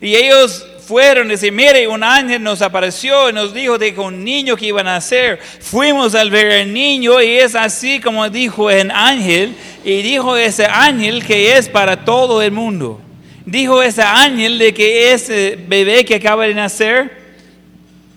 Y 0.00 0.14
ellos 0.14 0.66
fueron 0.86 1.26
y 1.26 1.32
decir, 1.32 1.52
mire, 1.52 1.86
un 1.86 2.02
ángel 2.02 2.42
nos 2.42 2.62
apareció 2.62 3.28
y 3.28 3.34
nos 3.34 3.52
dijo 3.52 3.76
de 3.76 3.92
que 3.92 4.00
un 4.00 4.24
niño 4.24 4.56
que 4.56 4.66
iba 4.66 4.80
a 4.80 4.84
nacer. 4.84 5.38
Fuimos 5.60 6.14
al 6.14 6.30
ver 6.30 6.50
el 6.52 6.72
niño 6.72 7.20
y 7.20 7.36
es 7.36 7.54
así 7.54 8.00
como 8.00 8.30
dijo 8.30 8.70
el 8.70 8.90
ángel. 8.90 9.54
Y 9.84 10.00
dijo 10.00 10.38
ese 10.38 10.64
ángel 10.64 11.22
que 11.22 11.58
es 11.58 11.68
para 11.68 12.02
todo 12.06 12.40
el 12.40 12.50
mundo. 12.50 12.98
Dijo 13.44 13.82
ese 13.82 14.02
ángel 14.02 14.58
de 14.58 14.72
que 14.72 15.12
ese 15.12 15.58
bebé 15.68 16.06
que 16.06 16.14
acaba 16.14 16.46
de 16.46 16.54
nacer 16.54 17.19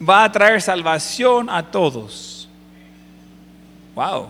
va 0.02 0.24
a 0.24 0.32
traer 0.32 0.62
salvación 0.62 1.50
a 1.50 1.64
todos. 1.64 2.50
Wow. 3.96 4.30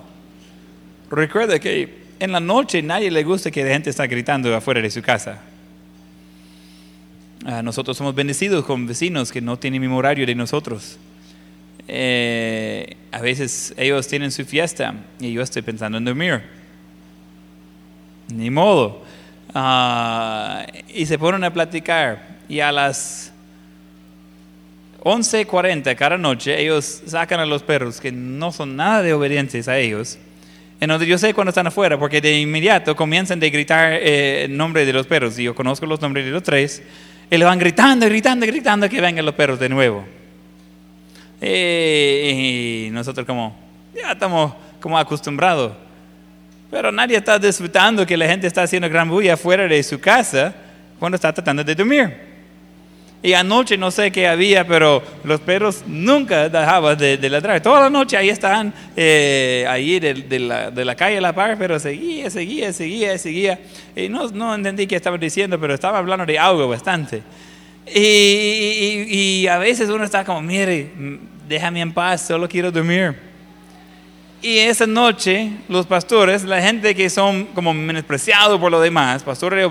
Recuerda 1.09 1.59
que 1.59 2.03
en 2.19 2.31
la 2.31 2.39
noche 2.39 2.81
nadie 2.81 3.11
le 3.11 3.23
gusta 3.23 3.51
que 3.51 3.63
la 3.63 3.71
gente 3.71 3.89
está 3.89 4.07
gritando 4.07 4.55
afuera 4.55 4.81
de 4.81 4.89
su 4.89 5.01
casa. 5.01 5.41
Ah, 7.45 7.61
nosotros 7.61 7.97
somos 7.97 8.15
bendecidos 8.15 8.63
con 8.63 8.87
vecinos 8.87 9.31
que 9.31 9.41
no 9.41 9.59
tienen 9.59 9.81
mismo 9.81 9.97
horario 9.97 10.25
de 10.25 10.33
nosotros. 10.33 10.97
Eh, 11.87 12.95
a 13.11 13.19
veces 13.19 13.73
ellos 13.75 14.07
tienen 14.07 14.31
su 14.31 14.45
fiesta 14.45 14.95
y 15.19 15.33
yo 15.33 15.41
estoy 15.41 15.61
pensando 15.61 15.97
en 15.97 16.05
dormir. 16.05 16.41
Ni 18.29 18.49
modo. 18.49 19.03
Ah, 19.53 20.65
y 20.87 21.05
se 21.05 21.19
ponen 21.19 21.43
a 21.43 21.51
platicar 21.51 22.37
y 22.47 22.61
a 22.61 22.71
las 22.71 23.32
11.40 25.03 25.95
cada 25.97 26.17
noche 26.17 26.61
ellos 26.61 27.03
sacan 27.05 27.41
a 27.41 27.45
los 27.45 27.61
perros 27.61 27.99
que 27.99 28.11
no 28.11 28.53
son 28.53 28.77
nada 28.77 29.01
de 29.01 29.13
obedientes 29.13 29.67
a 29.67 29.77
ellos. 29.77 30.17
En 30.79 30.89
donde 30.89 31.05
yo 31.05 31.17
sé 31.17 31.33
cuando 31.33 31.49
están 31.49 31.67
afuera, 31.67 31.97
porque 31.97 32.19
de 32.19 32.39
inmediato 32.39 32.95
comienzan 32.95 33.41
a 33.41 33.47
gritar 33.47 33.93
eh, 33.93 34.45
el 34.45 34.55
nombre 34.55 34.85
de 34.85 34.93
los 34.93 35.07
perros. 35.07 35.37
Y 35.39 35.43
yo 35.43 35.55
conozco 35.55 35.85
los 35.85 36.01
nombres 36.01 36.25
de 36.25 36.31
los 36.31 36.43
tres. 36.43 36.81
Y 37.29 37.37
le 37.37 37.45
van 37.45 37.57
gritando, 37.57 38.05
gritando, 38.05 38.45
gritando 38.45 38.89
que 38.89 38.99
vengan 38.99 39.25
los 39.25 39.33
perros 39.33 39.59
de 39.59 39.69
nuevo. 39.69 40.05
Eh, 41.39 42.87
y 42.87 42.91
nosotros 42.91 43.25
como, 43.25 43.55
ya 43.95 44.11
estamos 44.11 44.53
como 44.81 44.97
acostumbrados. 44.97 45.73
Pero 46.69 46.91
nadie 46.91 47.17
está 47.17 47.39
disfrutando 47.39 48.05
que 48.05 48.17
la 48.17 48.27
gente 48.27 48.47
está 48.47 48.63
haciendo 48.63 48.89
gran 48.89 49.07
bulla 49.07 49.35
afuera 49.35 49.67
de 49.67 49.83
su 49.83 49.99
casa 49.99 50.53
cuando 50.99 51.15
está 51.15 51.31
tratando 51.31 51.63
de 51.63 51.75
dormir. 51.75 52.32
Y 53.25 53.33
anoche 53.33 53.77
no 53.77 53.89
sé 53.89 54.11
qué 54.11 54.27
había, 54.27 54.67
pero 54.67 55.01
los 55.23 55.39
perros 55.39 55.83
nunca 55.87 56.49
dejaban 56.49 56.97
de, 56.97 57.29
ladrar. 57.29 57.61
Toda 57.63 57.79
la 57.79 57.89
noche 57.89 58.17
ahí 58.17 58.27
estaban, 58.27 58.73
eh, 58.97 59.65
ahí 59.69 59.97
de, 59.97 60.39
la, 60.39 60.69
de, 60.69 60.83
la, 60.83 60.93
calle 60.93 61.19
a 61.19 61.21
la 61.21 61.33
par, 61.33 61.57
pero 61.57 61.79
seguía, 61.79 62.29
seguía, 62.29 62.73
seguía, 62.73 63.17
seguía. 63.17 63.61
Y 63.95 64.09
no, 64.09 64.27
no 64.27 64.53
entendí 64.53 64.87
qué 64.87 64.97
estaban 64.97 65.21
diciendo, 65.21 65.57
pero 65.57 65.73
estaba 65.73 65.99
hablando 65.99 66.25
de 66.25 66.37
algo 66.37 66.67
bastante. 66.67 67.23
Y, 67.87 69.05
y, 69.09 69.47
a 69.47 69.57
veces 69.57 69.87
uno 69.89 70.03
está 70.03 70.25
como, 70.25 70.41
mire, 70.41 70.91
déjame 71.47 71.79
en 71.79 71.93
paz, 71.93 72.27
solo 72.27 72.49
quiero 72.49 72.73
dormir. 72.73 73.15
Y 74.41 74.57
esa 74.57 74.85
noche, 74.85 75.49
los 75.69 75.85
pastores, 75.85 76.43
la 76.43 76.61
gente 76.61 76.93
que 76.93 77.09
son 77.09 77.45
como 77.55 77.73
menospreciados 77.73 78.59
por 78.59 78.69
lo 78.69 78.81
demás, 78.81 79.23
pastores 79.23 79.59
de 79.59 79.65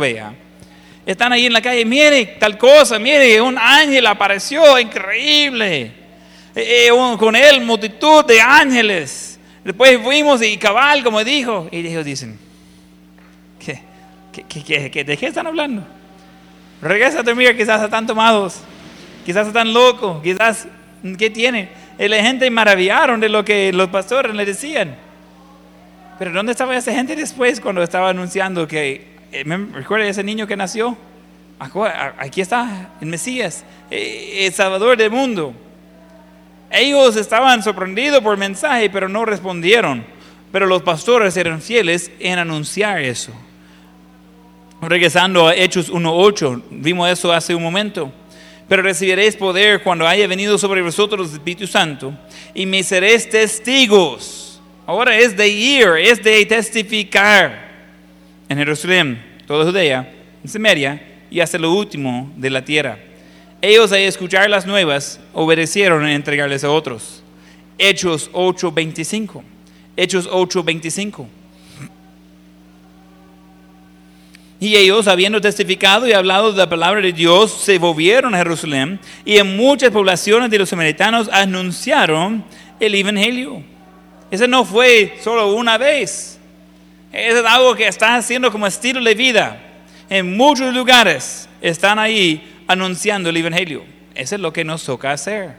están 1.05 1.32
ahí 1.32 1.46
en 1.46 1.53
la 1.53 1.61
calle, 1.61 1.84
mire 1.84 2.26
tal 2.38 2.57
cosa, 2.57 2.98
mire, 2.98 3.40
un 3.40 3.59
ángel 3.59 4.07
apareció, 4.07 4.78
increíble. 4.78 5.92
Eh, 6.55 6.88
eh, 6.88 7.16
con 7.18 7.34
él 7.34 7.61
multitud 7.62 8.24
de 8.24 8.40
ángeles. 8.40 9.38
Después 9.64 9.98
fuimos 10.03 10.42
y 10.42 10.57
cabal, 10.59 11.03
como 11.03 11.22
dijo, 11.22 11.68
y 11.70 11.86
ellos 11.86 12.05
dicen, 12.05 12.38
¿qué, 13.59 15.05
de 15.05 15.16
qué 15.16 15.26
están 15.26 15.46
hablando? 15.46 15.86
Regresa 16.80 17.20
a 17.20 17.22
dormir, 17.22 17.57
quizás 17.57 17.80
están 17.82 18.07
tomados, 18.07 18.61
quizás 19.24 19.46
están 19.46 19.72
locos, 19.72 20.20
quizás, 20.22 20.66
¿qué 21.16 21.30
tienen? 21.30 21.70
Y 21.98 22.09
la 22.09 22.22
gente 22.22 22.50
maravillaron 22.50 23.20
de 23.20 23.28
lo 23.28 23.44
que 23.44 23.72
los 23.72 23.88
pastores 23.88 24.34
le 24.34 24.44
decían. 24.44 24.96
Pero 26.18 26.32
¿dónde 26.32 26.53
estaba 26.53 26.76
esa 26.76 26.92
gente 26.92 27.14
después 27.14 27.61
cuando 27.61 27.82
estaba 27.82 28.11
anunciando 28.11 28.66
que 28.66 28.90
eh, 28.90 29.11
recuerda 29.72 30.07
ese 30.07 30.22
niño 30.22 30.47
que 30.47 30.57
nació. 30.57 30.97
Aquí 32.18 32.41
está 32.41 32.91
el 33.01 33.07
Mesías, 33.07 33.64
eh, 33.91 34.47
el 34.47 34.53
Salvador 34.53 34.97
del 34.97 35.11
mundo. 35.11 35.55
Ellos 36.70 37.16
estaban 37.16 37.62
sorprendidos 37.62 38.20
por 38.20 38.33
el 38.33 38.39
mensaje, 38.39 38.91
pero 38.91 39.09
no 39.09 39.24
respondieron. 39.24 40.05
Pero 40.51 40.66
los 40.66 40.83
pastores 40.83 41.37
eran 41.37 41.62
fieles 41.62 42.11
en 42.18 42.39
anunciar 42.39 43.01
eso. 43.01 43.33
Regresando 44.80 45.47
a 45.47 45.55
Hechos 45.55 45.93
1.8, 45.93 46.62
vimos 46.70 47.09
eso 47.09 47.33
hace 47.33 47.55
un 47.55 47.62
momento. 47.62 48.12
Pero 48.68 48.83
recibiréis 48.83 49.37
poder 49.37 49.83
cuando 49.83 50.07
haya 50.07 50.26
venido 50.26 50.59
sobre 50.59 50.83
vosotros 50.83 51.28
el 51.28 51.35
Espíritu 51.35 51.66
Santo 51.66 52.12
y 52.55 52.66
me 52.66 52.83
seréis 52.83 53.28
testigos. 53.28 54.61
Ahora 54.87 55.16
es 55.16 55.37
de 55.37 55.49
ir, 55.49 55.89
es 55.99 56.22
de 56.22 56.45
testificar 56.47 57.71
en 58.53 58.59
Jerusalén, 58.59 59.22
toda 59.46 59.64
Judea, 59.64 60.12
en 60.42 60.48
Samaria 60.48 61.03
y 61.30 61.40
hasta 61.40 61.59
lo 61.59 61.72
último 61.72 62.30
de 62.36 62.50
la 62.50 62.64
tierra. 62.64 62.98
Ellos 63.61 63.92
al 63.92 64.00
escuchar 64.00 64.48
las 64.50 64.66
nuevas 64.66 65.20
obedecieron 65.32 66.05
en 66.05 66.11
entregarles 66.11 66.64
a 66.64 66.70
otros. 66.70 67.22
Hechos 67.78 68.30
8:25. 68.32 69.42
Hechos 69.96 70.28
8:25. 70.30 71.26
Y 74.61 74.76
ellos, 74.76 75.09
habiendo 75.09 75.40
testificado 75.40 76.07
y 76.07 76.12
hablado 76.12 76.53
de 76.53 76.59
la 76.59 76.68
palabra 76.68 77.00
de 77.00 77.12
Dios, 77.12 77.50
se 77.50 77.78
volvieron 77.78 78.32
a 78.32 78.38
Jerusalén 78.38 79.00
y 79.24 79.36
en 79.38 79.57
muchas 79.57 79.90
poblaciones 79.90 80.50
de 80.50 80.59
los 80.59 80.68
samaritanos 80.68 81.28
anunciaron 81.32 82.44
el 82.78 82.94
Evangelio. 82.94 83.61
Ese 84.30 84.46
no 84.46 84.64
fue 84.64 85.18
solo 85.20 85.53
una 85.55 85.78
vez. 85.78 86.38
Es 87.12 87.34
algo 87.44 87.74
que 87.74 87.86
están 87.86 88.14
haciendo 88.14 88.50
como 88.50 88.66
estilo 88.66 89.02
de 89.02 89.14
vida. 89.14 89.60
En 90.08 90.36
muchos 90.36 90.74
lugares 90.74 91.48
están 91.60 91.98
ahí 91.98 92.62
anunciando 92.66 93.28
el 93.28 93.36
Evangelio. 93.36 93.84
Eso 94.14 94.34
es 94.34 94.40
lo 94.40 94.52
que 94.52 94.64
nos 94.64 94.84
toca 94.84 95.12
hacer. 95.12 95.54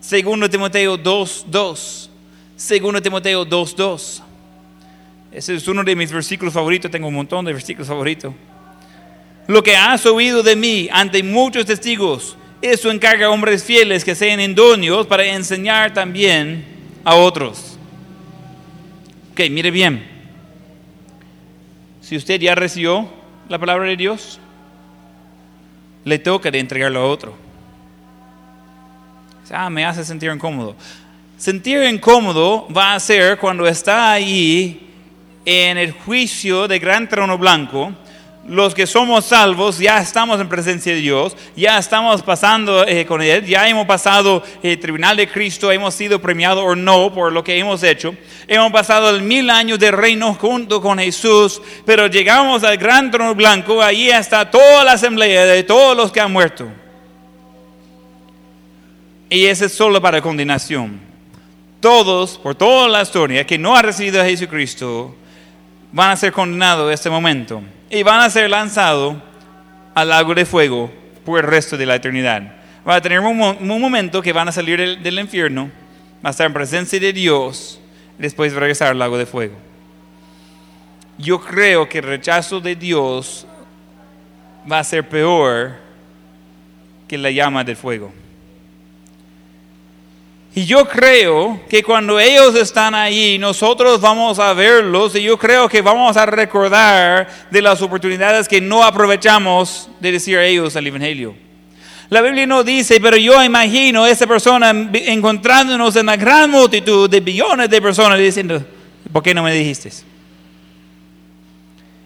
Segundo 0.00 0.50
Timoteo 0.50 0.98
2.2. 0.98 2.08
Segundo 2.56 3.00
Timoteo 3.00 3.46
2.2. 3.46 4.22
Ese 5.30 5.54
es 5.54 5.68
uno 5.68 5.84
de 5.84 5.96
mis 5.96 6.12
versículos 6.12 6.52
favoritos. 6.52 6.90
Tengo 6.90 7.08
un 7.08 7.14
montón 7.14 7.44
de 7.44 7.52
versículos 7.52 7.88
favoritos. 7.88 8.34
Lo 9.46 9.62
que 9.62 9.76
has 9.76 10.04
oído 10.06 10.42
de 10.42 10.56
mí 10.56 10.88
ante 10.92 11.22
muchos 11.22 11.66
testigos, 11.66 12.36
eso 12.60 12.90
encarga 12.90 13.26
a 13.26 13.30
hombres 13.30 13.64
fieles 13.64 14.04
que 14.04 14.14
sean 14.14 14.40
indonios 14.40 15.06
para 15.06 15.24
enseñar 15.24 15.94
también 15.94 16.64
a 17.04 17.14
otros. 17.14 17.78
Ok, 19.32 19.40
mire 19.50 19.70
bien. 19.70 20.11
Si 22.12 22.16
usted 22.18 22.38
ya 22.38 22.54
recibió 22.54 23.08
la 23.48 23.58
palabra 23.58 23.88
de 23.88 23.96
Dios, 23.96 24.38
le 26.04 26.18
toca 26.18 26.50
de 26.50 26.58
entregarlo 26.58 27.00
a 27.00 27.06
otro. 27.06 27.34
Ah, 29.50 29.70
me 29.70 29.86
hace 29.86 30.04
sentir 30.04 30.30
incómodo. 30.30 30.76
Sentir 31.38 31.82
incómodo 31.84 32.68
va 32.68 32.92
a 32.92 33.00
ser 33.00 33.38
cuando 33.38 33.66
está 33.66 34.12
ahí 34.12 34.90
en 35.46 35.78
el 35.78 35.92
juicio 35.92 36.68
de 36.68 36.78
gran 36.78 37.08
trono 37.08 37.38
blanco 37.38 37.94
los 38.52 38.74
que 38.74 38.86
somos 38.86 39.24
salvos 39.24 39.78
ya 39.78 39.98
estamos 39.98 40.38
en 40.38 40.46
presencia 40.46 40.92
de 40.92 41.00
Dios, 41.00 41.34
ya 41.56 41.78
estamos 41.78 42.22
pasando 42.22 42.86
eh, 42.86 43.06
con 43.06 43.22
Él, 43.22 43.46
ya 43.46 43.66
hemos 43.66 43.86
pasado 43.86 44.42
el 44.62 44.78
tribunal 44.78 45.16
de 45.16 45.26
Cristo, 45.26 45.72
hemos 45.72 45.94
sido 45.94 46.20
premiados 46.20 46.62
o 46.62 46.76
no 46.76 47.14
por 47.14 47.32
lo 47.32 47.42
que 47.42 47.58
hemos 47.58 47.82
hecho, 47.82 48.14
hemos 48.46 48.70
pasado 48.70 49.18
mil 49.20 49.48
años 49.48 49.78
de 49.78 49.90
reino 49.90 50.34
junto 50.34 50.82
con 50.82 50.98
Jesús, 50.98 51.62
pero 51.86 52.08
llegamos 52.08 52.62
al 52.62 52.76
gran 52.76 53.10
trono 53.10 53.34
blanco, 53.34 53.82
ahí 53.82 54.10
está 54.10 54.50
toda 54.50 54.84
la 54.84 54.92
asamblea 54.92 55.46
de 55.46 55.62
todos 55.62 55.96
los 55.96 56.12
que 56.12 56.20
han 56.20 56.30
muerto. 56.30 56.68
Y 59.30 59.46
ese 59.46 59.64
es 59.64 59.72
solo 59.72 60.02
para 60.02 60.20
condenación. 60.20 61.00
Todos, 61.80 62.36
por 62.36 62.54
toda 62.54 62.86
la 62.86 63.00
historia, 63.00 63.46
que 63.46 63.56
no 63.56 63.74
ha 63.74 63.80
recibido 63.80 64.20
a 64.20 64.26
Jesucristo, 64.26 65.16
van 65.92 66.10
a 66.10 66.16
ser 66.16 66.32
condenados 66.32 66.88
en 66.88 66.94
este 66.94 67.10
momento 67.10 67.62
y 67.90 68.02
van 68.02 68.20
a 68.20 68.30
ser 68.30 68.48
lanzados 68.48 69.16
al 69.94 70.08
lago 70.08 70.34
de 70.34 70.46
fuego 70.46 70.90
por 71.24 71.38
el 71.38 71.46
resto 71.46 71.76
de 71.76 71.86
la 71.86 71.96
eternidad. 71.96 72.42
Van 72.84 72.96
a 72.96 73.00
tener 73.00 73.20
un, 73.20 73.36
momento 73.80 74.22
que 74.22 74.32
van 74.32 74.48
a 74.48 74.52
salir 74.52 74.98
del, 75.00 75.18
infierno, 75.18 75.70
van 76.22 76.30
a 76.30 76.30
estar 76.30 76.46
en 76.46 76.52
presencia 76.52 76.98
de 76.98 77.12
Dios 77.12 77.78
después 78.18 78.52
regresar 78.54 78.88
al 78.88 78.98
lago 78.98 79.18
de 79.18 79.26
fuego. 79.26 79.54
Yo 81.18 81.40
creo 81.40 81.88
que 81.88 81.98
el 81.98 82.04
rechazo 82.04 82.60
de 82.60 82.74
Dios 82.74 83.46
va 84.70 84.78
a 84.78 84.84
ser 84.84 85.08
peor 85.08 85.76
que 87.06 87.18
la 87.18 87.30
llama 87.30 87.62
del 87.62 87.76
fuego. 87.76 88.12
Y 90.54 90.66
yo 90.66 90.86
creo 90.86 91.60
que 91.66 91.82
cuando 91.82 92.20
ellos 92.20 92.54
están 92.56 92.94
ahí, 92.94 93.38
nosotros 93.38 94.00
vamos 94.02 94.38
a 94.38 94.52
verlos 94.52 95.16
y 95.16 95.22
yo 95.22 95.38
creo 95.38 95.66
que 95.66 95.80
vamos 95.80 96.14
a 96.18 96.26
recordar 96.26 97.26
de 97.50 97.62
las 97.62 97.80
oportunidades 97.80 98.46
que 98.46 98.60
no 98.60 98.84
aprovechamos 98.84 99.88
de 99.98 100.12
decir 100.12 100.36
a 100.36 100.44
ellos 100.44 100.76
el 100.76 100.86
Evangelio. 100.86 101.34
La 102.10 102.20
Biblia 102.20 102.46
no 102.46 102.62
dice, 102.62 103.00
pero 103.00 103.16
yo 103.16 103.42
imagino 103.42 104.04
a 104.04 104.10
esa 104.10 104.26
persona 104.26 104.70
encontrándonos 104.92 105.96
en 105.96 106.04
la 106.04 106.16
gran 106.16 106.50
multitud 106.50 107.08
de 107.08 107.20
billones 107.20 107.70
de 107.70 107.80
personas 107.80 108.18
diciendo, 108.18 108.62
¿por 109.10 109.22
qué 109.22 109.32
no 109.32 109.42
me 109.42 109.54
dijiste? 109.54 109.90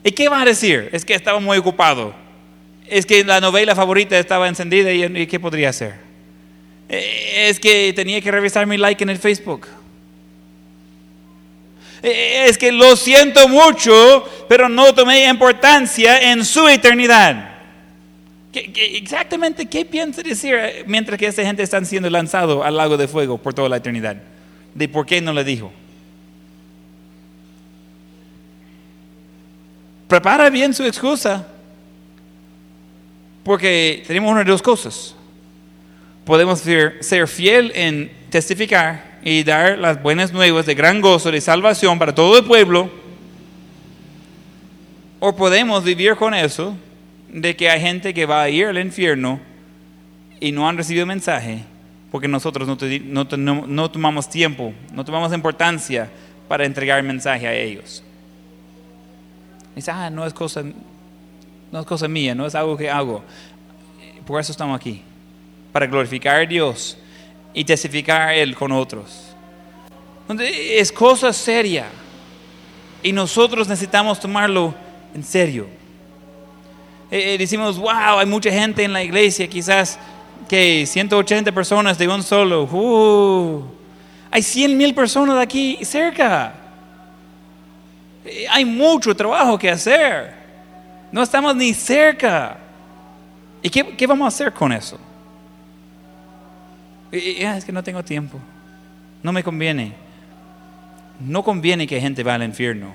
¿Y 0.05 0.13
qué 0.13 0.29
va 0.29 0.43
a 0.43 0.45
decir? 0.45 0.89
Es 0.93 1.05
que 1.05 1.15
estaba 1.15 1.41
muy 1.41 1.59
ocupado. 1.59 2.15
Es 2.87 3.05
que 3.05 3.25
la 3.25 3.41
novela 3.41 3.75
favorita 3.75 4.17
estaba 4.17 4.47
encendida 4.47 4.93
y 4.93 5.27
¿qué 5.27 5.41
podría 5.41 5.71
hacer? 5.71 6.06
Eh, 6.89 7.49
es 7.49 7.59
que 7.59 7.93
tenía 7.95 8.21
que 8.21 8.31
revisar 8.31 8.67
mi 8.67 8.77
like 8.77 9.03
en 9.03 9.11
el 9.11 9.19
Facebook. 9.19 9.67
Eh, 12.03 12.47
es 12.49 12.57
que 12.59 12.71
lo 12.71 12.95
siento 12.97 13.49
mucho, 13.49 14.25
pero 14.49 14.69
no 14.69 14.95
tomé 14.95 15.29
importancia 15.29 16.31
en 16.31 16.45
su 16.45 16.69
eternidad. 16.69 17.55
exactamente 18.53 19.67
qué 19.67 19.85
piensa 19.85 20.23
decir 20.23 20.55
mientras 20.87 21.19
que 21.19 21.27
esa 21.27 21.43
gente 21.43 21.63
está 21.63 21.85
siendo 21.85 22.09
lanzado 22.09 22.65
al 22.65 22.77
lago 22.77 22.97
de 22.97 23.09
fuego 23.09 23.37
por 23.37 23.53
toda 23.53 23.69
la 23.69 23.79
eternidad? 23.79 24.17
De 24.75 24.89
por 24.89 25.07
qué 25.07 25.21
no 25.21 25.33
le 25.33 25.43
dijo. 25.43 25.73
Prepara 30.07 30.49
bien 30.51 30.73
su 30.73 30.85
excusa. 30.85 31.49
Porque 33.43 34.03
tenemos 34.07 34.31
una 34.31 34.43
de 34.45 34.51
dos 34.51 34.63
cosas 34.63 35.16
podemos 36.27 36.59
ser, 36.59 37.29
fiel 37.29 37.73
en 37.75 38.11
testificar 38.31 39.21
y 39.23 39.45
dar 39.45 39.79
las 39.79 40.03
buenas 40.03 40.33
nuevas 40.33 40.67
de 40.67 40.75
gran 40.75 41.01
gozo, 41.01 41.31
de 41.31 41.41
salvación 41.41 41.99
para 41.99 42.15
todo 42.15 42.37
el 42.37 42.45
pueblo, 42.45 42.91
o 45.21 45.35
podemos 45.35 45.85
vivir 45.85 46.17
con 46.17 46.35
eso 46.35 46.77
de 47.29 47.57
que 47.57 47.71
hay 47.71 47.81
gente 47.81 48.13
que 48.13 48.27
va 48.27 48.43
a 48.43 48.51
ir 48.51 48.67
al 48.67 48.79
infierno 48.79 49.41
y 50.41 50.53
no 50.53 50.69
han 50.69 50.77
recibido 50.77 51.07
mensaje 51.07 51.63
porque 52.11 52.29
nosotros 52.29 52.69
no, 52.69 53.91
tomamos 53.91 54.29
tiempo, 54.29 54.73
no 54.93 55.05
tomamos 55.05 55.33
importancia 55.33 56.11
para 56.49 56.65
entregar 56.65 57.03
mensaje 57.03 57.47
a 57.47 57.55
ellos. 57.55 58.03
Dice, 59.75 59.91
ah, 59.91 60.11
no 60.11 60.27
es 60.27 60.33
cosa, 60.33 60.65
no 61.71 61.81
es 61.81 61.87
cosa 61.87 62.09
mía, 62.09 62.35
no 62.35 62.47
es 62.47 62.55
algo 62.55 62.77
que 62.77 62.91
hago. 62.91 63.23
Por 64.27 64.41
eso 64.41 64.51
estamos 64.53 64.79
aquí 64.79 65.03
para 65.77 65.87
glorificar 65.87 66.37
a 66.37 66.47
Dios 66.47 66.97
y 67.53 67.63
testificar 67.63 68.33
Él 68.33 68.57
con 68.57 68.73
otros. 68.73 69.37
Es 70.41 70.91
cosa 70.91 71.35
seria 71.35 71.85
y 73.03 73.13
nosotros 73.13 73.69
necesitamos 73.69 74.19
tomarlo 74.19 74.75
en 75.15 75.23
serio. 75.23 75.67
Eh, 77.11 77.35
eh, 77.35 77.37
decimos, 77.37 77.79
wow, 77.79 78.19
hay 78.19 78.25
mucha 78.25 78.51
gente 78.51 78.85
en 78.85 78.93
la 78.95 79.03
iglesia, 79.03 79.47
quizás 79.49 79.99
que 80.49 80.87
180 80.87 81.53
personas 81.53 81.99
de 81.99 82.09
un 82.09 82.23
solo. 82.23 82.63
Uh, 82.63 83.63
hay 84.31 84.41
100 84.41 84.79
mil 84.79 84.95
personas 84.95 85.39
aquí 85.39 85.79
cerca. 85.83 86.55
Eh, 88.25 88.47
hay 88.49 88.65
mucho 88.65 89.15
trabajo 89.15 89.59
que 89.59 89.69
hacer. 89.69 90.33
No 91.13 91.23
estamos 91.23 91.55
ni 91.55 91.75
cerca. 91.75 92.57
¿Y 93.61 93.69
qué 93.69 94.07
vamos 94.07 94.25
a 94.25 94.29
hacer 94.29 94.55
con 94.55 94.73
eso? 94.73 94.99
Es 97.13 97.65
que 97.65 97.73
no 97.73 97.83
tengo 97.83 98.03
tiempo. 98.03 98.39
No 99.23 99.33
me 99.33 99.43
conviene. 99.43 99.93
No 101.21 101.43
conviene 101.43 101.87
que 101.87 102.01
gente 102.01 102.23
vaya 102.23 102.37
al 102.37 102.45
infierno. 102.45 102.93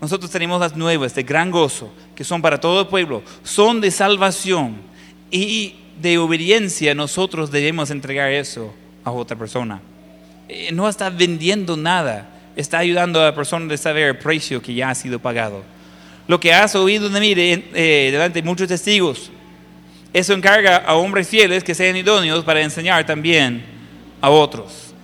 Nosotros 0.00 0.30
tenemos 0.30 0.60
las 0.60 0.76
nuevas 0.76 1.14
de 1.14 1.24
gran 1.24 1.50
gozo, 1.50 1.92
que 2.14 2.22
son 2.22 2.40
para 2.40 2.60
todo 2.60 2.82
el 2.82 2.86
pueblo, 2.86 3.22
son 3.42 3.80
de 3.80 3.90
salvación 3.90 4.76
y 5.30 5.74
de 6.00 6.18
obediencia. 6.18 6.94
Nosotros 6.94 7.50
debemos 7.50 7.90
entregar 7.90 8.30
eso 8.30 8.72
a 9.02 9.10
otra 9.10 9.36
persona. 9.36 9.80
Eh, 10.48 10.70
no 10.72 10.88
está 10.88 11.10
vendiendo 11.10 11.76
nada, 11.76 12.30
está 12.54 12.78
ayudando 12.78 13.20
a 13.20 13.24
la 13.24 13.34
persona 13.34 13.74
a 13.74 13.76
saber 13.76 14.04
el 14.08 14.18
precio 14.18 14.62
que 14.62 14.72
ya 14.72 14.90
ha 14.90 14.94
sido 14.94 15.18
pagado. 15.18 15.62
Lo 16.28 16.38
que 16.38 16.52
has 16.52 16.74
oído 16.76 17.08
de 17.08 17.20
mí 17.20 17.34
eh, 17.36 18.10
delante 18.12 18.40
de 18.40 18.46
muchos 18.46 18.68
testigos, 18.68 19.32
eso 20.12 20.32
encarga 20.32 20.78
a 20.78 20.94
hombres 20.94 21.28
fieles 21.28 21.62
que 21.62 21.74
sean 21.74 21.96
idóneos 21.96 22.44
para 22.44 22.62
enseñar 22.62 23.04
también 23.04 23.62
a 24.20 24.30
otros. 24.30 24.94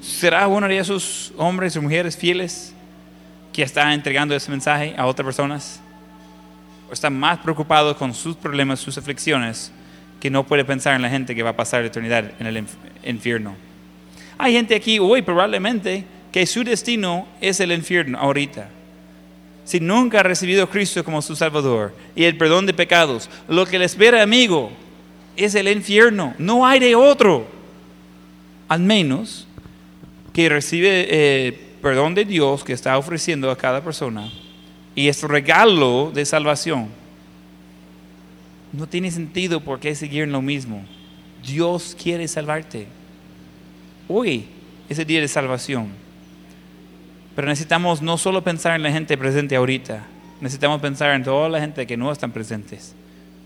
¿Será 0.00 0.46
uno 0.46 0.68
de 0.68 0.78
esos 0.78 1.32
hombres 1.36 1.76
o 1.76 1.82
mujeres 1.82 2.16
fieles 2.16 2.74
que 3.52 3.62
está 3.62 3.92
entregando 3.94 4.34
ese 4.34 4.50
mensaje 4.50 4.94
a 4.96 5.06
otras 5.06 5.24
personas? 5.24 5.80
¿O 6.88 6.92
está 6.92 7.10
más 7.10 7.38
preocupado 7.38 7.96
con 7.96 8.14
sus 8.14 8.36
problemas, 8.36 8.80
sus 8.80 8.96
aflicciones, 8.98 9.72
que 10.20 10.30
no 10.30 10.46
puede 10.46 10.64
pensar 10.64 10.94
en 10.94 11.02
la 11.02 11.10
gente 11.10 11.34
que 11.34 11.42
va 11.42 11.50
a 11.50 11.56
pasar 11.56 11.80
la 11.80 11.88
eternidad 11.88 12.32
en 12.38 12.46
el 12.46 12.64
infierno? 13.02 13.56
Hay 14.38 14.52
gente 14.52 14.74
aquí 14.74 14.98
hoy 14.98 15.22
probablemente 15.22 16.04
que 16.30 16.46
su 16.46 16.62
destino 16.62 17.26
es 17.40 17.60
el 17.60 17.72
infierno 17.72 18.18
ahorita 18.18 18.68
si 19.66 19.80
nunca 19.80 20.20
ha 20.20 20.22
recibido 20.22 20.62
a 20.62 20.70
Cristo 20.70 21.04
como 21.04 21.20
su 21.20 21.34
Salvador 21.34 21.92
y 22.14 22.22
el 22.22 22.38
perdón 22.38 22.66
de 22.66 22.72
pecados, 22.72 23.28
lo 23.48 23.66
que 23.66 23.80
le 23.80 23.84
espera, 23.84 24.22
amigo, 24.22 24.70
es 25.36 25.56
el 25.56 25.66
infierno. 25.68 26.34
No 26.38 26.64
hay 26.64 26.78
de 26.78 26.94
otro. 26.94 27.46
Al 28.68 28.80
menos 28.80 29.46
que 30.32 30.48
recibe 30.48 31.08
eh, 31.10 31.60
perdón 31.82 32.14
de 32.14 32.24
Dios 32.24 32.62
que 32.62 32.72
está 32.72 32.96
ofreciendo 32.96 33.50
a 33.50 33.58
cada 33.58 33.82
persona 33.82 34.30
y 34.94 35.08
es 35.08 35.20
regalo 35.24 36.12
de 36.14 36.24
salvación. 36.24 36.88
No 38.72 38.86
tiene 38.86 39.10
sentido 39.10 39.60
por 39.60 39.80
qué 39.80 39.96
seguir 39.96 40.22
en 40.22 40.32
lo 40.32 40.42
mismo. 40.42 40.84
Dios 41.44 41.96
quiere 42.00 42.28
salvarte. 42.28 42.86
Hoy 44.06 44.46
es 44.88 44.98
el 45.00 45.06
día 45.06 45.20
de 45.20 45.28
salvación. 45.28 46.05
Pero 47.36 47.48
necesitamos 47.48 48.00
no 48.00 48.16
solo 48.16 48.42
pensar 48.42 48.74
en 48.76 48.82
la 48.82 48.90
gente 48.90 49.18
presente 49.18 49.56
ahorita, 49.56 50.02
necesitamos 50.40 50.80
pensar 50.80 51.14
en 51.14 51.22
toda 51.22 51.50
la 51.50 51.60
gente 51.60 51.86
que 51.86 51.96
no 51.96 52.10
están 52.10 52.32
presentes. 52.32 52.94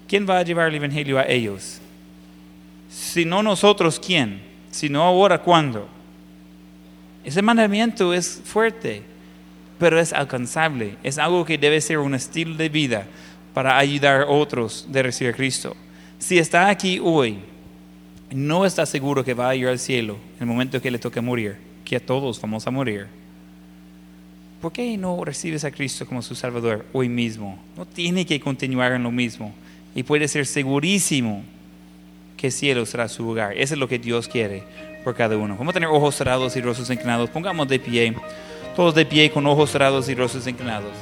¿Quién 0.06 0.28
va 0.30 0.38
a 0.38 0.44
llevar 0.44 0.68
el 0.68 0.76
Evangelio 0.76 1.18
a 1.18 1.26
ellos? 1.26 1.80
Si 2.88 3.24
no 3.24 3.42
nosotros, 3.42 3.98
¿quién? 3.98 4.42
Si 4.70 4.88
no 4.88 5.02
ahora, 5.02 5.42
¿cuándo? 5.42 5.88
Ese 7.24 7.42
mandamiento 7.42 8.14
es 8.14 8.40
fuerte, 8.44 9.02
pero 9.80 9.98
es 9.98 10.12
alcanzable. 10.12 10.96
Es 11.02 11.18
algo 11.18 11.44
que 11.44 11.58
debe 11.58 11.80
ser 11.80 11.98
un 11.98 12.14
estilo 12.14 12.56
de 12.56 12.68
vida 12.68 13.06
para 13.52 13.76
ayudar 13.76 14.22
a 14.22 14.26
otros 14.28 14.86
de 14.88 15.02
recibir 15.02 15.34
a 15.34 15.36
Cristo. 15.36 15.76
Si 16.20 16.38
está 16.38 16.68
aquí 16.68 17.00
hoy, 17.02 17.40
no 18.30 18.64
está 18.64 18.86
seguro 18.86 19.24
que 19.24 19.34
va 19.34 19.48
a 19.48 19.56
ir 19.56 19.66
al 19.66 19.80
cielo 19.80 20.16
en 20.36 20.42
el 20.42 20.46
momento 20.46 20.80
que 20.80 20.92
le 20.92 21.00
toque 21.00 21.20
morir, 21.20 21.56
que 21.84 21.96
a 21.96 22.00
todos 22.00 22.40
vamos 22.40 22.64
a 22.68 22.70
morir 22.70 23.19
¿por 24.60 24.72
qué 24.72 24.96
no 24.96 25.24
recibes 25.24 25.64
a 25.64 25.70
Cristo 25.70 26.06
como 26.06 26.22
su 26.22 26.34
Salvador 26.34 26.84
hoy 26.92 27.08
mismo? 27.08 27.58
No 27.76 27.86
tiene 27.86 28.26
que 28.26 28.40
continuar 28.40 28.92
en 28.92 29.02
lo 29.02 29.10
mismo 29.10 29.52
y 29.94 30.02
puede 30.02 30.28
ser 30.28 30.46
segurísimo 30.46 31.42
que 32.36 32.48
el 32.48 32.52
cielo 32.52 32.86
será 32.86 33.08
su 33.08 33.22
lugar. 33.22 33.52
Eso 33.56 33.74
es 33.74 33.80
lo 33.80 33.88
que 33.88 33.98
Dios 33.98 34.28
quiere 34.28 34.62
por 35.04 35.14
cada 35.14 35.36
uno. 35.36 35.56
Vamos 35.56 35.72
a 35.72 35.74
tener 35.74 35.88
ojos 35.88 36.14
cerrados 36.14 36.56
y 36.56 36.60
rostros 36.60 36.90
inclinados. 36.90 37.30
Pongamos 37.30 37.68
de 37.68 37.78
pie, 37.78 38.14
todos 38.76 38.94
de 38.94 39.06
pie 39.06 39.30
con 39.30 39.46
ojos 39.46 39.70
cerrados 39.70 40.08
y 40.08 40.14
rostros 40.14 40.46
inclinados. 40.46 40.92